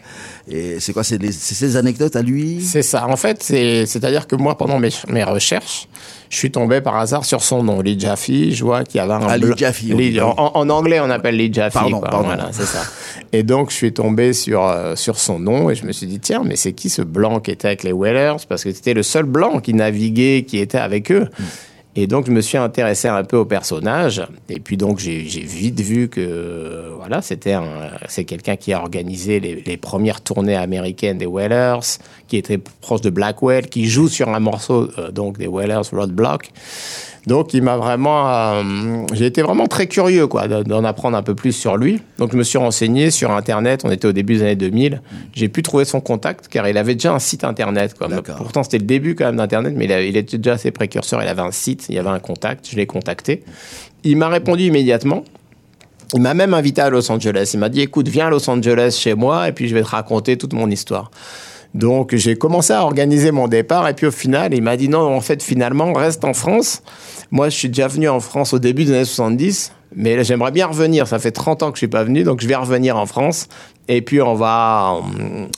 Et 0.47 0.79
c'est 0.79 0.93
quoi 0.93 1.03
C'est 1.03 1.19
ces 1.31 1.75
anecdotes 1.75 2.15
à 2.15 2.21
lui? 2.21 2.61
C'est 2.61 2.81
ça. 2.81 3.07
En 3.07 3.15
fait, 3.15 3.43
c'est, 3.43 3.85
c'est-à-dire 3.85 4.27
que 4.27 4.35
moi, 4.35 4.57
pendant 4.57 4.79
mes, 4.79 4.89
mes 5.07 5.23
recherches, 5.23 5.87
je 6.29 6.37
suis 6.37 6.51
tombé 6.51 6.79
par 6.79 6.95
hasard 6.97 7.25
sur 7.25 7.41
son 7.41 7.63
nom, 7.63 7.81
Lee 7.81 7.99
Jaffe. 7.99 8.29
Je 8.29 8.63
vois 8.63 8.83
qu'il 8.83 8.99
y 8.99 9.01
avait 9.01 9.13
un 9.13 9.21
Ah, 9.27 9.37
Lee 9.37 9.51
Jaffe, 9.57 9.81
oui. 9.83 10.19
en, 10.21 10.33
en 10.37 10.69
anglais, 10.69 10.99
on 10.99 11.09
appelle 11.09 11.35
Lee 11.37 11.51
Jaffe. 11.51 11.73
Pardon, 11.73 11.99
quoi. 11.99 12.09
pardon. 12.09 12.27
Voilà, 12.27 12.49
c'est 12.51 12.65
ça. 12.65 12.83
Et 13.33 13.43
donc, 13.43 13.71
je 13.71 13.75
suis 13.75 13.93
tombé 13.93 14.33
sur, 14.33 14.63
euh, 14.65 14.95
sur 14.95 15.17
son 15.19 15.39
nom 15.39 15.69
et 15.69 15.75
je 15.75 15.85
me 15.85 15.91
suis 15.91 16.07
dit, 16.07 16.19
tiens, 16.19 16.43
mais 16.45 16.55
c'est 16.55 16.73
qui 16.73 16.89
ce 16.89 17.01
blanc 17.01 17.39
qui 17.39 17.51
était 17.51 17.67
avec 17.67 17.83
les 17.83 17.91
Whalers? 17.91 18.45
Parce 18.47 18.63
que 18.63 18.71
c'était 18.71 18.93
le 18.93 19.03
seul 19.03 19.25
blanc 19.25 19.59
qui 19.59 19.73
naviguait, 19.73 20.45
qui 20.47 20.59
était 20.59 20.77
avec 20.77 21.11
eux. 21.11 21.27
Et 22.01 22.07
donc, 22.07 22.27
je 22.27 22.31
me 22.31 22.39
suis 22.39 22.57
intéressé 22.57 23.09
un 23.09 23.25
peu 23.25 23.35
au 23.35 23.43
personnage. 23.43 24.25
Et 24.47 24.61
puis, 24.61 24.77
donc, 24.77 24.99
j'ai 24.99 25.19
vite 25.19 25.81
vu 25.81 26.07
que, 26.07 26.93
voilà, 26.97 27.21
c'était 27.21 27.57
c'est 28.07 28.23
quelqu'un 28.23 28.55
qui 28.55 28.71
a 28.71 28.79
organisé 28.79 29.41
les, 29.41 29.77
premières 29.77 30.21
tournées 30.21 30.55
américaines 30.55 31.17
des 31.17 31.25
Whalers, 31.25 31.99
qui 32.29 32.37
était 32.37 32.57
proche 32.57 33.01
de 33.01 33.09
Blackwell, 33.09 33.67
qui 33.67 33.85
joue 33.85 34.07
sur 34.07 34.29
un 34.29 34.39
morceau, 34.39 34.89
euh, 34.97 35.11
donc, 35.11 35.37
des 35.37 35.47
Whalers 35.47 35.89
Roadblock. 35.91 36.51
Donc, 37.27 37.53
il 37.53 37.61
m'a 37.61 37.77
vraiment, 37.77 38.29
euh, 38.29 38.63
j'ai 39.13 39.25
été 39.25 39.41
vraiment 39.41 39.67
très 39.67 39.87
curieux, 39.87 40.27
quoi, 40.27 40.47
de- 40.47 40.63
d'en 40.63 40.83
apprendre 40.83 41.17
un 41.17 41.21
peu 41.23 41.35
plus 41.35 41.51
sur 41.51 41.77
lui. 41.77 42.01
Donc, 42.17 42.31
je 42.31 42.37
me 42.37 42.43
suis 42.43 42.57
renseigné 42.57 43.11
sur 43.11 43.31
Internet. 43.31 43.81
On 43.85 43.91
était 43.91 44.07
au 44.07 44.11
début 44.13 44.35
des 44.37 44.41
années 44.43 44.55
2000. 44.55 45.01
J'ai 45.33 45.49
pu 45.49 45.61
trouver 45.61 45.85
son 45.85 46.01
contact, 46.01 46.47
car 46.47 46.67
il 46.67 46.77
avait 46.77 46.95
déjà 46.95 47.13
un 47.13 47.19
site 47.19 47.43
Internet, 47.43 47.93
quoi. 47.97 48.07
Pourtant, 48.37 48.63
c'était 48.63 48.77
le 48.79 48.85
début 48.85 49.15
quand 49.15 49.25
même 49.25 49.35
d'Internet, 49.35 49.73
mais 49.75 49.85
il, 49.85 49.91
avait- 49.91 50.09
il 50.09 50.17
était 50.17 50.37
déjà 50.37 50.53
assez 50.53 50.71
précurseur. 50.71 51.21
Il 51.21 51.27
avait 51.27 51.41
un 51.41 51.51
site, 51.51 51.85
il 51.89 51.95
y 51.95 51.99
avait 51.99 52.09
un 52.09 52.19
contact. 52.19 52.67
Je 52.71 52.75
l'ai 52.77 52.85
contacté. 52.87 53.43
Il 54.03 54.15
m'a 54.17 54.29
répondu 54.29 54.63
immédiatement. 54.63 55.23
Il 56.15 56.21
m'a 56.21 56.33
même 56.33 56.53
invité 56.55 56.81
à 56.81 56.89
Los 56.89 57.11
Angeles. 57.11 57.51
Il 57.53 57.59
m'a 57.59 57.69
dit, 57.69 57.81
écoute, 57.81 58.07
viens 58.07 58.27
à 58.27 58.29
Los 58.31 58.49
Angeles 58.49 58.97
chez 58.99 59.13
moi, 59.13 59.47
et 59.47 59.51
puis 59.51 59.67
je 59.67 59.75
vais 59.75 59.83
te 59.83 59.89
raconter 59.89 60.37
toute 60.37 60.53
mon 60.53 60.69
histoire. 60.71 61.11
Donc 61.73 62.15
j'ai 62.15 62.35
commencé 62.35 62.73
à 62.73 62.83
organiser 62.83 63.31
mon 63.31 63.47
départ 63.47 63.87
et 63.87 63.93
puis 63.93 64.07
au 64.07 64.11
final 64.11 64.53
il 64.53 64.61
m'a 64.63 64.75
dit 64.75 64.89
non 64.89 65.15
en 65.15 65.21
fait 65.21 65.43
finalement 65.43 65.93
reste 65.93 66.25
en 66.25 66.33
France. 66.33 66.81
Moi 67.29 67.49
je 67.49 67.55
suis 67.55 67.67
déjà 67.67 67.87
venu 67.87 68.09
en 68.09 68.19
France 68.19 68.53
au 68.53 68.59
début 68.59 68.85
des 68.85 68.93
années 68.93 69.05
70 69.05 69.73
mais 69.95 70.23
j'aimerais 70.23 70.51
bien 70.51 70.67
revenir. 70.67 71.07
Ça 71.07 71.19
fait 71.19 71.31
30 71.31 71.63
ans 71.63 71.71
que 71.71 71.77
je 71.77 71.81
suis 71.81 71.87
pas 71.87 72.03
venu 72.03 72.23
donc 72.23 72.41
je 72.41 72.47
vais 72.47 72.55
revenir 72.55 72.97
en 72.97 73.05
France 73.05 73.49
et 73.87 74.01
puis 74.01 74.19
on 74.19 74.33
va 74.33 74.99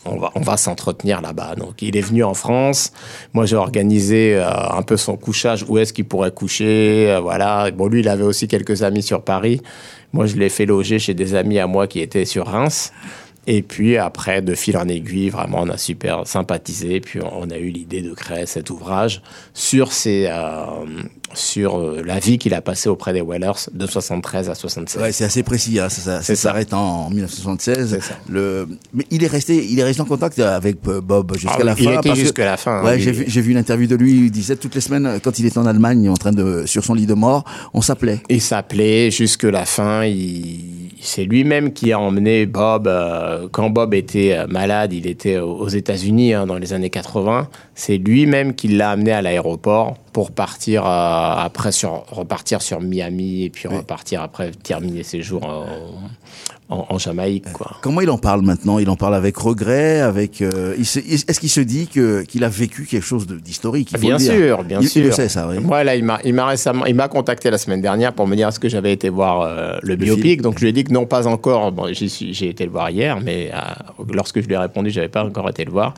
on 0.03 0.17
va 0.17 0.31
on 0.35 0.41
va 0.41 0.57
s'entretenir 0.57 1.21
là-bas. 1.21 1.55
Donc 1.55 1.81
il 1.81 1.95
est 1.95 2.01
venu 2.01 2.25
en 2.25 2.33
France. 2.33 2.91
Moi 3.33 3.45
j'ai 3.45 3.55
organisé 3.55 4.35
euh, 4.35 4.49
un 4.69 4.81
peu 4.81 4.97
son 4.97 5.15
couchage 5.15 5.63
où 5.69 5.77
est-ce 5.77 5.93
qu'il 5.93 6.05
pourrait 6.05 6.31
coucher 6.31 7.09
euh, 7.09 7.21
voilà. 7.21 7.71
Bon 7.71 7.87
lui 7.87 8.01
il 8.01 8.09
avait 8.09 8.23
aussi 8.23 8.49
quelques 8.49 8.83
amis 8.83 9.01
sur 9.01 9.23
Paris. 9.23 9.61
Moi 10.11 10.25
je 10.25 10.35
l'ai 10.35 10.49
fait 10.49 10.65
loger 10.65 10.99
chez 10.99 11.13
des 11.13 11.35
amis 11.35 11.57
à 11.57 11.67
moi 11.67 11.87
qui 11.87 12.01
étaient 12.01 12.25
sur 12.25 12.47
Reims. 12.47 12.91
Et 13.47 13.63
puis 13.63 13.97
après, 13.97 14.41
de 14.41 14.53
fil 14.53 14.77
en 14.77 14.87
aiguille, 14.87 15.29
vraiment, 15.29 15.61
on 15.61 15.69
a 15.69 15.77
super 15.77 16.27
sympathisé. 16.27 16.99
Puis 16.99 17.19
on 17.23 17.49
a 17.49 17.57
eu 17.57 17.69
l'idée 17.69 18.01
de 18.01 18.13
créer 18.13 18.45
cet 18.45 18.69
ouvrage 18.69 19.21
sur, 19.53 19.91
ses, 19.91 20.27
euh, 20.29 20.85
sur 21.33 21.77
euh, 21.79 22.01
la 22.05 22.19
vie 22.19 22.37
qu'il 22.37 22.53
a 22.53 22.61
passée 22.61 22.89
auprès 22.89 23.13
des 23.13 23.21
Whalers 23.21 23.69
de 23.73 23.85
73 23.87 24.49
à 24.49 24.55
76. 24.55 25.01
Ouais, 25.01 25.11
c'est 25.11 25.23
assez 25.25 25.43
précis. 25.43 25.79
Hein, 25.79 25.89
ça, 25.89 26.01
ça, 26.01 26.21
ça 26.21 26.35
s'arrête 26.35 26.73
en 26.73 27.09
1976. 27.09 27.99
Le, 28.29 28.67
mais 28.93 29.05
il 29.11 29.23
est 29.23 29.27
resté, 29.27 29.65
il 29.69 29.79
est 29.79 29.83
resté 29.83 30.01
en 30.01 30.05
contact 30.05 30.39
avec 30.39 30.77
euh, 30.87 31.01
Bob 31.01 31.33
jusqu'à 31.35 31.57
Ah, 31.59 31.63
la 31.63 31.75
il 31.77 31.85
fin. 32.03 32.15
jusqu'à 32.15 32.45
la 32.45 32.57
fin, 32.57 32.83
Ouais, 32.83 32.93
hein, 32.93 32.95
vu, 33.11 33.25
j'ai 33.27 33.41
vu 33.41 33.51
une 33.51 33.57
interview 33.57 33.87
de 33.87 33.95
lui. 33.95 34.11
Il 34.25 34.31
disait 34.31 34.55
toutes 34.55 34.75
les 34.75 34.81
semaines, 34.81 35.19
quand 35.23 35.39
il 35.39 35.45
était 35.45 35.57
en 35.57 35.65
Allemagne, 35.65 36.09
en 36.09 36.15
train 36.15 36.31
de 36.31 36.63
sur 36.65 36.83
son 36.83 36.93
lit 36.93 37.05
de 37.05 37.13
mort, 37.13 37.43
on 37.73 37.81
s'appelait. 37.81 38.21
Il 38.29 38.41
s'appelait 38.41 39.11
jusque 39.11 39.43
la 39.43 39.65
fin. 39.65 40.03
Il... 40.05 40.91
C'est 41.01 41.23
lui-même 41.23 41.73
qui 41.73 41.91
a 41.91 41.99
emmené 41.99 42.45
Bob. 42.45 42.87
euh, 42.87 43.47
quand 43.51 43.69
Bob 43.69 43.93
était 43.93 44.45
malade, 44.47 44.93
il 44.93 45.07
était 45.07 45.37
aux 45.39 45.51
aux 45.61 45.67
États-Unis 45.67 46.33
hein, 46.33 46.45
dans 46.47 46.57
les 46.57 46.73
années 46.73 46.89
80. 46.89 47.47
C'est 47.75 47.97
lui-même 47.97 48.53
qui 48.55 48.67
l'a 48.67 48.91
amené 48.91 49.11
à 49.11 49.21
l'aéroport 49.21 49.95
pour 50.13 50.31
partir 50.31 50.85
euh, 50.85 51.33
après 51.37 51.71
sur 51.71 52.03
repartir 52.09 52.61
sur 52.61 52.81
Miami 52.81 53.43
et 53.45 53.49
puis 53.49 53.67
repartir 53.67 54.21
après 54.21 54.51
terminer 54.51 55.03
ses 55.03 55.21
jours 55.21 55.43
en, 55.45 55.65
en- 56.75 56.85
en 56.89 56.97
Jamaïque. 56.97 57.51
Quoi. 57.53 57.77
Comment 57.81 58.01
il 58.01 58.09
en 58.09 58.17
parle 58.17 58.41
maintenant? 58.41 58.79
Il 58.79 58.89
en 58.89 58.95
parle 58.95 59.15
avec 59.15 59.37
regret, 59.37 59.99
avec. 60.01 60.41
euh, 60.41 60.75
Est-ce 60.77 61.39
qu'il 61.39 61.49
se 61.49 61.59
dit 61.61 61.87
que 61.87 62.23
qu'il 62.23 62.43
a 62.43 62.49
vécu 62.49 62.85
quelque 62.85 63.03
chose 63.05 63.25
d'historique? 63.27 63.93
Bien 63.99 64.19
sûr, 64.19 64.63
bien 64.63 64.79
il, 64.81 64.89
sûr. 64.89 65.01
Il 65.01 65.07
le 65.07 65.11
sait 65.13 65.29
ça. 65.29 65.47
Oui. 65.49 65.59
Moi, 65.59 65.83
là, 65.83 65.95
il 65.95 66.03
m'a, 66.03 66.19
il 66.23 66.33
m'a 66.33 66.45
récemment, 66.45 66.85
il 66.85 66.95
m'a 66.95 67.07
contacté 67.07 67.49
la 67.49 67.57
semaine 67.57 67.81
dernière 67.81 68.13
pour 68.13 68.27
me 68.27 68.35
dire 68.35 68.47
est-ce 68.49 68.59
que 68.59 68.69
j'avais 68.69 68.91
été 68.93 69.09
voir 69.09 69.41
euh, 69.41 69.77
le, 69.81 69.95
biopic. 69.95 70.23
film. 70.23 70.41
Donc 70.41 70.57
je 70.59 70.63
lui 70.63 70.69
ai 70.69 70.73
dit 70.73 70.83
que 70.83 70.91
non, 70.93 71.05
pas 71.05 71.27
encore. 71.27 71.71
Bon, 71.71 71.87
j'ai 71.91 72.47
été 72.49 72.65
le 72.65 72.71
voir 72.71 72.89
hier, 72.89 73.19
mais 73.21 73.51
euh, 73.53 73.57
lorsque 74.13 74.41
je 74.41 74.47
lui 74.47 74.53
ai 74.53 74.57
répondu, 74.57 74.89
j'avais 74.91 75.09
pas 75.09 75.23
encore 75.23 75.49
été 75.49 75.63
le 75.65 75.71
voir. 75.71 75.93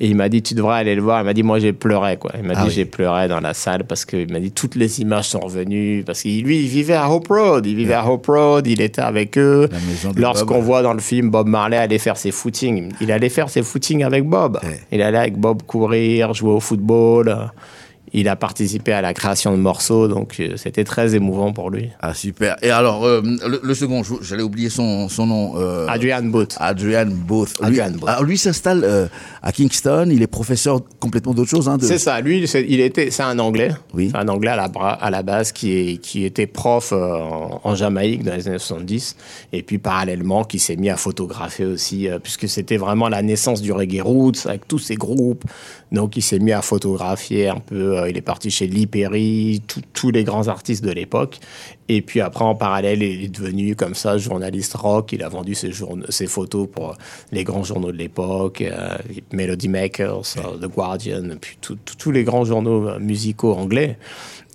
Et 0.00 0.08
il 0.08 0.16
m'a 0.16 0.28
dit 0.28 0.42
tu 0.42 0.54
devrais 0.54 0.78
aller 0.78 0.94
le 0.96 1.02
voir. 1.02 1.20
Il 1.20 1.24
m'a 1.24 1.32
dit 1.34 1.42
moi 1.44 1.58
j'ai 1.60 1.72
pleuré 1.72 2.16
quoi. 2.16 2.32
Il 2.36 2.42
m'a 2.44 2.54
Ah 2.56 2.62
dit 2.62 2.68
oui. 2.68 2.74
j'ai 2.74 2.84
pleuré 2.84 3.28
dans 3.28 3.40
la 3.40 3.54
salle 3.54 3.84
parce 3.84 4.04
qu'il 4.04 4.30
m'a 4.32 4.40
dit 4.40 4.50
toutes 4.50 4.74
les 4.74 5.00
images 5.00 5.28
sont 5.28 5.38
revenues 5.40 6.02
parce 6.04 6.22
que 6.22 6.28
lui 6.28 6.60
il 6.60 6.66
vivait 6.68 6.94
à 6.94 7.08
Hope 7.10 7.28
Road, 7.28 7.64
il 7.66 7.76
vivait 7.76 7.94
à 7.94 8.04
Hope 8.10 8.26
Road, 8.26 8.66
il 8.66 8.80
était 8.80 9.02
avec 9.02 9.38
eux. 9.38 9.68
Lorsqu'on 10.16 10.60
voit 10.60 10.82
dans 10.82 10.94
le 10.94 11.00
film 11.00 11.30
Bob 11.30 11.46
Marley 11.46 11.76
aller 11.76 11.98
faire 11.98 12.16
ses 12.16 12.32
footings, 12.32 12.90
il 13.00 13.12
allait 13.12 13.28
faire 13.28 13.48
ses 13.48 13.62
footings 13.62 14.02
avec 14.02 14.24
Bob. 14.24 14.58
Il 14.90 15.00
allait 15.00 15.18
avec 15.18 15.36
Bob 15.36 15.62
courir, 15.62 16.34
jouer 16.34 16.50
au 16.50 16.60
football. 16.60 17.50
Il 18.14 18.28
a 18.28 18.36
participé 18.36 18.92
à 18.92 19.02
la 19.02 19.12
création 19.12 19.50
de 19.52 19.56
morceaux, 19.60 20.08
donc 20.08 20.36
euh, 20.40 20.56
c'était 20.56 20.84
très 20.84 21.14
émouvant 21.14 21.52
pour 21.52 21.68
lui. 21.70 21.90
Ah 22.00 22.14
super. 22.14 22.56
Et 22.62 22.70
alors 22.70 23.04
euh, 23.04 23.20
le, 23.22 23.60
le 23.62 23.74
second, 23.74 24.02
j'allais 24.22 24.42
oublier 24.42 24.70
son, 24.70 25.08
son 25.08 25.26
nom. 25.26 25.52
euh, 25.56 25.86
Adrian 25.88 26.22
Booth. 26.22 26.56
Adrian 26.58 27.06
Booth. 27.06 27.54
Lui, 27.60 27.80
Adrian 27.80 27.98
Booth. 27.98 28.08
alors, 28.08 28.22
lui 28.24 28.38
s'installe 28.38 28.82
euh, 28.84 29.06
à 29.42 29.52
Kingston. 29.52 30.08
Il 30.10 30.22
est 30.22 30.26
professeur 30.28 30.80
complètement 31.00 31.34
d'autre 31.34 31.50
chose. 31.50 31.68
Hein, 31.68 31.76
de- 31.76 31.84
C'est 31.84 31.98
ça. 31.98 32.20
Lui, 32.20 32.46
c'est- 32.48 32.64
il 32.68 32.80
était, 32.80 33.10
c'est 33.10 33.22
un 33.24 33.38
Anglais. 33.38 33.72
Oui. 33.92 34.10
Un 34.14 34.28
Anglais 34.28 34.50
à 34.52 34.56
la, 34.56 34.68
bra- 34.68 34.92
à 34.94 35.10
la 35.10 35.22
base 35.22 35.52
qui, 35.52 35.72
est, 35.72 35.96
qui 35.98 36.24
était 36.24 36.46
prof 36.46 36.92
en, 36.92 37.60
en 37.64 37.74
Jamaïque 37.74 38.22
dans 38.22 38.34
les 38.34 38.46
années 38.48 38.58
70 38.58 39.16
et 39.52 39.62
puis 39.62 39.78
parallèlement 39.78 40.44
qui 40.44 40.58
s'est 40.58 40.76
mis 40.76 40.88
à 40.90 40.96
photographier 40.96 41.64
aussi 41.66 42.08
puisque 42.22 42.48
c'était 42.48 42.76
vraiment 42.76 43.08
la 43.08 43.22
naissance 43.22 43.60
du 43.60 43.72
reggae 43.72 44.00
roots 44.02 44.46
avec 44.46 44.68
tous 44.68 44.78
ces 44.78 44.94
groupes. 44.94 45.44
Donc 45.92 46.16
il 46.16 46.22
s'est 46.22 46.38
mis 46.38 46.52
à 46.52 46.62
photographier 46.62 47.48
un 47.48 47.58
peu. 47.58 48.03
Euh, 48.04 48.10
il 48.10 48.16
est 48.16 48.22
parti 48.22 48.50
chez 48.50 48.66
Lee 48.66 48.86
Perry, 48.86 49.62
tous 49.92 50.10
les 50.10 50.24
grands 50.24 50.48
artistes 50.48 50.84
de 50.84 50.90
l'époque. 50.90 51.38
Et 51.88 52.00
puis 52.00 52.20
après, 52.20 52.44
en 52.44 52.54
parallèle, 52.54 53.02
il 53.02 53.24
est 53.24 53.28
devenu 53.28 53.76
comme 53.76 53.94
ça 53.94 54.16
journaliste 54.16 54.74
rock. 54.74 55.12
Il 55.12 55.22
a 55.22 55.28
vendu 55.28 55.54
ses, 55.54 56.26
photos 56.26 56.68
pour 56.70 56.96
les 57.32 57.44
grands 57.44 57.64
journaux 57.64 57.92
de 57.92 57.98
l'époque, 57.98 58.62
euh, 58.62 58.96
Melody 59.32 59.68
Makers, 59.68 60.36
euh, 60.38 60.56
The 60.58 60.70
Guardian, 60.70 61.22
puis 61.40 61.58
tous 61.60 62.10
les 62.10 62.24
grands 62.24 62.44
journaux 62.44 62.98
musicaux 62.98 63.52
anglais. 63.52 63.98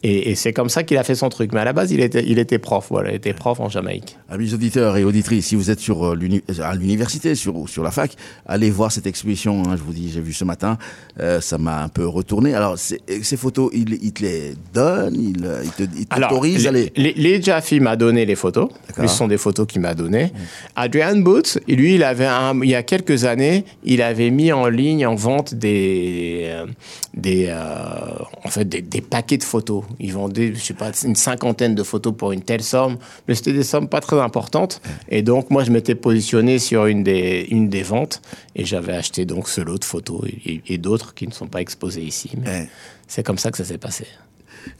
Et, 0.04 0.32
et 0.32 0.36
c'est 0.36 0.54
comme 0.54 0.70
ça 0.70 0.84
qu'il 0.84 0.97
a 0.97 1.04
fait 1.04 1.16
son 1.16 1.30
truc. 1.30 1.52
Mais 1.54 1.60
à 1.60 1.66
la 1.66 1.74
base, 1.74 1.91
il 1.91 2.00
était, 2.00 2.24
il 2.26 2.39
était 2.39 2.60
prof. 2.60 2.88
Voilà, 2.89 3.10
il 3.12 3.16
était 3.16 3.34
prof 3.34 3.60
en 3.60 3.68
Jamaïque. 3.70 4.18
Amis 4.30 4.54
auditeurs 4.54 4.95
et 4.97 5.04
auditrices, 5.04 5.47
si 5.47 5.56
vous 5.56 5.70
êtes 5.72 5.80
sur 5.80 6.06
euh, 6.06 6.18
à 6.64 6.76
l'université, 6.76 7.36
sur, 7.36 7.68
sur 7.68 7.84
la 7.84 7.91
fac, 7.91 8.16
allez 8.45 8.72
voir 8.72 8.91
cette 8.91 9.08
exposition. 9.08 9.64
hein, 9.68 9.76
je 9.78 9.84
vous 9.84 9.91
dis, 9.93 10.10
j'ai 10.12 10.22
vu 10.22 10.32
ce 10.34 10.45
matin, 10.45 10.78
euh, 11.20 11.41
ça 11.41 11.58
m'a 11.58 11.84
un 11.84 11.89
peu 11.89 12.08
retourné. 12.08 12.54
Alors, 12.54 12.78
ces 12.78 13.38
photos, 13.38 13.70
il, 13.74 13.97
il 14.02 14.14
te 14.14 14.24
les 14.24 14.54
donne, 14.74 15.16
il, 15.16 15.43
euh, 15.45 15.62
il 15.64 15.72
te- 15.72 15.84
il 15.97 16.06
Alors, 16.12 16.30
t'autorise 16.30 16.66
à 16.68 16.72
les... 16.72 16.91
les, 16.95 17.14
les 17.14 17.41
Jaffe 17.41 17.72
m'a 17.74 17.95
donné 17.95 18.26
les 18.26 18.36
photos. 18.36 18.70
Ce 18.95 19.08
sont 19.08 19.28
des 19.28 19.38
photos 19.38 19.68
qu'il 19.68 19.82
m'a 19.82 19.93
données. 19.95 20.32
Adrian 20.76 21.18
Booth, 21.18 21.60
lui, 21.68 21.95
il 21.95 22.04
avait 22.04 22.26
un- 22.26 22.60
il 22.64 22.70
y 22.70 22.76
a 22.76 22.84
quelques 22.84 23.26
années, 23.26 23.66
il 23.84 24.02
avait 24.02 24.30
mis 24.30 24.52
en 24.52 24.68
ligne 24.68 25.06
en 25.06 25.16
vente 25.16 25.54
des, 25.56 26.54
des, 27.14 27.47
euh, 27.50 27.56
en 28.43 28.50
fait, 28.50 28.66
des, 28.68 28.82
des 28.82 29.02
paquets 29.02 29.38
de 29.38 29.43
photos. 29.43 29.84
Il 29.99 30.13
vendait, 30.13 30.53
je 30.53 30.59
sais 30.59 30.73
pas, 30.73 30.91
une 31.03 31.15
cinquantaine 31.15 31.75
de 31.75 31.83
photos 31.83 32.13
pour 32.15 32.31
une 32.31 32.41
telle 32.41 32.63
somme, 32.63 32.97
mais 33.27 33.35
c'était 33.35 33.53
des 33.53 33.63
sommes 33.63 33.87
pas 33.89 34.01
très 34.01 34.19
importantes. 34.19 34.81
Et 35.09 35.21
donc, 35.21 35.49
moi, 35.49 35.63
je 35.63 35.71
m'étais 35.71 35.95
positionné 35.95 36.59
sur 36.59 36.85
une 36.85 37.03
des, 37.03 37.47
une 37.49 37.69
des 37.69 37.83
ventes 37.83 38.21
et 38.55 38.65
j'avais 38.65 38.93
acheté 38.93 39.25
donc 39.25 39.47
ce 39.49 39.61
lot 39.61 39.77
de 39.77 39.85
photos 39.85 40.21
et, 40.27 40.51
et- 40.53 40.61
et 40.73 40.77
d'autres 40.77 41.13
qui 41.13 41.27
ne 41.27 41.33
sont 41.33 41.47
pas 41.47 41.61
exposés 41.61 42.01
ici. 42.03 42.31
Mais 42.37 42.67
c'est 43.07 43.23
comme 43.23 43.37
ça 43.37 43.51
que 43.51 43.57
ça 43.57 43.65
s'est 43.65 43.77
passé. 43.77 44.05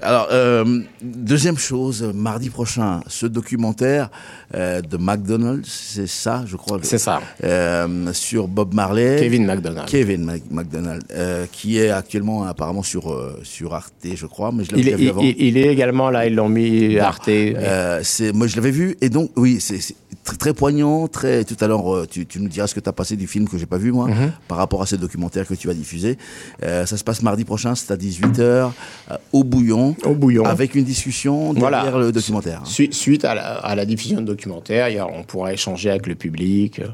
Alors, 0.02 0.28
euh, 0.32 0.82
deuxième 1.02 1.58
chose, 1.58 2.04
mardi 2.16 2.50
prochain, 2.50 3.02
ce 3.08 3.26
documentaire 3.26 4.10
euh, 4.56 4.82
de 4.82 4.98
McDonald's, 4.98 5.70
c'est 5.70 6.08
ça, 6.08 6.44
je 6.48 6.56
crois. 6.56 6.80
C'est 6.84 6.98
ça. 6.98 7.22
Euh, 7.44 8.12
sur 8.14 8.48
Bob 8.48 8.74
Marley. 8.74 9.18
Kevin 9.20 9.46
McDonald. 9.46 9.88
Kevin 9.88 10.24
Mac- 10.26 10.42
McDonald, 10.52 11.04
euh, 11.12 11.46
qui 11.52 11.78
est 11.78 11.90
actuellement 11.90 12.44
apparemment 12.46 12.84
sur, 12.84 13.12
euh, 13.12 13.40
sur 13.44 13.74
Arte, 13.74 13.94
je 14.16 14.26
crois, 14.26 14.52
mais 14.52 14.64
je 14.64 14.72
l'avais 14.72 14.82
Il 14.92 15.00
il, 15.02 15.10
avant. 15.10 15.22
il- 15.22 15.36
il 15.42 15.58
est 15.58 15.68
également 15.68 16.10
là, 16.10 16.26
ils 16.28 16.36
l'ont 16.36 16.50
mis 16.50 16.96
Bon, 16.96 17.02
Arte. 17.04 17.28
euh, 17.30 18.00
c'est, 18.04 18.32
moi, 18.34 18.48
je 18.48 18.56
l'avais 18.56 18.72
vu, 18.72 18.96
et 19.02 19.10
donc, 19.10 19.32
oui, 19.36 19.58
c'est, 19.60 19.80
très, 20.24 20.38
très 20.38 20.54
poignant, 20.54 21.08
très. 21.08 21.44
Tout 21.44 21.58
à 21.60 21.68
l'heure, 21.68 22.06
tu, 22.10 22.26
tu 22.26 22.40
nous 22.40 22.48
diras 22.50 22.68
ce 22.68 22.76
que 22.76 22.80
tu 22.80 22.90
as 22.90 22.94
passé 22.94 23.16
du 23.16 23.28
film 23.28 23.48
que 23.48 23.58
j'ai 23.58 23.66
pas 23.66 23.78
vu, 23.78 23.92
moi, 23.92 24.08
Mhm. 24.08 24.32
par 24.48 24.58
rapport 24.58 24.82
à 24.82 24.86
ce 24.86 24.96
documentaire 24.96 25.46
que 25.48 25.54
tu 25.56 25.68
vas 25.68 25.74
diffuser. 25.74 26.18
Euh, 26.64 26.86
ça 26.86 26.98
se 26.98 27.04
passe 27.04 27.22
mardi 27.22 27.44
prochain, 27.46 27.76
c'est 27.76 27.92
à 27.92 27.98
18h, 27.98 28.72
au 29.34 29.44
Bouillon. 29.44 29.79
Au 30.04 30.14
Bouillon. 30.14 30.46
Avec 30.46 30.76
une 30.76 30.84
discussion 30.84 31.54
derrière 31.54 31.98
le 32.00 32.12
documentaire. 32.12 32.62
Su- 32.66 32.92
suite 32.92 33.26
à 33.26 33.34
la, 33.36 33.56
à 33.56 33.76
la 33.76 33.86
diffusion 33.86 34.22
de 34.22 34.26
documentaire, 34.26 35.08
on 35.14 35.24
pourra 35.24 35.54
échanger 35.54 35.90
avec 35.90 36.08
le 36.08 36.16
public 36.16 36.80
euh, 36.80 36.88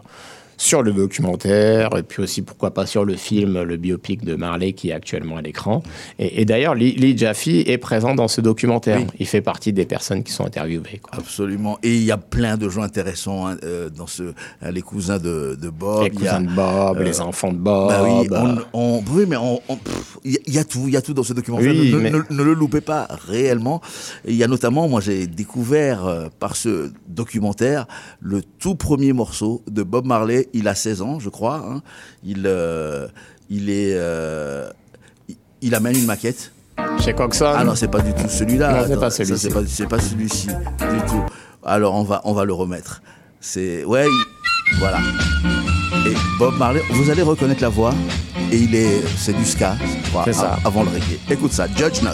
sur 0.58 0.82
le 0.84 0.92
documentaire 0.94 1.96
et 1.98 2.04
puis 2.04 2.22
aussi 2.24 2.42
pourquoi 2.42 2.72
pas 2.74 2.86
sur 2.86 3.06
le 3.06 3.16
film, 3.16 3.62
le 3.64 3.78
biopic 3.78 4.24
de 4.24 4.36
Marley 4.36 4.74
qui 4.74 4.90
est 4.90 4.94
actuellement 4.94 5.38
à 5.38 5.42
l'écran. 5.42 5.84
Et, 6.20 6.42
et 6.42 6.46
d'ailleurs, 6.46 6.76
Lee, 6.76 6.94
Lee 6.96 7.18
Jaffe 7.18 7.48
est 7.48 7.78
présent 7.78 8.16
dans 8.16 8.28
ce 8.28 8.42
documentaire. 8.42 9.00
Oui. 9.00 9.08
Il 9.20 9.26
fait 9.28 9.42
partie 9.42 9.74
des 9.74 9.86
personnes 9.86 10.24
qui 10.24 10.32
sont 10.32 10.46
interviewées. 10.46 11.00
quoi. 11.02 11.20
Absolument. 11.20 11.78
Et 11.84 11.96
il 11.96 12.04
y 12.04 12.12
a 12.12 12.18
plein 12.18 12.58
de 12.58 12.70
gens 12.70 12.82
intéressants 12.84 13.48
hein, 13.48 13.58
euh, 13.64 13.90
dans 13.90 14.08
ce. 14.08 14.24
hein, 14.62 14.72
les 14.72 14.82
cousins 14.82 15.18
de, 15.20 15.58
de 15.62 15.70
Bob. 15.70 16.04
Les 16.04 16.08
a, 16.08 16.10
cousins 16.12 16.42
de 16.42 16.50
Bob, 16.56 16.98
euh, 17.00 17.04
les 17.04 17.22
enfants 17.22 17.52
de 17.52 17.58
Bob. 17.58 17.90
Bah 17.90 18.04
oui, 18.04 18.28
euh, 18.32 18.56
on, 18.74 18.98
on- 19.00 19.04
oui, 19.12 19.26
mais 19.28 19.36
il 20.24 20.32
y, 20.34 20.36
a- 20.38 20.40
il 20.48 20.54
y 20.54 20.60
a 20.60 20.64
tout, 20.64 20.84
il 20.88 20.94
y 20.94 20.98
a 20.98 21.02
tout 21.02 21.14
dans 21.14 21.24
ce 21.24 21.34
documentaire. 21.34 21.72
Oui, 21.72 21.92
ne, 21.92 21.98
mais- 22.00 22.12
ne- 22.12 22.22
ne 22.30 22.44
le 22.44 22.54
loupez 22.54 22.82
pas 22.82 23.08
réellement. 23.28 23.82
Il 24.28 24.36
y 24.36 24.44
a 24.44 24.48
notamment, 24.48 24.88
moi, 24.88 25.02
j'ai 25.02 25.28
découvert 25.28 26.06
euh, 26.06 26.28
par 26.40 26.56
ce 26.56 26.92
documentaire 27.08 27.88
le 28.22 28.42
tout 28.60 28.76
premier 28.76 29.14
morceau 29.14 29.62
de 29.70 29.84
Bob 29.84 30.06
Marley. 30.06 30.45
Il 30.54 30.68
a 30.68 30.76
16 30.76 31.02
ans, 31.02 31.20
je 31.20 31.30
crois. 31.30 31.56
hein. 31.68 31.82
Il, 32.24 32.44
euh, 32.46 33.08
il 33.50 33.70
est, 33.70 33.94
euh, 33.96 34.70
il, 35.30 35.36
il 35.62 35.76
amène 35.76 35.96
une 35.98 36.06
maquette. 36.06 36.52
Chez 37.04 37.14
Coxon. 37.14 37.54
Ah 37.56 37.64
non, 37.64 37.76
c'est 37.76 37.88
pas 37.88 38.02
du 38.02 38.14
tout 38.14 38.28
celui-là. 38.30 38.82
Non, 38.82 38.86
c'est 38.88 39.00
pas 39.00 39.10
celui-ci. 39.10 39.50
C'est 39.68 39.88
pas, 39.88 40.00
celui-ci 40.00 40.48
du 40.48 41.02
tout. 41.08 41.24
Alors 41.64 41.96
on 41.96 42.04
va, 42.04 42.22
on 42.26 42.34
va 42.34 42.44
le 42.46 42.54
remettre. 42.54 43.02
C'est 43.40 43.84
ouais, 43.86 44.06
il- 44.08 44.78
voilà. 44.80 44.98
Et 46.08 46.14
Bob 46.40 46.58
Marley, 46.58 46.82
vous 46.92 47.10
allez 47.10 47.22
reconnaître 47.22 47.62
la 47.62 47.70
voix. 47.70 47.94
Et 48.52 48.58
il 48.58 48.76
est, 48.76 49.02
c'est 49.18 49.34
du 49.34 49.46
ska, 49.46 49.76
je 50.04 50.10
crois, 50.10 50.24
C'est 50.26 50.34
ça. 50.34 50.54
av- 50.54 50.60
avant 50.68 50.84
le 50.84 50.90
reggae. 50.90 51.20
Écoute 51.30 51.52
ça, 51.54 51.68
Judge 51.68 52.02
Not. 52.02 52.12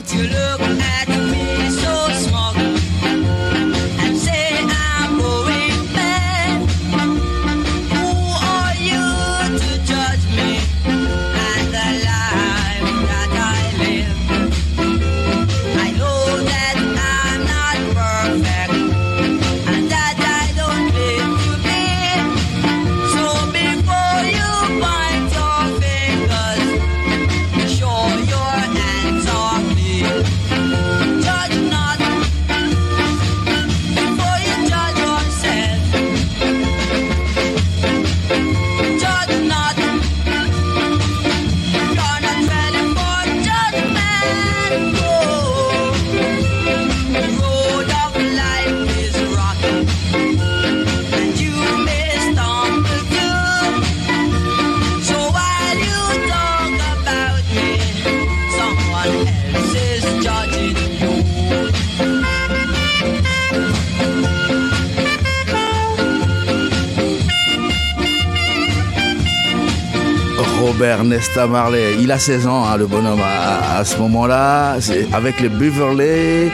Robert 71.01 71.17
Nesta 71.17 71.47
Marley, 71.47 71.95
il 71.99 72.11
a 72.11 72.19
16 72.19 72.45
ans, 72.47 72.63
hein, 72.65 72.77
le 72.77 72.85
bonhomme, 72.85 73.21
à, 73.21 73.79
à 73.79 73.85
ce 73.85 73.97
moment-là, 73.97 74.75
avec 75.13 75.39
les 75.39 75.49
Beverly. 75.49 76.51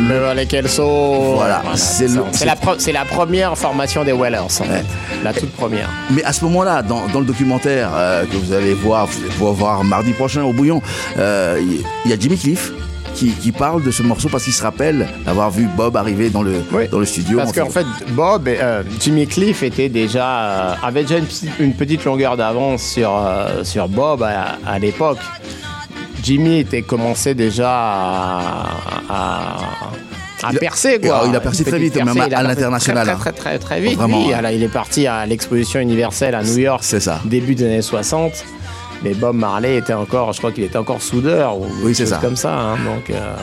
Beverly 0.00 0.46
Kelso. 0.48 1.34
Voilà, 1.36 1.62
c'est 1.74 2.08
le- 2.08 2.24
c'est 2.32 2.92
la, 2.92 3.04
première 3.04 3.56
formation 3.56 4.02
des 4.04 4.12
Wellers, 4.12 4.38
en 4.38 4.48
fait. 4.48 4.84
La 5.22 5.32
toute 5.32 5.52
première. 5.52 5.88
Mais 6.10 6.24
à 6.24 6.32
ce 6.32 6.44
moment-là, 6.44 6.82
dans, 6.82 7.06
dans 7.12 7.20
le 7.20 7.26
documentaire 7.26 7.90
euh, 7.94 8.24
que 8.24 8.36
vous 8.36 8.52
allez 8.52 8.74
voir, 8.74 9.06
vous 9.06 9.20
allez 9.20 9.30
pouvoir 9.30 9.52
voir 9.52 9.84
mardi 9.84 10.12
prochain 10.12 10.42
au 10.42 10.52
Bouillon, 10.52 10.82
euh, 11.18 11.58
il 11.60 11.82
il 12.04 12.10
y 12.10 12.14
a 12.14 12.16
Jimmy 12.18 12.36
Cliff 12.38 12.72
qui, 13.18 13.30
qui 13.32 13.52
parle 13.52 13.82
de 13.82 13.90
ce 13.90 14.02
morceau 14.02 14.28
parce 14.28 14.44
qu'il 14.44 14.52
se 14.52 14.62
rappelle 14.62 15.08
d'avoir 15.26 15.50
vu 15.50 15.66
Bob 15.76 15.96
arriver 15.96 16.30
dans 16.30 16.42
le, 16.42 16.62
dans 16.90 16.98
le 16.98 17.04
studio. 17.04 17.38
Parce 17.38 17.52
qu'en 17.52 17.68
fait, 17.70 17.86
Bob, 18.10 18.46
et, 18.48 18.58
euh, 18.60 18.82
Jimmy 19.00 19.26
Cliff 19.26 19.62
était 19.62 19.88
déjà, 19.88 20.40
euh, 20.40 20.74
avait 20.82 21.02
déjà 21.02 21.18
une, 21.18 21.26
petite- 21.26 21.50
une 21.58 21.74
petite 21.74 22.04
longueur 22.04 22.36
d'avance 22.36 22.82
sur, 22.82 23.10
euh, 23.16 23.64
sur 23.64 23.88
Bob 23.88 24.22
à, 24.22 24.58
à 24.66 24.78
l'époque. 24.78 25.18
Jimmy 26.22 26.58
était 26.60 26.82
commencé 26.82 27.34
déjà 27.34 27.70
à, 27.70 28.66
à- 29.08 30.52
percer 30.60 31.00
quoi. 31.00 31.24
il 31.28 31.34
a 31.34 31.40
percé 31.40 31.64
très 31.64 31.78
vite, 31.78 31.96
même 31.96 32.08
à 32.20 32.42
l'international, 32.42 33.06
Très 33.18 33.32
très, 33.32 33.58
très, 33.58 33.80
vite. 33.80 33.98
Hein. 34.00 34.50
Il 34.52 34.62
est 34.62 34.68
parti 34.68 35.06
à 35.06 35.26
l'exposition 35.26 35.80
universelle 35.80 36.34
à 36.34 36.42
New 36.42 36.58
York. 36.58 36.80
C'est 36.84 37.00
ça. 37.00 37.20
Début 37.24 37.54
des 37.56 37.64
années 37.64 37.82
60. 37.82 38.44
Mais 39.02 39.14
Bob 39.14 39.36
Marley 39.36 39.76
était 39.76 39.92
encore, 39.94 40.32
je 40.32 40.38
crois 40.38 40.50
qu'il 40.52 40.64
était 40.64 40.76
encore 40.78 41.00
soudeur 41.02 41.56
ou 41.58 41.66
Oui, 41.82 41.94
c'est 41.94 42.04
quelque 42.04 42.06
chose 42.06 42.08
ça. 42.08 42.18
comme 42.20 42.36
ça. 42.36 42.52
hein. 42.58 42.76
donc, 42.84 43.10
euh, 43.10 43.34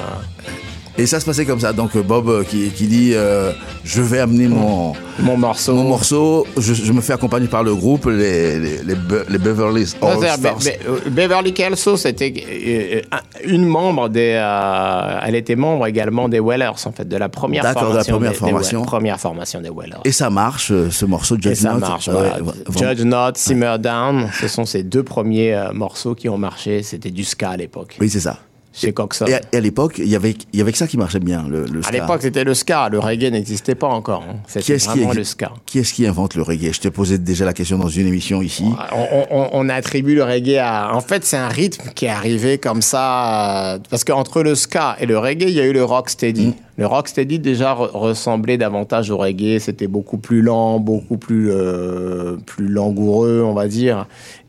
Et 0.98 1.06
ça 1.08 1.20
se 1.20 1.26
passait 1.26 1.46
comme 1.46 1.60
ça. 1.60 1.74
Donc 1.74 1.96
euh, 1.96 2.02
Bob 2.04 2.30
euh, 2.30 2.44
qui, 2.44 2.70
qui 2.70 2.88
dit 2.88 3.12
euh, 3.14 3.52
Je 3.84 4.02
vais 4.02 4.20
amener 4.20 4.48
mon, 4.48 4.94
mon 5.20 5.36
morceau. 5.38 5.76
Mon 5.76 5.84
morceau. 5.84 6.48
Je, 6.58 6.74
je 6.74 6.92
me 6.94 7.02
fais 7.02 7.12
accompagner 7.14 7.48
par 7.48 7.64
le 7.64 7.76
groupe, 7.76 8.06
les, 8.06 8.60
les, 8.60 8.78
les, 8.84 8.96
Be- 8.96 9.26
les 9.30 9.38
Beverly 9.38 9.82
All 10.02 10.18
Stars. 10.18 10.38
Be- 10.40 10.64
Be- 10.64 11.10
Beverly 11.10 11.54
Kelso, 11.54 11.98
c'était 11.98 13.04
une 13.44 13.66
membre 13.66 14.08
des. 14.10 14.34
euh, 14.42 15.20
elle 15.24 15.36
était 15.36 15.56
membre 15.58 15.86
également 15.88 16.30
des 16.30 16.40
Wellers, 16.40 16.72
en 16.86 16.92
fait, 16.92 17.08
de 17.08 17.18
la 17.18 17.28
première 17.30 17.64
D'accord, 17.64 17.92
de 17.92 17.98
la 17.98 18.04
formation. 18.04 18.16
première 18.16 18.32
des- 18.32 18.36
des 18.38 18.40
formation. 18.40 18.80
Well- 18.80 18.86
première 18.88 19.20
formation 19.20 19.62
des 19.62 19.70
Wellers. 19.70 19.98
Et 20.06 20.12
ça 20.14 20.30
marche, 20.30 20.72
ce 20.90 21.06
morceau 21.06 21.36
de 21.36 21.42
Et 21.42 21.50
Judge 21.56 21.58
ça 21.64 21.74
marche. 21.74 22.08
Voilà. 22.10 22.42
ouais. 22.42 22.54
Judge 22.78 23.02
Not, 23.04 23.32
Simmer 23.36 23.76
Down, 23.80 24.30
ce 24.40 24.48
sont 24.48 24.66
ces 24.66 24.84
deux 24.84 25.04
premiers 25.04 25.54
euh, 25.54 25.74
morceaux 25.74 26.16
qui 26.16 26.30
ont 26.30 26.38
marché. 26.38 26.84
C'était 26.84 27.12
du 27.12 27.24
ska 27.26 27.50
à 27.50 27.58
l'époque. 27.58 27.98
Oui, 28.00 28.10
c'est 28.10 28.20
ça. 28.22 28.40
Chez 28.76 28.92
Coxon. 28.92 29.26
Et 29.28 29.36
à, 29.56 29.60
l'époque, 29.62 29.96
il 30.00 30.08
y 30.10 30.16
avait, 30.18 30.36
il 30.52 30.60
y 30.60 30.62
avait 30.62 30.72
que 30.74 30.78
ça 30.78 30.86
qui 30.86 30.98
marchait 30.98 31.20
bien, 31.22 31.46
le, 31.50 31.64
le 31.66 31.80
À 31.80 31.84
ska. 31.84 31.92
l'époque, 31.94 32.22
c'était 32.22 32.44
le 32.44 32.54
ska. 32.54 32.90
Le 32.90 33.00
reggae 33.00 33.32
n'existait 33.32 33.74
pas 33.76 33.88
encore. 33.88 34.24
hein. 34.30 34.36
C'était 34.48 34.74
est-ce 34.74 34.90
qui, 34.90 35.00
vraiment 35.00 35.14
le 35.14 35.24
ska. 35.24 35.52
qui 35.66 35.80
est-ce 35.80 35.94
qui 35.94 36.06
invente 36.06 36.36
le 36.36 36.42
reggae? 36.42 36.74
Je 36.74 36.82
t'ai 36.82 36.92
posé 36.92 37.18
déjà 37.18 37.46
la 37.46 37.54
question 37.54 37.78
dans 37.78 37.88
une 37.88 38.06
émission 38.08 38.42
ici. 38.42 38.66
On, 38.94 39.26
on- 39.32 39.50
on 39.54 39.70
attribue 39.70 40.16
le 40.16 40.24
reggae 40.26 40.58
à. 40.58 40.94
En 40.94 41.00
fait, 41.02 41.24
c'est 41.24 41.38
un 41.38 41.48
rythme 41.48 41.90
qui 41.96 42.06
est 42.06 42.10
arrivé 42.10 42.58
comme 42.58 42.82
ça. 42.82 43.76
euh, 43.76 43.80
Parce 43.90 44.04
qu'entre 44.04 44.44
le 44.44 44.56
ska 44.56 44.98
et 45.00 45.06
le 45.06 45.18
reggae, 45.18 45.44
il 45.48 45.52
y 45.56 45.62
a 45.62 45.66
eu 45.66 45.74
le 45.74 45.84
rocksteady. 45.86 46.54
Le 46.78 46.86
rocksteady 46.86 47.40
déjà 47.40 47.74
re- 47.74 47.92
ressemblait 47.94 48.58
davantage 48.58 49.10
au 49.10 49.18
reggae. 49.18 49.60
C'était 49.60 49.88
beaucoup 49.88 50.18
plus 50.18 50.42
lent, 50.42 50.80
beaucoup 50.82 51.18
plus, 51.18 51.50
euh, 51.50 52.36
plus 52.46 52.68
langoureux, 52.68 53.42
on 53.46 53.54
va 53.54 53.70
dire. 53.70 54.06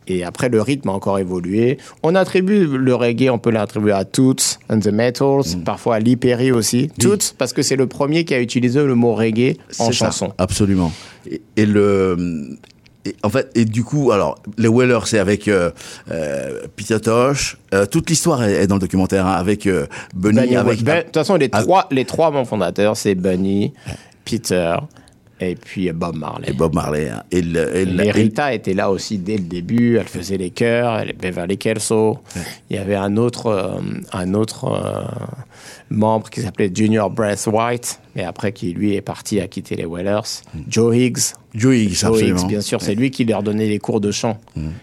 Et 0.09 0.23
après, 0.25 0.49
le 0.49 0.63
rythme 0.63 0.89
a 0.89 0.93
encore 0.93 1.19
évolué. 1.19 1.79
On 2.03 2.15
attribue 2.15 2.67
le 2.67 2.95
reggae, 2.95 3.29
on 3.31 3.39
peut 3.39 3.51
l'attribuer 3.51 3.93
à 3.93 4.05
Toots 4.05 4.59
and 4.71 4.79
the 4.81 4.89
Metals, 4.93 5.59
parfois 5.65 5.97
à 5.97 5.99
Lee 5.99 6.17
Perry 6.17 6.53
aussi. 6.53 6.89
Toots, 7.01 7.35
parce 7.37 7.53
que 7.53 7.63
c'est 7.63 7.77
le 7.77 7.87
premier 7.87 8.25
qui 8.25 8.33
a 8.35 8.41
utilisé 8.41 8.85
le 8.85 8.95
mot 8.95 9.15
reggae 9.15 9.57
en 9.79 9.87
ça, 9.87 9.93
chanson. 9.93 10.33
absolument. 10.39 10.93
Et, 11.31 11.43
et 11.57 11.67
le. 11.67 12.57
et 13.05 13.17
en 13.25 13.31
fait, 13.31 13.51
et 13.57 13.65
du 13.65 13.83
coup, 13.83 14.13
alors, 14.13 14.39
les 14.59 14.69
Wellers, 14.69 15.01
c'est 15.07 15.19
avec 15.19 15.49
euh, 15.49 15.71
euh, 16.11 16.61
Peter 16.77 17.01
Tosh. 17.01 17.57
Euh, 17.75 17.87
toute 17.87 18.09
l'histoire 18.09 18.45
est, 18.45 18.53
est 18.63 18.67
dans 18.69 18.77
le 18.77 18.81
documentaire, 18.81 19.27
hein, 19.27 19.33
avec 19.33 19.69
Bunny. 20.15 20.55
Ben- 20.85 20.99
De 20.99 21.03
toute 21.03 21.15
façon, 21.15 21.35
les 21.35 21.49
trois, 21.49 21.89
les 21.91 22.05
trois 22.05 22.31
membres 22.31 22.47
fondateurs, 22.49 22.97
c'est 22.97 23.15
Bunny, 23.17 23.73
Peter 24.25 24.77
et 25.41 25.55
puis 25.55 25.91
Bob 25.93 26.17
Marley. 26.17 26.49
Et 26.51 26.53
Bob 26.53 26.75
Marley. 26.75 27.09
hein. 27.11 27.23
Et, 27.31 27.43
le- 27.43 27.77
et 27.77 27.85
le- 27.85 28.05
Et 28.05 28.09
et- 28.09 28.11
Rita 28.11 28.55
était 28.55 28.75
là 28.75 28.91
aussi 28.91 29.19
dès 29.19 29.37
le 29.37 29.45
début. 29.45 29.97
Elle 29.99 30.07
faisait 30.09 30.39
les 30.39 30.51
chœurs, 30.51 30.99
elle 31.01 31.15
Beverly 31.15 31.59
Kelso. 31.59 32.19
Il 32.71 32.77
y 32.77 32.79
avait 32.79 32.95
un 32.97 33.17
autre, 33.17 33.47
euh, 33.47 33.81
un 34.13 34.35
autre 34.35 34.65
euh, 34.65 35.03
membre 35.91 36.31
qui 36.31 36.41
s'appelait 36.43 36.71
Junior 36.75 37.11
Breath 37.11 37.47
White, 37.47 38.01
mais 38.15 38.25
après 38.25 38.53
qui 38.53 38.73
lui 38.73 38.95
est 38.95 39.01
parti 39.03 39.41
à 39.41 39.47
quitter 39.47 39.77
les 39.77 39.87
Wellers. 39.87 40.43
Joe 40.69 40.97
Higgs. 40.97 41.19
Joe 41.55 41.75
Higgs, 41.75 42.05
absolument. 42.05 42.45
bien 42.45 42.61
sûr, 42.61 42.83
c'est 42.83 42.95
lui 42.95 43.11
qui 43.11 43.25
leur 43.25 43.43
donnait 43.43 43.69
des 43.69 43.79
cours 43.79 44.01
de 44.03 44.11
chant, 44.11 44.39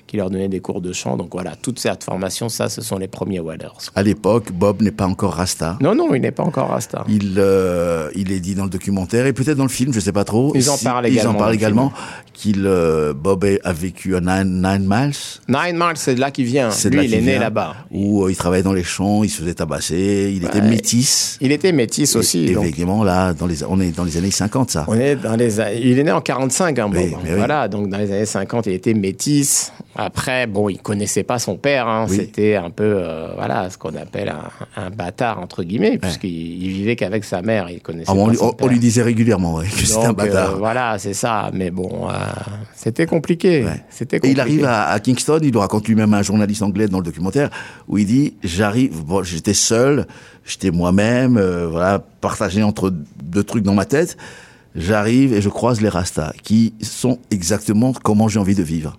qui 0.08 0.18
leur 0.18 0.32
donnait 0.32 0.48
des 0.48 0.60
cours 0.60 0.82
de 0.82 0.92
chant. 0.92 1.18
Donc 1.18 1.30
voilà, 1.34 1.56
toute 1.56 1.78
cette 1.78 2.04
formation, 2.04 2.50
ça, 2.50 2.68
ce 2.68 2.82
sont 2.82 2.98
les 2.98 3.08
premiers 3.08 3.42
Wellers. 3.42 3.68
à 3.94 4.02
l'époque, 4.02 4.52
Bob 4.52 4.82
n'est 4.82 4.92
pas 4.92 5.06
encore 5.06 5.34
Rasta. 5.34 5.78
Non, 5.82 5.94
non, 5.94 6.16
il 6.16 6.22
n'est 6.22 6.32
pas 6.32 6.44
encore 6.44 6.70
Rasta. 6.70 7.04
Il, 7.10 7.36
euh, 7.38 8.10
il 8.16 8.32
est 8.32 8.40
dit 8.40 8.56
dans 8.56 8.64
le 8.64 8.72
documentaire 8.72 9.28
et 9.28 9.34
peut-être 9.34 9.58
dans 9.58 9.64
le 9.64 9.70
film, 9.70 9.94
je 9.94 10.00
sais 10.00 10.12
pas 10.12 10.24
trop. 10.24 10.52
Ils 10.56 10.70
en 10.70 10.78
parlent 10.78 11.06
Ils 11.08 11.14
également 11.14 11.30
en 11.30 11.34
dans 11.34 11.40
parlent 11.40 11.54
également 11.54 11.94
qu'il 12.34 12.64
euh, 12.66 13.14
Bob 13.14 13.46
a 13.64 13.74
vécu 13.74 14.16
à 14.16 14.22
Nine, 14.22 14.62
Nine 14.62 14.88
Miles. 14.90 15.14
Nine 15.48 15.78
Miles, 15.78 15.98
c'est 15.98 16.16
de 16.16 16.20
là 16.20 16.32
qu'il 16.32 16.46
vient. 16.46 16.70
Lui, 16.86 16.96
là 16.98 17.04
il 17.04 17.14
est 17.14 17.22
né 17.22 17.38
là-bas. 17.38 17.76
Où 17.92 18.24
euh, 18.26 18.32
il 18.32 18.36
travaillait 18.36 18.64
dans 18.64 18.74
les 18.74 18.84
champs, 18.84 19.24
il 19.24 19.30
se 19.30 19.42
faisait 19.42 19.54
tabasser, 19.54 20.34
il 20.36 20.44
était 20.44 20.60
Ouais. 20.60 20.70
Métis. 20.94 21.38
Il 21.42 21.52
était 21.52 21.72
métis 21.72 22.16
aussi. 22.16 22.46
Et 22.46 22.54
donc. 22.54 22.64
effectivement, 22.64 23.04
là, 23.04 23.34
dans 23.34 23.48
les, 23.48 23.64
on 23.64 23.80
est 23.80 23.92
dans 23.96 24.04
les 24.04 24.18
années 24.18 24.32
50, 24.32 24.72
ça. 24.72 24.86
On 24.88 24.96
est 24.96 25.16
dans 25.16 25.36
les, 25.36 25.56
il 25.82 25.98
est 26.00 26.04
né 26.04 26.12
en 26.12 26.22
45, 26.22 26.78
hein. 26.80 26.90
Oui, 26.94 27.14
oui. 27.24 27.30
Voilà, 27.36 27.68
donc 27.68 27.90
dans 27.90 27.98
les 27.98 28.12
années 28.12 28.26
50, 28.26 28.68
il 28.68 28.74
était 28.74 28.94
métis. 28.94 29.72
Après, 29.96 30.48
bon, 30.48 30.70
il 30.70 30.80
connaissait 30.80 31.24
pas 31.24 31.40
son 31.40 31.56
père. 31.58 31.88
hein. 31.88 32.06
Oui. 32.10 32.16
C'était 32.18 32.56
un 32.56 32.70
peu, 32.70 32.84
euh, 32.98 33.34
voilà, 33.36 33.70
ce 33.70 33.78
qu'on 33.78 33.96
appelle 33.96 34.30
un, 34.30 34.82
un 34.82 34.90
bâtard 34.90 35.40
entre 35.40 35.64
guillemets, 35.64 35.98
puisqu'il 35.98 36.64
il 36.64 36.70
vivait 36.70 36.96
qu'avec 36.96 37.24
sa 37.24 37.42
mère. 37.42 37.70
Il 37.70 37.80
connaissait 37.82 38.06
Ah, 38.10 38.14
pas 38.14 38.20
on, 38.20 38.28
lui- 38.30 38.38
son 38.38 38.46
on- 38.46 38.50
on 38.50 38.54
père. 38.54 38.68
lui 38.68 38.80
disait 38.80 39.04
régulièrement 39.04 39.56
ouais, 39.56 39.66
que 39.68 39.86
c'était 39.86 40.06
un 40.06 40.10
euh, 40.10 40.14
bâtard. 40.14 40.58
voilà, 40.58 40.98
c'est 41.00 41.14
ça. 41.14 41.50
Mais 41.54 41.70
bon, 41.72 42.10
euh, 42.10 42.14
c'était 42.76 43.06
compliqué. 43.06 43.66
C'était 43.90 44.18
Et 44.24 44.30
il 44.32 44.40
arrive 44.40 44.66
à, 44.66 44.90
à 44.90 45.00
Kingston, 45.00 45.40
il 45.44 45.52
le 45.52 45.60
raconte 45.60 45.88
lui-même 45.88 46.14
à 46.14 46.18
un 46.18 46.24
journaliste 46.24 46.62
anglais 46.64 46.88
dans 46.88 47.00
le 47.00 47.06
documentaire, 47.06 47.50
où 47.88 47.98
il 47.98 48.06
dit 48.06 48.34
j'arrive, 48.44 49.04
bon, 49.04 49.24
j'étais 49.24 49.54
seul, 49.54 50.08
j'étais 50.46 50.72
moi-même, 50.72 51.38
euh, 51.38 51.68
voilà, 51.68 52.00
partagé 52.22 52.64
entre 52.64 52.94
deux 53.24 53.44
trucs 53.44 53.64
dans 53.64 53.74
ma 53.74 53.86
tête. 53.86 54.18
J'arrive 54.76 55.34
et 55.34 55.42
je 55.42 55.50
croise 55.50 55.82
les 55.82 55.90
Rastas, 55.90 56.34
qui 56.44 56.74
sont 56.82 57.20
exactement 57.32 57.94
comment 57.94 58.28
j'ai 58.28 58.40
envie 58.40 58.56
de 58.56 58.64
vivre. 58.64 58.98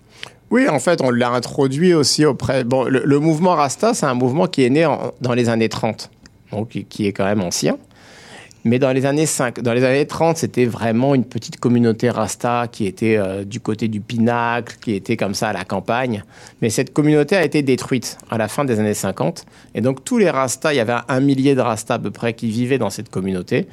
Oui, 0.50 0.68
en 0.68 0.78
fait, 0.78 1.00
on 1.02 1.10
l'a 1.10 1.30
introduit 1.30 1.94
aussi 1.94 2.24
auprès. 2.24 2.62
Bon, 2.64 2.84
le, 2.84 3.18
mouvement 3.18 3.54
Rasta, 3.54 3.92
c'est 3.92 4.06
un 4.06 4.14
mouvement 4.14 4.46
qui 4.46 4.64
est 4.64 4.70
né 4.70 4.88
dans 5.20 5.32
les 5.32 5.48
années 5.48 5.68
30, 5.68 6.10
donc 6.52 6.84
qui 6.88 7.06
est 7.06 7.12
quand 7.12 7.24
même 7.24 7.40
ancien. 7.40 7.76
Mais 8.66 8.78
dans 8.78 8.92
les 8.92 9.04
années 9.04 9.26
5, 9.26 9.60
dans 9.60 9.74
les 9.74 9.84
années 9.84 10.06
30, 10.06 10.38
c'était 10.38 10.64
vraiment 10.64 11.14
une 11.14 11.26
petite 11.26 11.58
communauté 11.58 12.08
Rasta 12.08 12.66
qui 12.72 12.86
était 12.86 13.16
euh, 13.18 13.44
du 13.44 13.60
côté 13.60 13.88
du 13.88 14.00
Pinacle, 14.00 14.76
qui 14.80 14.94
était 14.94 15.18
comme 15.18 15.34
ça 15.34 15.50
à 15.50 15.52
la 15.52 15.64
campagne. 15.64 16.24
Mais 16.62 16.70
cette 16.70 16.94
communauté 16.94 17.36
a 17.36 17.44
été 17.44 17.60
détruite 17.60 18.16
à 18.30 18.38
la 18.38 18.48
fin 18.48 18.64
des 18.64 18.80
années 18.80 18.94
50. 18.94 19.44
Et 19.74 19.82
donc 19.82 20.02
tous 20.02 20.16
les 20.16 20.30
Rastas, 20.30 20.72
il 20.72 20.76
y 20.76 20.80
avait 20.80 20.96
un 21.08 21.20
millier 21.20 21.54
de 21.54 21.60
Rastas 21.60 21.94
à 21.94 21.98
peu 21.98 22.10
près 22.10 22.32
qui 22.32 22.50
vivaient 22.50 22.78
dans 22.78 22.88
cette 22.88 23.10
communauté. 23.10 23.68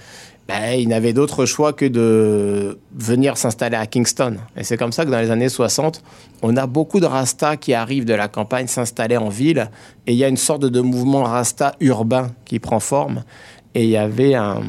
Ben, 0.50 0.74
ils 0.74 0.90
n'avaient 0.90 1.14
d'autre 1.14 1.46
choix 1.46 1.72
que 1.72 1.86
de 1.86 2.78
venir 2.94 3.38
s'installer 3.38 3.78
à 3.78 3.86
Kingston. 3.86 4.36
Et 4.58 4.66
c'est 4.66 4.76
comme 4.76 4.92
ça 4.92 5.06
que 5.06 5.10
dans 5.10 5.20
les 5.20 5.32
années 5.32 5.48
60, 5.48 6.04
on 6.42 6.58
a 6.58 6.68
beaucoup 6.68 7.00
de 7.00 7.06
Rastas 7.06 7.56
qui 7.56 7.74
arrivent 7.74 8.04
de 8.04 8.14
la 8.14 8.28
campagne 8.28 8.68
s'installer 8.68 9.16
en 9.16 9.30
ville. 9.30 9.70
Et 10.08 10.12
il 10.12 10.18
y 10.18 10.26
a 10.26 10.28
une 10.28 10.36
sorte 10.36 10.66
de 10.66 10.82
mouvement 10.82 11.24
Rasta 11.24 11.76
urbain 11.80 12.32
qui 12.44 12.60
prend 12.60 12.82
forme. 12.82 13.24
Et 13.74 13.84
il 13.86 13.90
y 13.90 13.96
avait 13.98 14.36
un- 14.36 14.62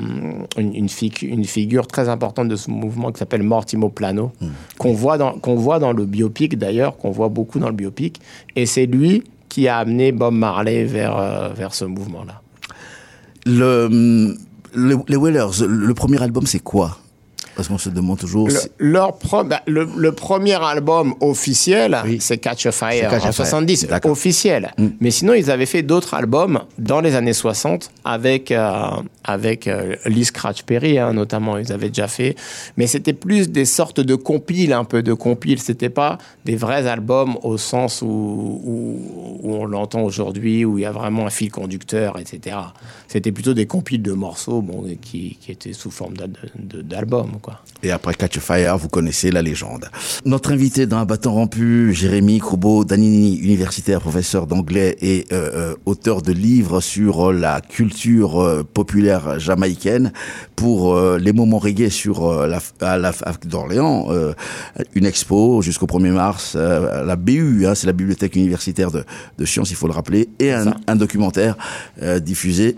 une, 0.56 0.74
une 0.74 0.86
figu- 0.86 1.26
une 1.26 1.44
figure 1.44 1.86
très 1.88 2.08
importante 2.08 2.48
de 2.48 2.54
ce 2.56 2.70
mouvement 2.70 3.10
qui 3.10 3.18
s'appelle 3.18 3.42
Mortimo 3.42 3.88
Plano, 3.88 4.30
qu'on 4.78 4.92
voit, 4.92 5.18
dans- 5.18 5.32
qu'on 5.38 5.56
voit 5.56 5.78
dans 5.80 5.92
le 5.92 6.06
biopic 6.06 6.56
d'ailleurs, 6.56 6.96
qu'on 6.96 7.10
voit 7.10 7.28
beaucoup 7.28 7.58
dans 7.58 7.68
le 7.68 7.74
biopic. 7.74 8.20
Et 8.54 8.64
c'est 8.66 8.86
lui 8.86 9.24
qui 9.48 9.66
a 9.66 9.78
amené 9.78 10.12
Bob 10.12 10.34
Marley 10.34 10.84
vers, 10.84 11.16
euh, 11.18 11.48
vers 11.52 11.74
ce 11.74 11.84
mouvement-là. 11.84 12.40
Le, 13.44 14.36
le- 14.74 14.98
les 15.08 15.16
Wellers, 15.16 15.66
le 15.66 15.94
premier 15.94 16.22
album, 16.22 16.46
c'est 16.46 16.60
quoi? 16.62 16.98
Parce 17.54 17.68
qu'on 17.68 17.78
se 17.78 17.90
demande 17.90 18.18
toujours. 18.18 18.48
Le, 18.48 18.54
si- 18.54 18.68
leur 18.78 19.18
pro- 19.18 19.44
bah, 19.44 19.60
le, 19.66 19.86
le 19.96 20.12
premier 20.12 20.54
album 20.62 21.14
officiel, 21.20 21.96
c'est 22.20 22.38
Catch 22.38 22.66
a 22.66 22.72
Fire 22.72 23.12
a 23.12 23.16
en 23.16 23.20
Fire. 23.20 23.34
70, 23.34 23.86
officiel. 24.04 24.72
Mais 25.00 25.10
sinon, 25.10 25.34
ils 25.34 25.50
avaient 25.50 25.66
fait 25.66 25.82
d'autres 25.82 26.14
albums 26.14 26.60
dans 26.78 27.00
les 27.00 27.14
années 27.14 27.32
60 27.34 27.90
avec, 28.04 28.50
euh, 28.52 28.86
avec 29.24 29.66
euh, 29.68 29.96
Lee 30.06 30.24
Scratch 30.24 30.62
Perry, 30.62 30.98
hein, 30.98 31.12
notamment. 31.12 31.58
Ils 31.58 31.72
avaient 31.72 31.88
déjà 31.88 32.08
fait. 32.08 32.36
Mais 32.76 32.86
c'était 32.86 33.12
plus 33.12 33.50
des 33.50 33.64
sortes 33.66 34.00
de 34.00 34.14
compiles, 34.14 34.72
un 34.72 34.84
peu 34.84 35.02
de 35.02 35.12
compiles. 35.12 35.60
C'était 35.60 35.90
pas 35.90 36.16
des 36.46 36.56
vrais 36.56 36.86
albums 36.86 37.36
au 37.42 37.58
sens 37.58 38.00
où, 38.00 38.06
où, 38.06 38.98
où 39.42 39.54
on 39.56 39.64
l'entend 39.66 40.02
aujourd'hui, 40.02 40.64
où 40.64 40.78
il 40.78 40.82
y 40.82 40.86
a 40.86 40.92
vraiment 40.92 41.26
un 41.26 41.30
fil 41.30 41.50
conducteur, 41.50 42.18
etc. 42.18 42.56
C'était 43.08 43.32
plutôt 43.32 43.52
des 43.52 43.66
compiles 43.66 44.00
de 44.02 44.12
morceaux 44.12 44.62
bon, 44.62 44.84
qui, 45.02 45.36
qui 45.40 45.52
étaient 45.52 45.74
sous 45.74 45.90
forme 45.90 46.14
d'albums. 46.56 47.32
Quoi. 47.42 47.60
Et 47.82 47.90
après 47.90 48.14
Catch 48.14 48.38
Fire, 48.38 48.78
vous 48.78 48.88
connaissez 48.88 49.32
la 49.32 49.42
légende. 49.42 49.90
Notre 50.24 50.52
invité 50.52 50.86
dans 50.86 50.98
Un 50.98 51.04
bâton 51.04 51.32
rompu, 51.32 51.92
Jérémy 51.92 52.38
Croubeau 52.38 52.84
Danini, 52.84 53.38
universitaire, 53.38 54.00
professeur 54.00 54.46
d'anglais 54.46 54.96
et 55.00 55.26
euh, 55.32 55.50
euh, 55.54 55.74
auteur 55.84 56.22
de 56.22 56.32
livres 56.32 56.80
sur 56.80 57.30
euh, 57.30 57.32
la 57.32 57.60
culture 57.60 58.40
euh, 58.40 58.62
populaire 58.62 59.40
jamaïcaine 59.40 60.12
pour 60.54 60.94
euh, 60.94 61.18
les 61.18 61.32
moments 61.32 61.58
reggae 61.58 61.88
sur 61.88 62.46
la, 62.46 62.60
à 62.80 62.98
la 62.98 63.12
d'Orléans, 63.44 64.08
une 64.94 65.06
expo 65.06 65.62
jusqu'au 65.62 65.86
1er 65.86 66.12
mars, 66.12 66.54
la 66.54 67.16
BU, 67.16 67.66
hein, 67.66 67.74
c'est 67.74 67.86
la 67.86 67.92
bibliothèque 67.92 68.36
universitaire 68.36 68.90
de, 68.90 69.04
de 69.38 69.44
sciences, 69.44 69.70
il 69.70 69.76
faut 69.76 69.86
le 69.86 69.92
rappeler, 69.92 70.28
et 70.38 70.52
un, 70.52 70.74
un 70.86 70.96
documentaire 70.96 71.56
diffusé 72.20 72.76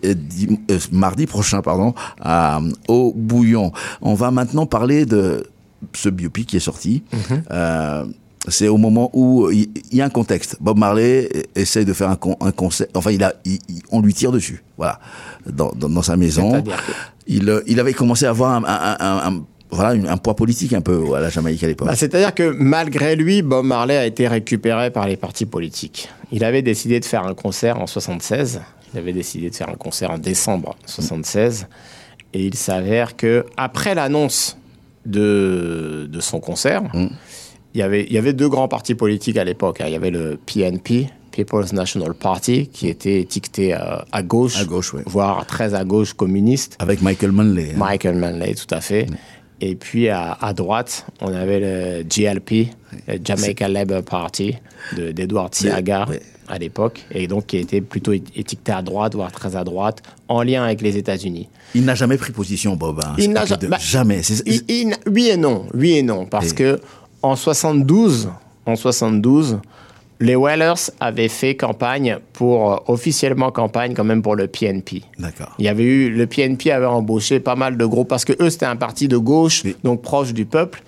mardi 0.93 1.27
prochain, 1.27 1.61
pardon, 1.61 1.95
à, 2.21 2.61
au 2.89 3.13
Bouillon. 3.15 3.73
On 4.01 4.15
va 4.15 4.31
maintenant 4.31 4.54
parler 4.67 5.07
de 5.07 5.45
ce 5.93 6.09
biopic 6.09 6.47
qui 6.49 6.57
est 6.57 6.61
sorti. 6.61 7.03
Euh, 7.51 8.05
c'est 8.49 8.69
au 8.69 8.77
moment 8.77 9.11
où 9.15 9.51
il 9.51 9.69
y, 9.91 10.03
a 10.03 10.05
un 10.05 10.11
contexte. 10.11 10.57
Bob 10.61 10.79
Marley 10.79 11.29
essaye 11.55 11.85
de 11.87 11.93
faire 11.95 12.11
un, 12.11 12.17
con- 12.17 12.37
un 12.41 12.53
concert. 12.53 12.87
Enfin, 12.95 13.11
il 13.11 13.23
a, 13.25 13.35
il- 13.47 13.59
il- 13.69 13.83
on 13.91 14.01
lui 14.03 14.13
tire 14.13 14.33
dessus. 14.33 14.63
Voilà, 14.77 15.01
dans, 15.47 15.73
dans, 15.73 15.89
dans 15.89 16.03
sa 16.03 16.17
maison. 16.17 16.51
C'est-à-dire 16.51 16.77
que- 16.77 16.93
Il, 17.27 17.49
euh, 17.49 17.63
il 17.67 17.81
avait 17.81 17.95
commencé 17.95 18.27
à 18.27 18.31
avoir 18.31 18.53
un, 18.53 18.65
un- 18.65 18.97
un- 19.01 19.33
un- 19.37 19.45
voilà, 19.71 20.11
un 20.11 20.17
poids 20.19 20.37
politique 20.37 20.75
un 20.75 20.83
peu 20.83 21.15
à 21.15 21.21
la 21.21 21.31
Jamaïque 21.31 21.65
à 21.65 21.67
l'époque. 21.69 21.89
Bah, 21.89 21.97
c'est-à-dire 21.97 22.35
que 22.35 22.55
malgré 22.59 23.17
lui, 23.17 23.41
Bob 23.41 23.65
Marley 23.65 23.97
a 23.97 24.05
été 24.07 24.29
récupéré 24.29 24.91
par 24.91 25.09
les 25.09 25.17
partis 25.17 25.47
politiques. 25.47 26.11
Il 26.31 26.45
avait 26.45 26.63
décidé 26.63 27.01
de 27.01 27.05
faire 27.07 27.27
un 27.27 27.35
concert 27.35 27.81
en 27.81 27.87
76. 27.87 28.61
Il 28.93 28.99
avait 28.99 29.15
décidé 29.15 29.49
de 29.49 29.55
faire 29.55 29.71
un 29.71 29.75
concert 29.77 30.11
en 30.11 30.19
décembre 30.19 30.77
76. 30.87 31.67
Et 32.35 32.45
il 32.45 32.55
s'avère 32.55 33.17
que 33.17 33.47
après 33.57 33.95
l'annonce 33.95 34.59
de, 35.07 36.09
de 36.11 36.21
son 36.21 36.41
concert, 36.41 36.83
Mm. 36.95 37.07
il, 37.75 37.79
y 37.81 37.83
avait, 37.83 38.05
il 38.05 38.13
y 38.13 38.19
avait 38.19 38.33
deux 38.33 38.49
grands 38.49 38.69
partis 38.69 38.95
politiques 38.95 39.37
à 39.37 39.45
l'époque. 39.45 39.81
hein. 39.81 39.85
Il 39.87 39.93
y 39.93 39.97
avait 39.97 40.11
le 40.11 40.39
PNP, 40.45 41.09
People's 41.31 41.73
National 41.73 42.15
Party, 42.15 42.69
qui 42.69 42.89
était 42.89 43.21
étiqueté 43.21 43.75
euh, 43.75 43.79
à 44.13 44.23
gauche, 44.23 44.61
À 44.61 44.65
gauche, 44.65 44.95
ouais. 44.95 45.03
voire 45.07 45.45
très 45.47 45.75
à 45.75 45.85
gauche 45.85 46.15
communiste. 46.15 46.77
Avec 46.79 47.03
Michael 47.03 47.33
Manley. 47.33 47.71
hein. 47.73 47.77
Michael 47.79 48.17
Manley, 48.17 48.55
tout 48.55 48.73
à 48.75 48.81
fait. 48.81 49.07
Et 49.61 49.77
puis 49.77 50.09
à, 50.09 50.33
à 50.41 50.53
droite, 50.53 51.07
on 51.21 51.33
avait 51.33 51.61
le 51.61 52.03
GLP, 52.05 52.69
le 53.07 53.19
Jamaica 53.25 53.69
Labour 53.69 54.03
Party, 54.03 54.57
de- 54.97 55.13
d'Edward 55.13 55.53
Ouais. 56.09 56.21
à 56.49 56.59
l'époque, 56.59 57.05
et 57.13 57.27
donc 57.29 57.47
qui 57.47 57.57
était 57.59 57.81
plutôt 57.81 58.13
étiqueté 58.13 58.73
à 58.73 58.83
droite, 58.83 59.15
voire 59.15 59.33
très 59.33 59.57
à 59.57 59.65
droite, 59.65 60.03
en 60.29 60.43
lien 60.43 60.65
avec 60.65 60.83
les 60.83 60.97
États-Unis. 60.97 61.49
Il 61.75 61.85
n'a 61.85 61.95
jamais 61.95 62.19
pris 62.19 62.33
position, 62.33 62.77
Bob. 62.77 63.01
hein. 63.05 63.15
Il 63.19 63.31
n'a 63.33 63.47
de- 63.47 63.67
bah, 63.69 63.79
jamais. 63.81 64.21
Il- 64.45 64.63
il- 64.69 64.95
oui 65.11 65.29
et 65.29 65.37
non, 65.37 65.67
oui 65.73 65.93
et 65.99 66.03
non, 66.03 66.27
parce 66.27 66.51
Et- 66.51 66.55
que 66.57 66.81
en 67.23 67.37
72, 67.37 68.29
en 68.67 68.77
72, 68.77 69.59
les 70.25 70.37
Whalers 70.37 70.91
avaient 71.01 71.29
fait 71.29 71.55
campagne 71.57 72.19
pour 72.33 72.73
euh, 72.73 72.77
officiellement 72.89 73.51
campagne 73.51 73.95
quand 73.95 74.05
même 74.05 74.23
pour 74.23 74.37
le 74.37 74.47
PNP. 74.47 75.03
D'accord. 75.19 75.55
Il 75.59 75.65
y 75.65 75.69
avait 75.69 75.85
eu 75.85 76.11
le 76.11 76.27
PNP 76.27 76.71
avait 76.73 76.87
embauché 76.87 77.41
pas 77.41 77.57
mal 77.57 77.77
de 77.77 77.85
groupes 77.87 78.09
parce 78.09 78.25
que 78.25 78.33
eux 78.43 78.51
c'était 78.51 78.67
un 78.67 78.77
parti 78.77 79.09
de 79.09 79.17
gauche 79.17 79.63
donc 79.83 80.03
proche 80.03 80.33
du 80.33 80.45
peuple 80.47 80.83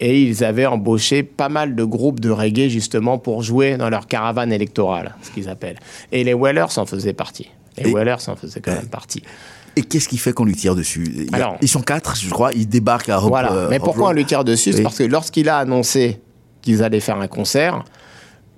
et 0.00 0.22
ils 0.22 0.44
avaient 0.44 0.66
embauché 0.66 1.22
pas 1.22 1.48
mal 1.48 1.74
de 1.74 1.84
groupes 1.84 2.20
de 2.20 2.30
reggae 2.30 2.68
justement 2.68 3.18
pour 3.18 3.42
jouer 3.42 3.76
dans 3.76 3.90
leur 3.90 4.06
caravane 4.06 4.52
électorale, 4.52 5.14
ce 5.22 5.30
qu'ils 5.30 5.48
appellent. 5.48 5.78
Et 6.10 6.24
les 6.24 6.32
Whalers 6.34 6.78
en 6.78 6.86
faisaient 6.86 7.12
partie. 7.12 7.50
Les 7.76 7.90
Et- 7.90 7.92
Whalers 7.92 8.28
en 8.28 8.34
faisaient 8.36 8.60
quand 8.60 8.72
même 8.72 8.88
partie. 8.88 9.22
Et 9.76 9.82
qu'est-ce 9.82 10.08
qui 10.08 10.16
fait 10.18 10.32
qu'on 10.32 10.44
lui 10.46 10.56
tire 10.56 10.74
dessus? 10.74 11.04
Il 11.14 11.24
y 11.24 11.28
a- 11.32 11.36
Alors- 11.36 11.56
Ils 11.62 11.68
sont 11.68 11.82
quatre, 11.82 12.16
je 12.16 12.28
crois. 12.30 12.50
Ils 12.54 12.66
débarquent 12.68 13.10
à 13.10 13.18
Hop- 13.22 13.28
Voilà. 13.28 13.52
euh, 13.52 13.66
Mais 13.70 13.78
pourquoi 13.78 14.08
on 14.08 14.12
lui 14.12 14.24
tire 14.24 14.42
dessus? 14.42 14.72
C'est 14.72 14.82
parce 14.82 14.98
que 14.98 15.04
lorsqu'il 15.04 15.48
a 15.48 15.58
annoncé 15.58 16.20
qu'ils 16.62 16.82
allaient 16.82 16.98
faire 17.00 17.18
un 17.20 17.28
concert, 17.28 17.84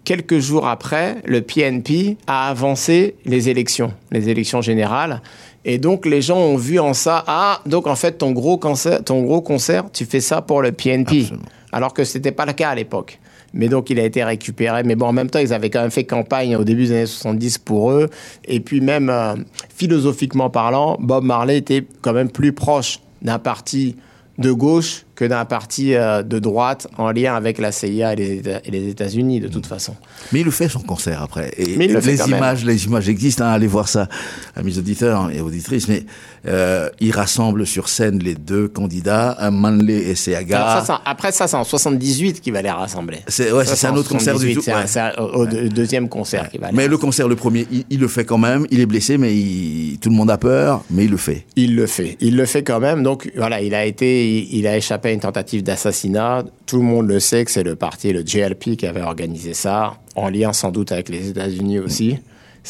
quelques 0.05 0.39
jours 0.39 0.67
après, 0.67 1.17
le 1.25 1.43
PNP 1.43 2.17
a 2.27 2.49
avancé 2.49 3.17
les 3.25 3.49
élections, 3.49 3.93
les 4.11 4.29
élections 4.29 4.61
générales. 4.61 5.23
Et 5.65 5.79
donc, 5.79 6.07
les 6.07 6.23
gens 6.23 6.39
ont 6.39 6.57
vu 6.57 6.79
en 6.81 6.93
ça, 6.93 7.23
ah, 7.27 7.61
donc 7.67 7.87
en 7.87 7.95
fait, 7.95 8.19
ton 8.19 8.33
gros 8.33 8.59
concert, 8.59 9.05
ton 9.05 9.23
gros 9.23 9.41
concert 9.41 9.85
tu 9.93 10.05
fais 10.05 10.21
ça 10.21 10.43
pour 10.43 10.63
le 10.63 10.73
PNP. 10.73 11.27
Alors 11.73 11.95
que 11.95 12.05
ce 12.05 12.19
n'était 12.19 12.33
pas 12.33 12.47
le 12.47 12.53
cas 12.53 12.71
à 12.71 12.75
l'époque. 12.75 13.19
Mais 13.55 13.69
donc, 13.69 13.91
il 13.91 14.01
a 14.01 14.05
été 14.05 14.25
récupéré. 14.25 14.83
Mais 14.83 14.95
bon, 14.95 15.07
en 15.07 15.13
même 15.13 15.31
temps, 15.31 15.39
ils 15.39 15.53
avaient 15.53 15.71
quand 15.71 15.83
même 15.83 15.91
fait 15.91 16.05
campagne 16.05 16.57
au 16.57 16.65
début 16.65 16.85
des 16.85 16.93
années 16.93 17.07
70 17.07 17.59
pour 17.59 17.93
eux. 17.93 18.09
Et 18.47 18.61
puis, 18.61 18.81
même 18.81 19.11
euh, 19.11 19.35
philosophiquement 19.75 20.49
parlant, 20.49 20.97
Bob 21.01 21.25
Marley 21.25 21.59
était 21.59 21.85
quand 22.01 22.15
même 22.15 22.31
plus 22.31 22.53
proche 22.53 23.01
d'un 23.21 23.39
parti 23.39 23.97
de 24.39 24.53
gauche 24.53 25.05
que 25.23 25.29
d'un 25.29 25.45
parti 25.45 25.95
euh, 25.95 26.23
de 26.25 26.39
droite 26.41 26.89
en 26.99 27.13
lien 27.13 27.35
avec 27.37 27.59
la 27.59 27.71
CIA 27.71 28.13
et 28.15 28.17
les, 28.17 28.41
Éta- 28.43 28.61
et 28.65 28.71
les 28.73 28.89
États-Unis, 28.89 29.39
de 29.41 29.47
toute 29.49 29.67
façon. 29.67 29.95
Mais 30.33 30.41
il 30.41 30.45
le 30.45 30.51
fait 30.51 30.69
son 30.69 30.81
concert 30.81 31.23
après. 31.23 31.53
Et 31.57 31.77
Mais 31.77 31.85
il 31.85 31.93
le 31.93 32.01
fait 32.01 32.13
les 32.13 32.19
quand 32.19 32.27
même. 32.27 32.39
images, 32.39 32.65
les 32.65 32.85
images 32.87 33.09
existent. 33.09 33.45
Hein, 33.45 33.53
allez 33.53 33.69
voir 33.69 33.89
ça, 33.89 34.09
amis 34.57 34.77
auditeurs 34.79 35.31
et 35.31 35.41
auditrices. 35.41 35.87
Mais 35.87 36.05
euh, 36.49 36.89
il 36.99 37.13
rassemble 37.13 37.67
sur 37.67 37.89
scène 37.89 38.19
les 38.19 38.35
deux 38.35 38.67
candidats, 38.67 39.39
Manley 39.53 39.99
et 40.11 40.15
Seaga. 40.17 40.83
Ça, 40.85 41.01
après 41.05 41.31
ça, 41.31 41.47
c'est 41.47 41.57
en 41.57 41.63
78 41.65 42.41
qu'il 42.41 42.53
va 42.53 42.63
les 42.63 42.71
rassembler. 42.71 43.19
C'est- 43.29 43.53
ouais, 43.53 43.65
un 43.85 43.95
autre 43.97 44.09
concert 44.09 44.35
du 44.39 44.53
78, 44.53 44.55
tout, 44.55 44.63
C'est 44.87 45.01
ouais. 45.03 45.11
au, 45.19 45.43
au 45.43 45.47
deux- 45.47 45.69
deuxième 45.69 46.09
concert 46.09 46.49
qu'il 46.49 46.61
va 46.61 46.69
aller. 46.69 46.77
Mais 46.77 46.89
le 46.89 46.99
concert, 46.99 47.29
le 47.29 47.37
premier, 47.37 47.67
il, 47.71 47.85
il 47.91 48.01
le 48.01 48.09
fait 48.09 48.25
quand 48.25 48.39
même. 48.39 48.67
Il 48.71 48.81
est 48.81 48.87
blessé, 48.87 49.19
mais 49.19 49.33
il- 49.35 49.99
tout 50.01 50.11
le 50.11 50.17
monde 50.17 50.31
a 50.31 50.39
peur, 50.39 50.85
mais 50.91 51.05
il 51.05 51.11
le 51.11 51.17
fait. 51.17 51.45
Il 51.57 51.77
le 51.77 51.87
fait. 51.87 52.17
Il 52.21 52.37
le 52.37 52.45
fait 52.47 52.63
quand 52.65 52.81
même. 52.81 53.03
Donc 53.05 53.31
voilà, 53.37 53.61
il 53.63 53.75
a 53.75 53.85
été, 53.85 54.27
il, 54.29 54.59
il 54.59 54.67
a 54.67 54.77
échappé 54.77 55.12
une 55.13 55.21
tentative 55.21 55.63
d'assassinat. 55.63 56.45
Tout 56.67 56.77
le 56.79 56.83
monde 56.85 57.07
le 57.09 57.21
sait 57.21 57.45
que 57.45 57.51
c'est 57.51 57.63
le 57.63 57.77
parti, 57.77 58.13
le 58.13 58.25
JLP, 58.27 58.77
qui 58.77 58.87
avait 58.87 59.03
organisé 59.03 59.55
ça, 59.55 59.95
en 60.17 60.29
lien 60.29 60.53
sans 60.53 60.71
doute 60.71 60.93
avec 60.93 61.09
les 61.09 61.29
États-Unis 61.31 61.79
aussi. 61.79 62.19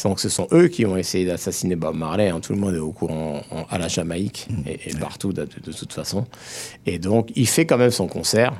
Donc 0.03 0.19
ce 0.19 0.27
sont 0.27 0.47
eux 0.51 0.67
qui 0.69 0.85
ont 0.87 0.97
essayé 0.97 1.25
d'assassiner 1.25 1.75
Bob 1.75 1.95
Marley. 1.95 2.29
hein. 2.29 2.39
Tout 2.41 2.53
le 2.53 2.59
monde 2.59 2.73
est 2.73 2.79
au 2.79 2.91
courant 2.91 3.41
en- 3.51 3.63
à 3.69 3.77
la 3.77 3.87
Jamaïque 3.87 4.47
et, 4.65 4.89
et 4.89 4.93
partout 4.95 5.31
de, 5.33 5.43
de- 5.43 5.49
de 5.63 5.71
toute 5.71 5.93
façon. 5.93 6.25
Et 6.87 6.97
donc 6.97 7.29
il 7.35 7.47
fait 7.47 7.65
quand 7.67 7.77
même 7.77 7.91
son 7.91 8.07
concert. 8.07 8.53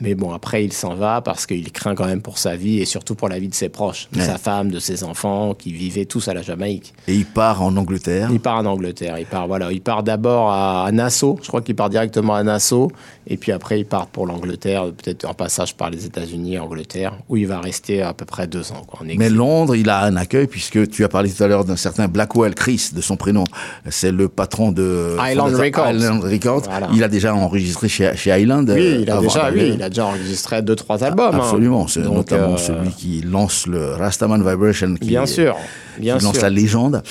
Mais 0.00 0.14
bon, 0.14 0.32
après, 0.32 0.64
il 0.64 0.72
s'en 0.72 0.94
va 0.94 1.20
parce 1.20 1.44
qu'il 1.46 1.72
craint 1.72 1.94
quand 1.96 2.06
même 2.06 2.22
pour 2.22 2.38
sa 2.38 2.54
vie 2.54 2.78
et 2.80 2.84
surtout 2.84 3.14
pour 3.16 3.28
la 3.28 3.38
vie 3.38 3.48
de 3.48 3.54
ses 3.54 3.68
proches, 3.68 4.08
de 4.12 4.20
Ouais. 4.20 4.24
sa 4.24 4.38
femme, 4.38 4.70
de 4.70 4.78
ses 4.78 5.02
enfants 5.02 5.54
qui 5.54 5.72
vivaient 5.72 6.04
tous 6.04 6.28
à 6.28 6.34
la 6.34 6.42
Jamaïque. 6.42 6.94
Et 7.08 7.14
il 7.14 7.24
part 7.26 7.62
en 7.62 7.76
Angleterre. 7.76 8.28
Il 8.32 8.38
part 8.40 8.58
en 8.58 8.66
Angleterre. 8.66 9.18
Il 9.18 9.26
part, 9.26 9.48
voilà, 9.48 9.72
il 9.72 9.80
part 9.80 10.02
d'abord 10.04 10.52
à, 10.52 10.88
Nassau. 10.92 11.38
Je 11.42 11.48
crois 11.48 11.62
qu'il 11.62 11.74
part 11.74 11.90
directement 11.90 12.34
à 12.34 12.42
Nassau. 12.44 12.92
Et 13.26 13.36
puis 13.36 13.52
après, 13.52 13.80
il 13.80 13.84
part 13.84 14.06
pour 14.06 14.26
l'Angleterre, 14.26 14.84
peut-être 14.96 15.24
en 15.26 15.34
passage 15.34 15.74
par 15.76 15.90
les 15.90 16.06
États-Unis, 16.06 16.58
Angleterre, 16.58 17.14
où 17.28 17.36
il 17.36 17.46
va 17.46 17.60
rester 17.60 18.00
à 18.00 18.14
peu 18.14 18.24
près 18.24 18.46
deux 18.46 18.72
ans. 18.72 18.84
Quoi, 18.86 19.00
en 19.02 19.04
exil. 19.04 19.18
Mais 19.18 19.28
Londres, 19.30 19.74
il 19.76 19.90
a 19.90 20.04
un 20.04 20.16
accueil 20.16 20.46
puisque 20.46 20.88
tu 20.88 21.04
as 21.04 21.08
parlé 21.08 21.30
tout 21.30 21.42
à 21.42 21.48
l'heure 21.48 21.64
d'un 21.64 21.76
certain 21.76 22.08
Blackwell, 22.08 22.54
Chris, 22.54 22.90
de 22.94 23.00
son 23.00 23.16
prénom. 23.16 23.44
C'est 23.90 24.12
le 24.12 24.28
patron 24.28 24.72
de 24.72 25.16
Island 25.20 25.54
Records. 25.56 25.90
Island 25.92 26.22
Records. 26.24 26.62
Voilà. 26.70 26.88
Il 26.94 27.02
a 27.04 27.08
déjà 27.08 27.34
enregistré 27.34 27.88
chez, 27.88 28.16
chez 28.16 28.30
Island. 28.40 28.70
Oui, 28.70 28.80
euh, 28.80 28.98
il 29.02 29.10
a, 29.10 29.14
avant 29.14 29.22
déjà, 29.22 29.40
d'arriver. 29.40 29.64
oui, 29.70 29.72
il 29.74 29.82
a 29.82 29.87
déjà 29.88 30.06
enregistré 30.06 30.62
deux, 30.62 30.76
trois 30.76 31.02
albums. 31.04 31.34
hein. 31.34 31.38
Absolument, 31.38 31.86
c'est 31.88 32.02
Donc, 32.02 32.14
notamment 32.14 32.54
euh, 32.54 32.56
celui 32.58 32.90
qui 32.90 33.20
lance 33.22 33.66
le 33.66 33.94
Rastaman 33.94 34.38
Vibration, 34.48 34.94
qui, 34.94 35.08
Bien 35.08 35.26
sûr, 35.26 35.56
bien 35.98 36.18
qui 36.18 36.24
lance 36.24 36.40
la 36.40 36.50
légende. 36.50 37.02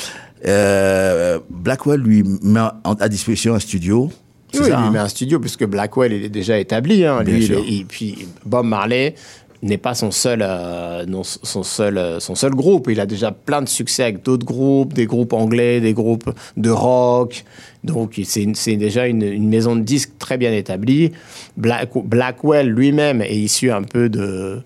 Euh, 0.45 1.39
Blackwell 1.49 1.99
lui 1.99 2.23
met 2.41 2.59
à 2.99 3.09
disposition 3.09 3.55
un 3.55 3.59
studio. 3.59 4.11
Oui, 4.53 4.59
ça, 4.59 4.63
il 4.63 4.67
lui 4.67 4.73
hein 4.73 4.91
met 4.91 4.99
un 4.99 5.07
studio 5.09 5.39
puisque 5.39 5.65
Blackwell 5.65 6.13
il 6.13 6.23
est 6.23 6.29
déjà 6.29 6.57
établi. 6.57 7.03
Hein. 7.05 7.23
Bien 7.23 7.35
Lui, 7.35 7.45
il 7.45 7.81
et 7.81 7.85
puis 7.85 8.27
Bob 8.45 8.65
Marley 8.65 9.15
n'est 9.63 9.77
pas 9.77 9.95
son 9.95 10.11
seul, 10.11 10.41
euh, 10.41 11.05
son 11.23 11.63
seul, 11.63 11.97
euh, 11.97 12.19
son 12.19 12.35
seul 12.35 12.51
groupe. 12.53 12.87
Il 12.91 12.99
a 12.99 13.05
déjà 13.05 13.31
plein 13.31 13.61
de 13.61 13.67
succès 13.69 14.03
avec 14.03 14.23
d'autres 14.23 14.45
groupes, 14.45 14.93
des 14.93 15.05
groupes 15.05 15.33
anglais, 15.33 15.81
des 15.81 15.93
groupes 15.93 16.29
de 16.57 16.69
rock. 16.69 17.43
Donc 17.83 18.19
c'est 18.23 18.75
déjà 18.75 19.07
une, 19.07 19.23
une 19.23 19.49
maison 19.49 19.75
de 19.75 19.81
disques 19.81 20.11
très 20.19 20.37
bien 20.37 20.53
établie. 20.53 21.11
Black- 21.57 21.89
Blackwell 22.03 22.67
lui-même 22.69 23.21
est 23.21 23.35
issu 23.35 23.71
un 23.71 23.83
peu 23.83 24.09
de 24.09 24.61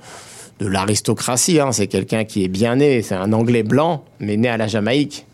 de 0.59 0.67
l'aristocratie. 0.67 1.59
hein. 1.59 1.71
C'est 1.71 1.87
quelqu'un 1.87 2.23
qui 2.23 2.43
est 2.43 2.47
bien 2.47 2.75
né. 2.75 3.01
C'est 3.01 3.15
un 3.15 3.33
Anglais 3.33 3.63
blanc, 3.63 4.03
mais 4.19 4.37
né 4.37 4.47
à 4.49 4.57
la 4.57 4.67
Jamaïque 4.67 5.25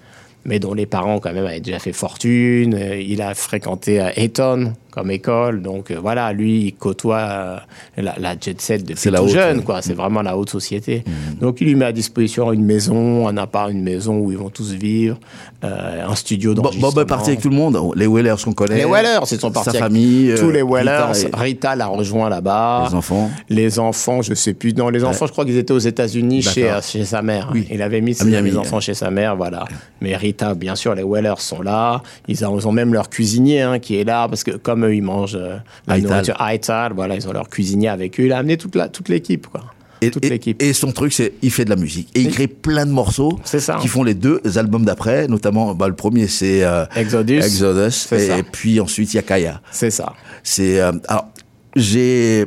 mais 0.46 0.60
dont 0.60 0.74
les 0.74 0.86
parents 0.86 1.20
quand 1.20 1.34
même 1.34 1.46
avaient 1.46 1.60
déjà 1.60 1.78
fait 1.78 1.92
fortune. 1.92 2.74
Euh, 2.74 3.02
Il 3.02 3.22
a 3.22 3.34
fréquenté 3.36 4.02
Eton 4.16 4.72
comme 4.98 5.12
école, 5.12 5.62
donc 5.62 5.92
euh, 5.92 6.00
voilà, 6.02 6.34
lui 6.34 6.66
il 6.66 6.74
côtoie 6.74 7.18
euh, 7.20 7.58
la, 7.98 8.16
la 8.18 8.36
jet 8.40 8.60
set 8.60 8.82
depuis 8.84 9.00
C'est 9.00 9.12
tout 9.12 9.22
haute, 9.22 9.30
jeune, 9.30 9.58
ouais. 9.58 9.64
quoi. 9.64 9.84
C'est 9.84 9.94
vraiment 9.94 10.24
la 10.24 10.36
haute 10.36 10.50
société. 10.50 11.04
Donc 11.40 11.62
il 11.62 11.68
lui 11.68 11.76
met 11.76 11.86
à 11.86 11.92
disposition 11.92 12.52
une 12.52 12.66
maison, 12.66 13.28
un 13.28 13.38
appart, 13.38 13.70
une 13.72 13.84
maison 13.84 14.18
où 14.18 14.32
ils 14.32 14.38
vont 14.40 14.50
tous 14.50 14.72
vivre, 14.72 15.20
euh, 15.64 16.04
un 16.08 16.16
studio 16.16 16.56
d'enregistrement. 16.56 16.92
Bob 16.92 17.04
est 17.04 17.08
parti 17.08 17.30
avec 17.30 17.42
tout 17.42 17.50
le 17.50 17.56
monde. 17.56 17.78
Les 17.96 18.08
Whalers 18.08 18.38
qu'on 18.44 18.54
connaît. 18.54 18.78
Les 18.78 18.86
Whalers, 18.86 19.22
ils 19.32 19.40
sont 19.40 19.52
partis 19.52 19.70
Sa 19.70 19.78
famille. 19.78 20.34
tous 20.40 20.50
les 20.50 20.64
Whalers. 20.64 21.12
Rita 21.32 21.76
l'a 21.76 21.86
rejoint 21.86 22.30
là-bas. 22.30 22.88
Les 22.90 22.96
enfants. 22.96 23.30
Les 23.50 23.78
enfants, 23.78 24.24
je 24.24 24.34
sais 24.34 24.56
plus. 24.56 24.74
Non, 24.74 24.90
les 24.90 25.04
enfants, 25.04 25.28
je 25.28 25.32
crois 25.32 25.46
qu'ils 25.46 25.58
étaient 25.58 25.74
aux 25.74 25.78
États-Unis 25.78 26.42
chez, 26.42 26.72
chez 26.82 27.06
sa 27.06 27.22
mère. 27.22 27.52
Oui. 27.54 27.68
Il 27.70 27.84
avait 27.84 28.02
mis 28.02 28.16
ses 28.16 28.26
Miami, 28.26 28.50
les 28.50 28.58
enfants 28.58 28.80
chez 28.80 28.96
sa 28.96 29.12
mère, 29.12 29.36
voilà. 29.36 29.66
Mais 30.02 30.16
Rita, 30.16 30.56
bien 30.56 30.76
sûr, 30.76 30.96
les 30.96 31.04
Wellers 31.04 31.36
sont 31.38 31.62
là. 31.62 32.02
Ils 32.28 32.44
ont, 32.44 32.58
ils 32.58 32.68
ont 32.68 32.72
même 32.72 32.94
leur 32.96 33.10
cuisinier 33.10 33.62
hein, 33.62 33.78
qui 33.78 34.00
est 34.00 34.04
là 34.04 34.28
parce 34.28 34.44
que 34.44 34.52
comme 34.52 34.87
eux, 34.88 34.96
ils 34.96 35.02
mangent 35.04 35.36
euh, 35.40 35.58
la 35.88 36.00
nourriture 36.00 36.36
Aital, 36.42 36.94
voilà, 36.94 37.16
ils 37.16 37.28
ont 37.28 37.34
leur 37.34 37.50
cuisinier 37.50 37.90
avec 37.90 38.20
eux. 38.20 38.24
Il 38.26 38.32
a 38.34 38.38
amené 38.40 38.58
toute 38.58 38.76
la 38.76 38.90
toute 38.90 39.10
l'équipe, 39.10 39.48
quoi. 39.48 39.64
Et, 40.02 40.12
toute 40.12 40.26
et- 40.26 40.30
l'équipe. 40.30 40.62
et 40.62 40.74
son 40.74 40.92
truc, 40.92 41.12
c'est 41.12 41.34
il 41.42 41.50
fait 41.52 41.66
de 41.66 41.72
la 41.72 41.76
musique. 41.76 42.10
Et 42.14 42.22
il 42.22 42.30
crée 42.32 42.48
plein 42.48 42.86
de 42.86 42.92
morceaux 42.92 43.40
ça. 43.44 43.78
qui 43.82 43.88
font 43.88 44.04
les 44.04 44.14
deux 44.14 44.40
albums 44.56 44.86
d'après. 44.86 45.28
Notamment, 45.28 45.74
bah, 45.74 45.88
le 45.88 45.96
premier, 45.96 46.28
c'est 46.28 46.64
euh, 46.64 46.86
Exodus. 46.96 47.38
Exodus. 47.38 48.08
Et, 48.14 48.44
puis 48.44 48.80
ensuite, 48.80 49.14
il 49.14 49.16
y 49.16 49.20
a 49.20 49.24
Kaya. 49.24 49.60
C'est 49.72 49.90
ça. 49.90 50.14
C'est 50.44 50.80
euh, 50.80 50.92
alors 51.08 51.30
j'ai 51.76 52.46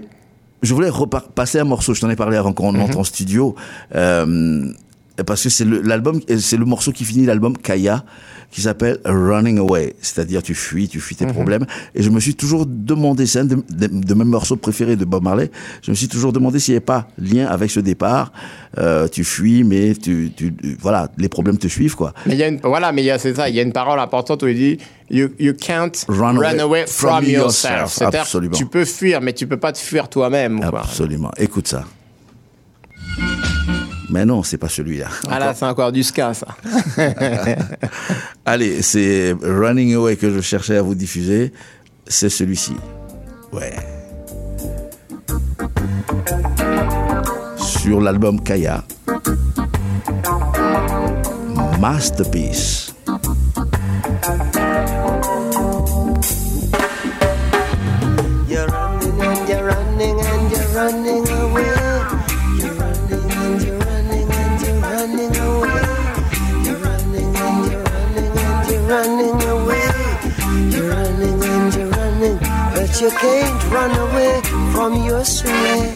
je 0.63 0.75
voulais 0.75 0.91
repasser 0.91 1.59
un 1.59 1.65
morceau. 1.65 1.95
Je 1.95 2.01
t'en 2.03 2.11
ai 2.11 2.17
parlé 2.17 2.37
avant 2.37 2.53
qu'on 2.53 2.73
Mhm. 2.73 2.83
entre 2.83 2.99
en 2.99 3.05
studio. 3.05 3.55
Euh, 3.97 4.67
parce 5.25 5.43
que 5.43 5.49
c'est 5.49 5.65
le- 5.65 5.83
l'album, 5.83 6.21
c'est 6.39 6.57
le 6.57 6.65
morceau 6.65 6.93
qui 6.93 7.05
finit 7.05 7.27
l'album 7.27 7.57
Kaya, 7.57 8.05
qui 8.51 8.63
s'appelle 8.63 8.99
Running 9.05 9.59
Away, 9.59 9.95
c'est-à-dire 10.03 10.43
tu 10.43 10.55
fuis, 10.55 10.89
tu 10.89 10.99
fuis 10.99 11.15
tes 11.15 11.25
Mhm. 11.27 11.33
problèmes. 11.33 11.67
Et 11.95 12.03
je 12.03 12.11
me 12.11 12.19
suis 12.19 12.35
toujours 12.35 12.67
demandé, 12.67 13.25
c'est 13.27 13.39
un 13.41 13.45
de, 13.45 13.57
de, 13.71 13.87
de 13.87 14.15
mes 14.15 14.25
morceaux 14.25 14.57
préférés 14.57 14.97
de 14.97 15.05
Bob 15.05 15.23
Marley, 15.23 15.51
je 15.83 15.91
me 15.93 15.97
suis 15.97 16.09
toujours 16.09 16.33
demandé 16.33 16.59
s'il 16.59 16.73
n'y 16.73 16.77
avait 16.79 16.85
pas 16.85 17.07
lien 17.17 17.47
avec 17.47 17.71
ce 17.71 17.79
départ. 17.81 18.33
Euh, 18.79 19.07
tu 19.09 19.23
fuis, 19.25 19.63
mais 19.63 19.95
tu, 19.95 20.33
tu, 20.37 20.53
voilà, 20.81 21.09
les 21.19 21.29
problèmes 21.29 21.59
te 21.59 21.69
suivent, 21.69 21.95
quoi. 21.95 22.13
Mais 22.27 22.35
il 22.35 22.39
y 22.39 22.43
a 22.43 22.49
une, 22.49 22.59
voilà, 22.63 22.91
mais 22.93 23.03
il 23.03 23.07
y 23.07 23.11
a, 23.11 23.19
c'est 23.19 23.35
ça, 23.35 23.49
il 23.49 23.55
y 23.55 23.61
a 23.61 23.63
une 23.63 23.73
parole 23.73 24.01
importante 24.01 24.43
où 24.43 24.49
il 24.49 24.57
dit 24.57 24.79
You, 25.13 25.29
you 25.41 25.55
can't 25.55 25.91
Run 26.09 26.37
run, 26.39 26.59
away 26.59 26.61
away, 26.61 26.85
from 26.87 27.11
from, 27.23 27.25
yourself. 27.25 27.81
yourself. 27.81 28.15
Absolument. 28.15 28.57
tu 28.57 28.67
peux 28.67 28.85
fuir, 28.85 29.21
mais 29.21 29.33
tu 29.33 29.47
peux 29.49 29.57
pas 29.59 29.73
te 29.73 29.79
fuir 29.79 30.09
toi-même. 30.09 30.61
quoi. 30.61 30.81
Absolument. 30.81 31.31
Écoute 31.37 31.67
ça. 31.69 31.85
Mais 34.11 34.27
non, 34.27 34.43
c'est 34.43 34.59
pas 34.59 34.69
celui-là. 34.69 35.07
Ah 35.31 35.39
là, 35.39 35.55
c'est 35.55 35.65
encore 35.65 35.93
du 35.93 36.03
ska, 36.03 36.35
ça. 36.35 36.49
Allez, 38.45 38.83
c'est 38.83 39.37
Running 39.41 39.95
Away 39.95 40.17
que 40.17 40.31
je 40.31 40.41
cherchais 40.41 40.77
à 40.77 40.83
vous 40.83 40.97
diffuser. 40.97 41.53
C'est 42.07 42.29
celui-ci. 42.29 42.75
Ouais. 43.53 43.73
Sur 47.57 48.01
l'album 48.01 48.43
Kaya. 48.43 48.83
Masterpiece. 51.79 52.93
You're 58.49 58.67
running 58.67 59.21
and 59.21 59.49
you're 59.49 59.65
running 59.65 60.21
and 60.21 60.51
you're 60.51 60.69
running 60.75 61.30
running 68.91 69.41
away. 69.49 69.87
You're 70.73 70.91
running 70.91 71.43
and 71.45 71.75
you're 71.77 71.91
running, 71.91 72.39
but 72.75 73.01
you 73.01 73.11
can't 73.11 73.65
run 73.71 73.93
away 73.97 74.41
from 74.73 75.05
yourself. 75.05 75.95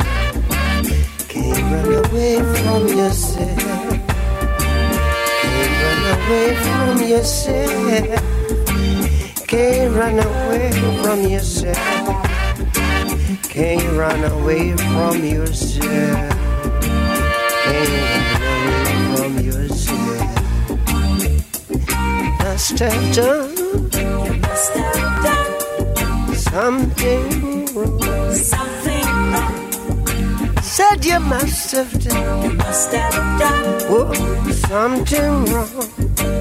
Can't 1.28 1.64
run 1.74 1.90
away 2.04 2.36
from 2.62 2.86
yourself. 2.86 3.58
Can't 5.42 5.74
run 5.82 6.02
away 6.14 6.46
from 6.64 7.02
yourself. 7.02 8.22
Can't 9.48 9.94
run 9.96 10.18
away 10.20 10.70
from 11.02 11.20
yourself. 11.28 11.76
Can't 13.50 13.98
run 13.98 14.22
away 14.24 14.76
from 14.76 15.24
yourself. 15.24 16.30
Can't 17.64 18.28
run 18.38 18.70
away 18.70 19.16
from 19.16 19.38
yourself. 19.44 20.43
Must 22.54 22.78
have 22.78 23.16
done. 23.16 23.54
Must 24.40 24.74
have 24.74 25.96
done 25.96 26.34
something 26.36 27.66
wrong. 27.74 28.32
Said 30.62 31.04
you 31.04 31.18
must 31.18 31.72
have 31.72 31.92
done. 32.04 32.52
You 34.46 34.52
something 34.52 35.44
wrong. 35.46 35.66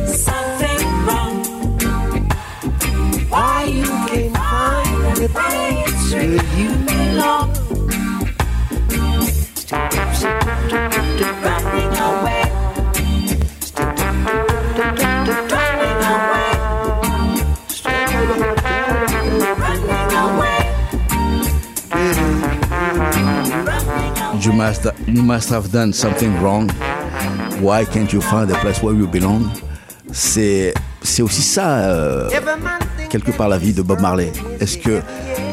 Something 0.05 0.88
wrong. 1.07 1.33
Must, 24.64 24.88
you 25.07 25.22
must 25.22 25.49
have 25.49 25.72
done 25.72 25.91
something 25.91 26.32
wrong. 26.41 26.70
Why 27.59 27.84
can't 27.84 28.11
you 28.14 28.22
find 28.22 28.49
the 28.49 28.55
place 28.55 28.82
where 28.82 28.95
you 28.95 29.07
belong? 29.07 29.49
C'est, 30.14 30.74
c'est 31.01 31.22
aussi 31.22 31.41
ça, 31.41 31.80
euh, 31.80 32.30
quelque 33.09 33.32
part, 33.32 33.49
la 33.49 33.57
vie 33.57 33.74
de 33.74 33.82
Bob 33.82 33.99
Marley. 33.99 34.32
Est-ce 34.61 34.78
que 34.78 35.01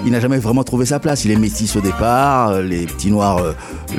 il 0.07 0.13
n'a 0.13 0.21
jamais 0.21 0.39
vraiment 0.39 0.65
trouvé 0.65 0.87
sa 0.87 0.99
place 0.99 1.25
Il 1.25 1.31
est 1.31 1.37
métis 1.37 1.75
au 1.77 1.81
départ, 1.81 2.51
euh, 2.51 2.63
les 2.63 2.87
petits 2.87 3.11
noirs 3.11 3.39
euh, 3.39 3.53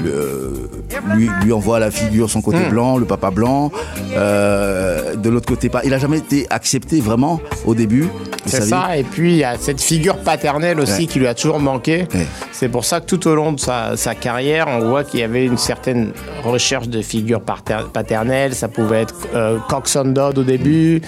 le- 0.04 0.70
lui, 1.16 1.30
lui 1.44 1.52
envoient 1.54 1.78
à 1.78 1.80
la 1.80 1.92
figure 1.92 2.30
son 2.30 2.42
côté 2.42 2.60
Hmm. 2.60 2.70
blanc, 2.70 2.98
le 2.98 3.06
papa 3.06 3.30
blanc. 3.32 3.72
Euh, 4.16 5.16
de 5.16 5.30
l'autre 5.30 5.48
côté, 5.48 5.70
pas. 5.70 5.82
Il 5.84 5.90
n'a 5.92 5.98
jamais 5.98 6.18
été 6.20 6.46
accepté 6.50 7.00
vraiment 7.02 7.40
au 7.66 7.76
début. 7.76 8.08
C'est 8.46 8.62
ça, 8.62 8.98
et 8.98 9.04
puis 9.04 9.34
il 9.34 9.38
y 9.38 9.44
a 9.44 9.56
cette 9.58 9.80
figure 9.82 10.18
paternelle 10.18 10.80
aussi 10.80 11.02
Ouais. 11.02 11.06
qui 11.08 11.20
lui 11.20 11.28
a 11.28 11.34
toujours 11.36 11.60
manqué. 11.60 12.08
C'est 12.52 12.70
pour 12.70 12.86
ça 12.86 13.00
que 13.00 13.06
tout 13.06 13.28
au 13.28 13.36
long 13.36 13.52
de 13.54 13.60
sa, 13.60 13.96
sa 13.98 14.16
carrière, 14.16 14.66
on 14.68 14.80
voit 14.90 15.04
qu'il 15.04 15.20
y 15.20 15.24
avait 15.24 15.46
une 15.46 15.58
certaine 15.58 16.12
recherche 16.44 16.88
de 16.90 17.02
figure 17.02 17.42
pater- 17.42 17.86
paternelle. 17.94 18.56
Ça 18.56 18.68
pouvait 18.68 19.02
être 19.02 19.16
euh, 19.36 19.58
Coxon 19.70 20.06
Dodd 20.06 20.38
au 20.40 20.44
début, 20.44 21.02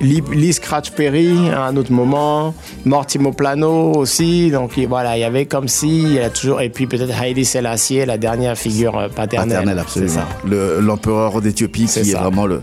Lee 0.00 0.52
Scratch 0.52 0.90
Perry 0.90 1.50
à 1.50 1.64
un 1.66 1.76
autre 1.76 1.92
moment, 1.92 2.54
Mortimo 2.84 3.32
Plano 3.32 3.92
aussi. 3.94 4.50
Donc 4.50 4.76
il- 4.76 4.88
voilà, 4.88 5.16
il 5.16 5.20
y 5.20 5.24
avait 5.24 5.46
comme 5.46 5.68
si, 5.68 6.14
il 6.14 6.18
a 6.20 6.30
toujours, 6.30 6.60
et 6.60 6.68
puis 6.68 6.86
peut-être 6.86 7.14
Haile 7.22 7.44
Selassie, 7.46 8.04
la 8.04 8.18
dernière 8.18 8.58
figure 8.58 8.98
euh, 8.98 9.08
paternelle. 9.08 9.50
Paternel, 9.58 9.76
C'est 9.86 10.00
absolument. 10.02 10.28
Le- 10.46 10.80
L'empereur 10.80 11.40
d'Éthiopie 11.40 11.86
qui 11.86 11.98
est 12.10 12.14
vraiment 12.14 12.46
le, 12.46 12.62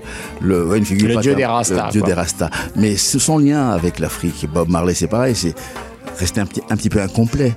une 0.76 0.86
figure 0.86 1.08
Le 1.10 1.16
dieu 1.22 1.36
des 1.36 1.46
Rastas, 1.46 1.86
le 1.86 1.92
dieu 1.92 2.02
quoi. 2.02 2.10
des 2.10 2.14
Rastas. 2.16 2.50
Mais 2.76 2.96
ce 2.98 3.18
son 3.18 3.38
lien 3.38 3.70
avec 3.70 4.00
l'Afrique, 4.00 4.46
Bob 4.54 4.70
Marley, 4.70 4.94
c'est 4.94 5.08
pareil, 5.08 5.36
c'est 5.36 5.56
resté 6.22 6.40
un 6.40 6.46
petit, 6.46 6.62
un 6.70 6.78
petit 6.78 6.90
peu 6.90 7.02
incomplet. 7.02 7.54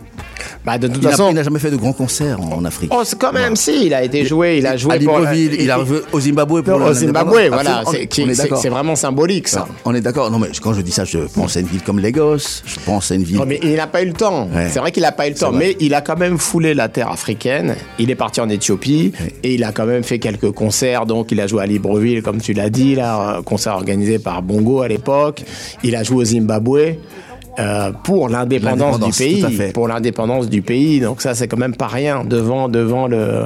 Bah, 0.64 0.78
de 0.78 0.88
toute 0.88 0.96
il 0.98 1.04
n'a- 1.04 1.10
façon- 1.10 1.28
il 1.30 1.34
n'a 1.34 1.42
jamais 1.42 1.58
fait 1.58 1.70
de 1.70 1.76
grands 1.76 1.92
concerts 1.92 2.40
en, 2.40 2.54
en 2.58 2.64
Afrique. 2.64 2.90
Oh, 2.94 3.02
quand 3.18 3.32
même 3.32 3.54
si, 3.56 3.86
il 3.86 3.94
a 3.94 4.02
été 4.02 4.24
joué, 4.24 4.58
il 4.58 4.66
a 4.66 4.76
joué 4.76 4.94
à 4.94 4.98
pour- 4.98 5.18
Libreville, 5.18 5.56
il 5.60 5.70
a 5.70 5.76
revu 5.76 5.96
au 6.12 6.20
Zimbabwe 6.20 6.62
pour 6.62 6.78
Non, 6.78 6.86
au 6.86 6.92
Zimbabwe, 6.92 7.34
l'indépendance. 7.36 7.84
voilà, 7.84 8.56
c'est- 8.60 8.68
vraiment 8.68 8.96
symbolique, 8.96 9.48
ça. 9.48 9.66
On 9.84 9.94
est 9.94 10.00
d'accord. 10.00 10.30
Non, 10.30 10.38
mais 10.38 10.48
quand 10.62 10.72
je 10.74 10.80
dis 10.80 10.90
ça, 10.90 11.04
je 11.04 11.18
pense 11.18 11.56
à 11.56 11.60
une 11.60 11.66
ville 11.66 11.82
comme 11.82 11.98
Lagos. 12.00 12.38
Je 12.66 12.76
pense 12.84 13.10
à 13.10 13.14
une 13.14 13.22
ville. 13.22 13.36
Non, 13.36 13.44
mais 13.46 13.60
il 13.62 13.74
n'a 13.74 13.86
pas 13.86 14.02
eu 14.02 14.06
le 14.06 14.12
temps. 14.12 14.48
Ouais. 14.52 14.68
C'est 14.70 14.80
vrai 14.80 14.90
qu'il 14.90 15.02
n'a 15.02 15.12
pas 15.12 15.26
eu 15.26 15.30
le 15.30 15.36
temps, 15.36 15.52
mais 15.52 15.76
il 15.80 15.94
a 15.94 16.00
quand 16.00 16.18
même 16.18 16.38
foulé 16.38 16.74
la 16.74 16.88
terre 16.88 17.10
africaine. 17.10 17.76
Il 17.98 18.10
est 18.10 18.14
parti 18.16 18.40
en 18.40 18.48
Éthiopie 18.48 19.12
et 19.42 19.54
il 19.54 19.62
a 19.64 19.72
quand 19.72 19.86
même 19.86 20.02
fait 20.02 20.18
quelques 20.18 20.50
concerts. 20.50 21.06
Donc, 21.06 21.30
il 21.30 21.40
a 21.40 21.46
joué 21.46 21.62
à 21.62 21.66
Libreville, 21.66 22.22
comme 22.22 22.40
tu 22.40 22.52
l'as 22.54 22.70
dit, 22.70 22.94
là, 22.94 23.36
un 23.38 23.42
concert 23.42 23.74
organisé 23.74 24.18
par 24.18 24.42
Bongo 24.42 24.80
à 24.82 24.88
l'époque. 24.88 25.42
Il 25.82 25.94
a 25.96 26.02
joué 26.02 26.16
au 26.22 26.24
Zimbabwe. 26.24 26.96
Euh, 27.58 27.92
pour 28.02 28.28
l'indépendance 28.28 29.00
du 29.00 29.12
pays, 29.12 29.44
pour 29.72 29.88
l'indépendance 29.88 30.48
du 30.48 30.62
pays, 30.62 31.00
donc 31.00 31.22
ça 31.22 31.34
c'est 31.34 31.48
quand 31.48 31.56
même 31.56 31.76
pas 31.76 31.86
rien. 31.86 32.24
Devant 32.24 32.68
devant 32.68 33.06
le, 33.06 33.44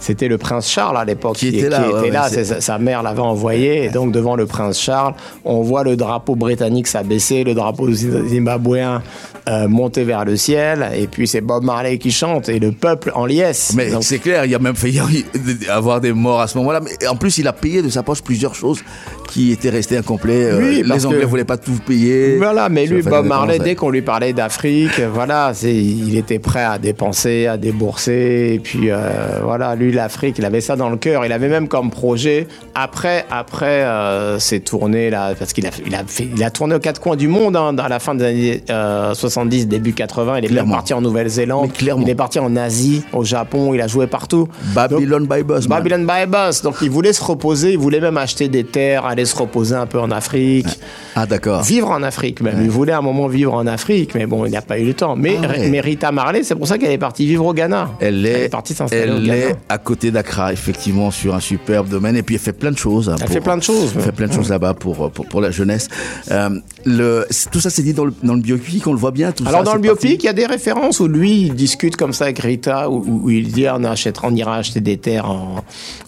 c'était 0.00 0.28
le 0.28 0.38
prince 0.38 0.68
Charles 0.68 0.96
à 0.96 1.04
l'époque 1.04 1.36
qui, 1.36 1.48
était 1.48 1.68
là, 1.68 1.86
ouais, 1.90 2.44
sa, 2.44 2.78
mère 2.78 3.02
l'avait 3.02 3.20
envoyé, 3.20 3.84
et 3.84 3.88
donc 3.90 4.12
devant 4.12 4.36
le 4.36 4.46
prince 4.46 4.80
Charles, 4.80 5.14
on 5.44 5.60
voit 5.62 5.84
le 5.84 5.96
drapeau 5.96 6.36
britannique 6.36 6.86
s'abaisser, 6.86 7.44
le 7.44 7.54
drapeau 7.54 7.90
zimbabwéen 7.90 9.02
euh, 9.48 9.68
monter 9.68 10.04
vers 10.04 10.24
le 10.24 10.36
ciel, 10.36 10.88
et 10.94 11.06
puis 11.06 11.26
c'est 11.26 11.40
Bob 11.40 11.64
Marley 11.64 11.98
qui 11.98 12.10
chante, 12.10 12.48
et 12.48 12.58
le 12.58 12.72
peuple 12.72 13.12
en 13.14 13.26
liesse. 13.26 13.72
Mais 13.74 13.90
c'est 14.00 14.18
clair, 14.18 14.44
il 14.44 14.50
y 14.50 14.54
a 14.54 14.58
même 14.58 14.76
failli 14.76 15.00
avoir 15.68 16.00
des 16.00 16.12
morts 16.12 16.40
à 16.40 16.46
ce 16.46 16.56
moment-là. 16.58 16.80
Mais 16.80 17.06
en 17.08 17.16
plus, 17.16 17.38
il 17.38 17.48
a 17.48 17.52
payé 17.52 17.82
de 17.82 17.88
sa 17.88 18.02
poche 18.02 18.22
plusieurs 18.22 18.54
choses 18.54 18.82
qui 19.30 19.52
étaient 19.52 19.70
restées 19.70 19.96
incomplets. 19.96 20.44
Euh, 20.46 20.58
Oui, 20.58 20.82
les 20.84 21.06
Anglais 21.06 21.20
que- 21.20 21.26
voulaient 21.26 21.44
pas 21.44 21.56
tout 21.56 21.78
payer. 21.86 22.36
Voilà, 22.36 22.68
mais 22.68 22.86
lui, 22.86 23.00
Bob 23.02 23.26
Marley, 23.26 23.58
dès 23.58 23.74
qu'on 23.74 23.90
lui 23.90 24.02
parlait 24.02 24.32
d'Afrique, 24.32 25.00
voilà, 25.12 25.52
c'est, 25.54 25.74
il 25.74 26.16
était 26.16 26.38
prêt 26.38 26.64
à 26.64 26.78
dépenser, 26.78 27.46
à 27.46 27.56
débourser. 27.56 28.52
Et 28.54 28.58
puis, 28.58 28.90
euh, 28.90 28.98
voilà, 29.42 29.74
lui, 29.76 29.92
l'Afrique, 29.92 30.36
il 30.38 30.44
avait 30.44 30.60
ça 30.60 30.76
dans 30.76 30.90
le 30.90 30.96
cœur. 30.96 31.24
Il 31.24 31.32
avait 31.32 31.48
même 31.48 31.68
comme 31.68 31.90
projet, 31.90 32.46
après, 32.74 33.24
après 33.30 33.84
euh, 33.84 34.38
ces 34.38 34.60
tournées 34.60 35.10
là, 35.10 35.34
parce 35.38 35.52
qu'il 35.52 35.66
a, 35.66 35.70
il 35.86 35.94
a, 35.94 36.02
fait, 36.06 36.28
il 36.34 36.42
a 36.44 36.50
tourné 36.50 36.74
aux 36.74 36.78
quatre 36.80 37.00
coins 37.00 37.16
du 37.16 37.28
monde 37.28 37.56
hein, 37.56 37.74
à 37.78 37.88
la 37.88 37.98
fin 37.98 38.14
des 38.14 38.24
années 38.24 38.64
euh, 38.70 39.14
70, 39.14 39.68
début 39.68 39.92
80. 39.92 40.38
Il 40.38 40.44
est 40.44 40.48
Clairement. 40.48 40.74
parti 40.74 40.92
en 40.94 41.00
Nouvelle-Zélande. 41.00 41.70
Il 41.80 42.08
est 42.08 42.14
parti 42.14 42.38
en 42.38 42.54
Asie, 42.56 43.02
au 43.12 43.24
Japon. 43.24 43.72
Il 43.74 43.80
a 43.80 43.86
joué 43.86 44.06
partout. 44.06 44.48
Babylon 44.74 45.20
by 45.30 45.42
Bus. 45.42 45.68
man. 45.68 45.78
Babylon 45.82 46.04
by 46.06 46.26
Bus. 46.26 46.62
Donc 46.62 46.76
il 46.82 46.90
voulait 46.90 47.12
se 47.12 47.22
reposer, 47.22 47.72
il 47.72 47.78
voulait 47.78 48.00
même 48.00 48.16
acheter 48.16 48.48
des 48.48 48.64
terres, 48.64 49.04
aller 49.06 49.19
aller 49.20 49.26
se 49.26 49.36
reposer 49.36 49.74
un 49.74 49.86
peu 49.86 49.98
en 50.00 50.10
Afrique. 50.10 50.66
Ah, 51.14 51.26
d'accord. 51.26 51.62
Vivre 51.62 51.90
en 51.90 52.02
Afrique, 52.02 52.40
même. 52.42 52.60
Il 52.62 52.70
voulait 52.70 52.92
à 52.92 52.98
un 52.98 53.02
moment 53.02 53.26
vivre 53.28 53.54
en 53.54 53.66
Afrique, 53.66 54.14
mais 54.14 54.26
bon, 54.26 54.44
il 54.46 54.52
n'a 54.52 54.62
pas 54.62 54.78
eu 54.78 54.84
le 54.86 54.94
temps. 54.94 55.16
Mais, 55.16 55.36
Ah 55.42 55.48
ouais. 55.48 55.68
mais 55.68 55.80
Rita 55.80 56.12
Marley, 56.12 56.42
c'est 56.42 56.54
pour 56.54 56.66
ça 56.66 56.78
qu'elle 56.78 56.90
est 56.92 56.98
partie 56.98 57.26
vivre 57.26 57.44
au 57.46 57.52
Ghana. 57.54 57.90
Elle 58.00 58.24
est, 58.26 58.48
partie 58.48 58.74
s'installer 58.74 59.10
au 59.12 59.16
elle 59.16 59.30
est 59.30 59.56
à 59.68 59.78
côté 59.78 60.10
d'Accra, 60.10 60.52
effectivement, 60.52 61.10
sur 61.10 61.34
un 61.34 61.40
superbe 61.40 61.88
domaine. 61.88 62.16
Et 62.16 62.22
puis, 62.22 62.34
elle 62.36 62.40
fait 62.40 62.52
plein 62.52 62.70
de 62.70 62.78
choses. 62.78 63.08
hein, 63.08 63.16
Elle 63.18 63.24
pour- 63.26 63.34
fait 63.34 63.40
plein 63.40 63.56
de 63.56 63.62
choses. 63.62 63.92
Elle 63.96 64.02
fait 64.02 64.12
plein 64.12 64.26
de 64.28 64.32
choses 64.32 64.48
là-bas 64.48 64.74
pour, 64.74 65.10
pour, 65.10 65.26
pour 65.26 65.40
la 65.40 65.50
jeunesse. 65.50 65.88
Euh, 66.30 66.50
le, 66.84 67.26
tout 67.52 67.60
ça, 67.60 67.70
c'est 67.70 67.82
dit 67.82 67.92
dans 67.94 68.04
le, 68.06 68.12
dans 68.22 68.34
le 68.34 68.40
biopic, 68.40 68.86
on 68.86 68.92
le 68.92 68.98
voit 68.98 69.10
bien. 69.10 69.32
Tout 69.32 69.44
Alors 69.46 69.60
ça, 69.60 69.64
dans 69.64 69.74
le 69.74 69.80
biopic, 69.80 70.22
il 70.22 70.26
y 70.26 70.28
a 70.28 70.32
des 70.32 70.46
références 70.46 71.00
où 71.00 71.08
lui 71.08 71.42
il 71.42 71.54
discute 71.54 71.96
comme 71.96 72.12
ça 72.12 72.24
avec 72.24 72.38
Rita, 72.38 72.88
où, 72.88 73.22
où- 73.24 73.30
il 73.30 73.50
dit 73.52 73.66
on 73.68 73.84
achètera, 73.84 74.28
on 74.30 74.34
ira 74.34 74.56
acheter 74.56 74.80
des 74.80 74.96
terres 74.96 75.28
en, 75.30 75.56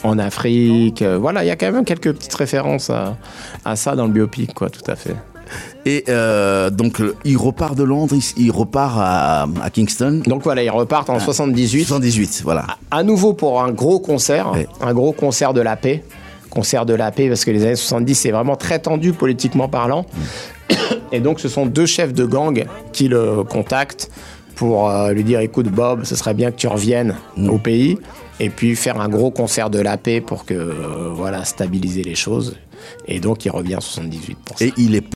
en 0.04 0.18
Afrique. 0.18 1.02
Euh, 1.02 1.18
Voilà, 1.18 1.44
il 1.44 1.48
y 1.48 1.50
a 1.50 1.56
quand 1.56 1.70
même 1.70 1.84
quelques 1.84 2.12
petites 2.12 2.34
références 2.34 2.88
à, 2.90 3.01
à 3.64 3.76
ça 3.76 3.94
dans 3.94 4.06
le 4.06 4.12
biopic, 4.12 4.54
quoi, 4.54 4.70
tout 4.70 4.88
à 4.90 4.96
fait. 4.96 5.16
Et 5.84 6.04
euh, 6.08 6.70
donc, 6.70 7.02
il 7.24 7.36
repart 7.36 7.76
de 7.76 7.82
Londres, 7.82 8.14
il, 8.14 8.44
il 8.44 8.50
repart 8.50 8.96
à, 8.98 9.46
à 9.62 9.70
Kingston. 9.70 10.22
Donc 10.26 10.42
voilà, 10.42 10.62
ils 10.62 10.70
repartent 10.70 11.10
en 11.10 11.18
78. 11.18 11.84
78, 11.84 12.42
voilà. 12.44 12.66
À 12.90 13.02
nouveau 13.02 13.32
pour 13.32 13.62
un 13.62 13.72
gros 13.72 13.98
concert, 14.00 14.52
un 14.80 14.94
gros 14.94 15.12
concert 15.12 15.52
de 15.52 15.60
la 15.60 15.76
paix. 15.76 16.04
Concert 16.50 16.84
de 16.84 16.94
la 16.94 17.10
paix, 17.10 17.28
parce 17.28 17.46
que 17.46 17.50
les 17.50 17.62
années 17.64 17.76
70, 17.76 18.14
c'est 18.14 18.30
vraiment 18.30 18.56
très 18.56 18.78
tendu 18.78 19.12
politiquement 19.12 19.68
parlant. 19.68 20.04
Et 21.10 21.20
donc, 21.20 21.40
ce 21.40 21.48
sont 21.48 21.66
deux 21.66 21.86
chefs 21.86 22.12
de 22.12 22.26
gang 22.26 22.64
qui 22.92 23.08
le 23.08 23.42
contactent 23.42 24.10
pour 24.54 24.90
euh, 24.90 25.12
lui 25.12 25.24
dire 25.24 25.40
écoute, 25.40 25.68
Bob, 25.68 26.04
ce 26.04 26.14
serait 26.14 26.34
bien 26.34 26.50
que 26.50 26.56
tu 26.56 26.66
reviennes 26.68 27.16
au 27.48 27.58
pays. 27.58 27.98
Et 28.38 28.50
puis 28.50 28.76
faire 28.76 29.00
un 29.00 29.08
gros 29.08 29.30
concert 29.30 29.70
de 29.70 29.78
la 29.78 29.96
paix 29.96 30.20
pour 30.20 30.44
que, 30.44 30.54
euh, 30.54 31.10
voilà, 31.14 31.44
stabiliser 31.44 32.02
les 32.02 32.14
choses. 32.14 32.56
Et 33.06 33.20
donc, 33.20 33.44
il 33.44 33.50
revient 33.50 33.76
en 33.76 33.80
78 33.80 34.38
pour 34.44 34.58
ça. 34.58 34.64
Et 34.64 34.72
il 34.76 34.94
est 34.94 35.02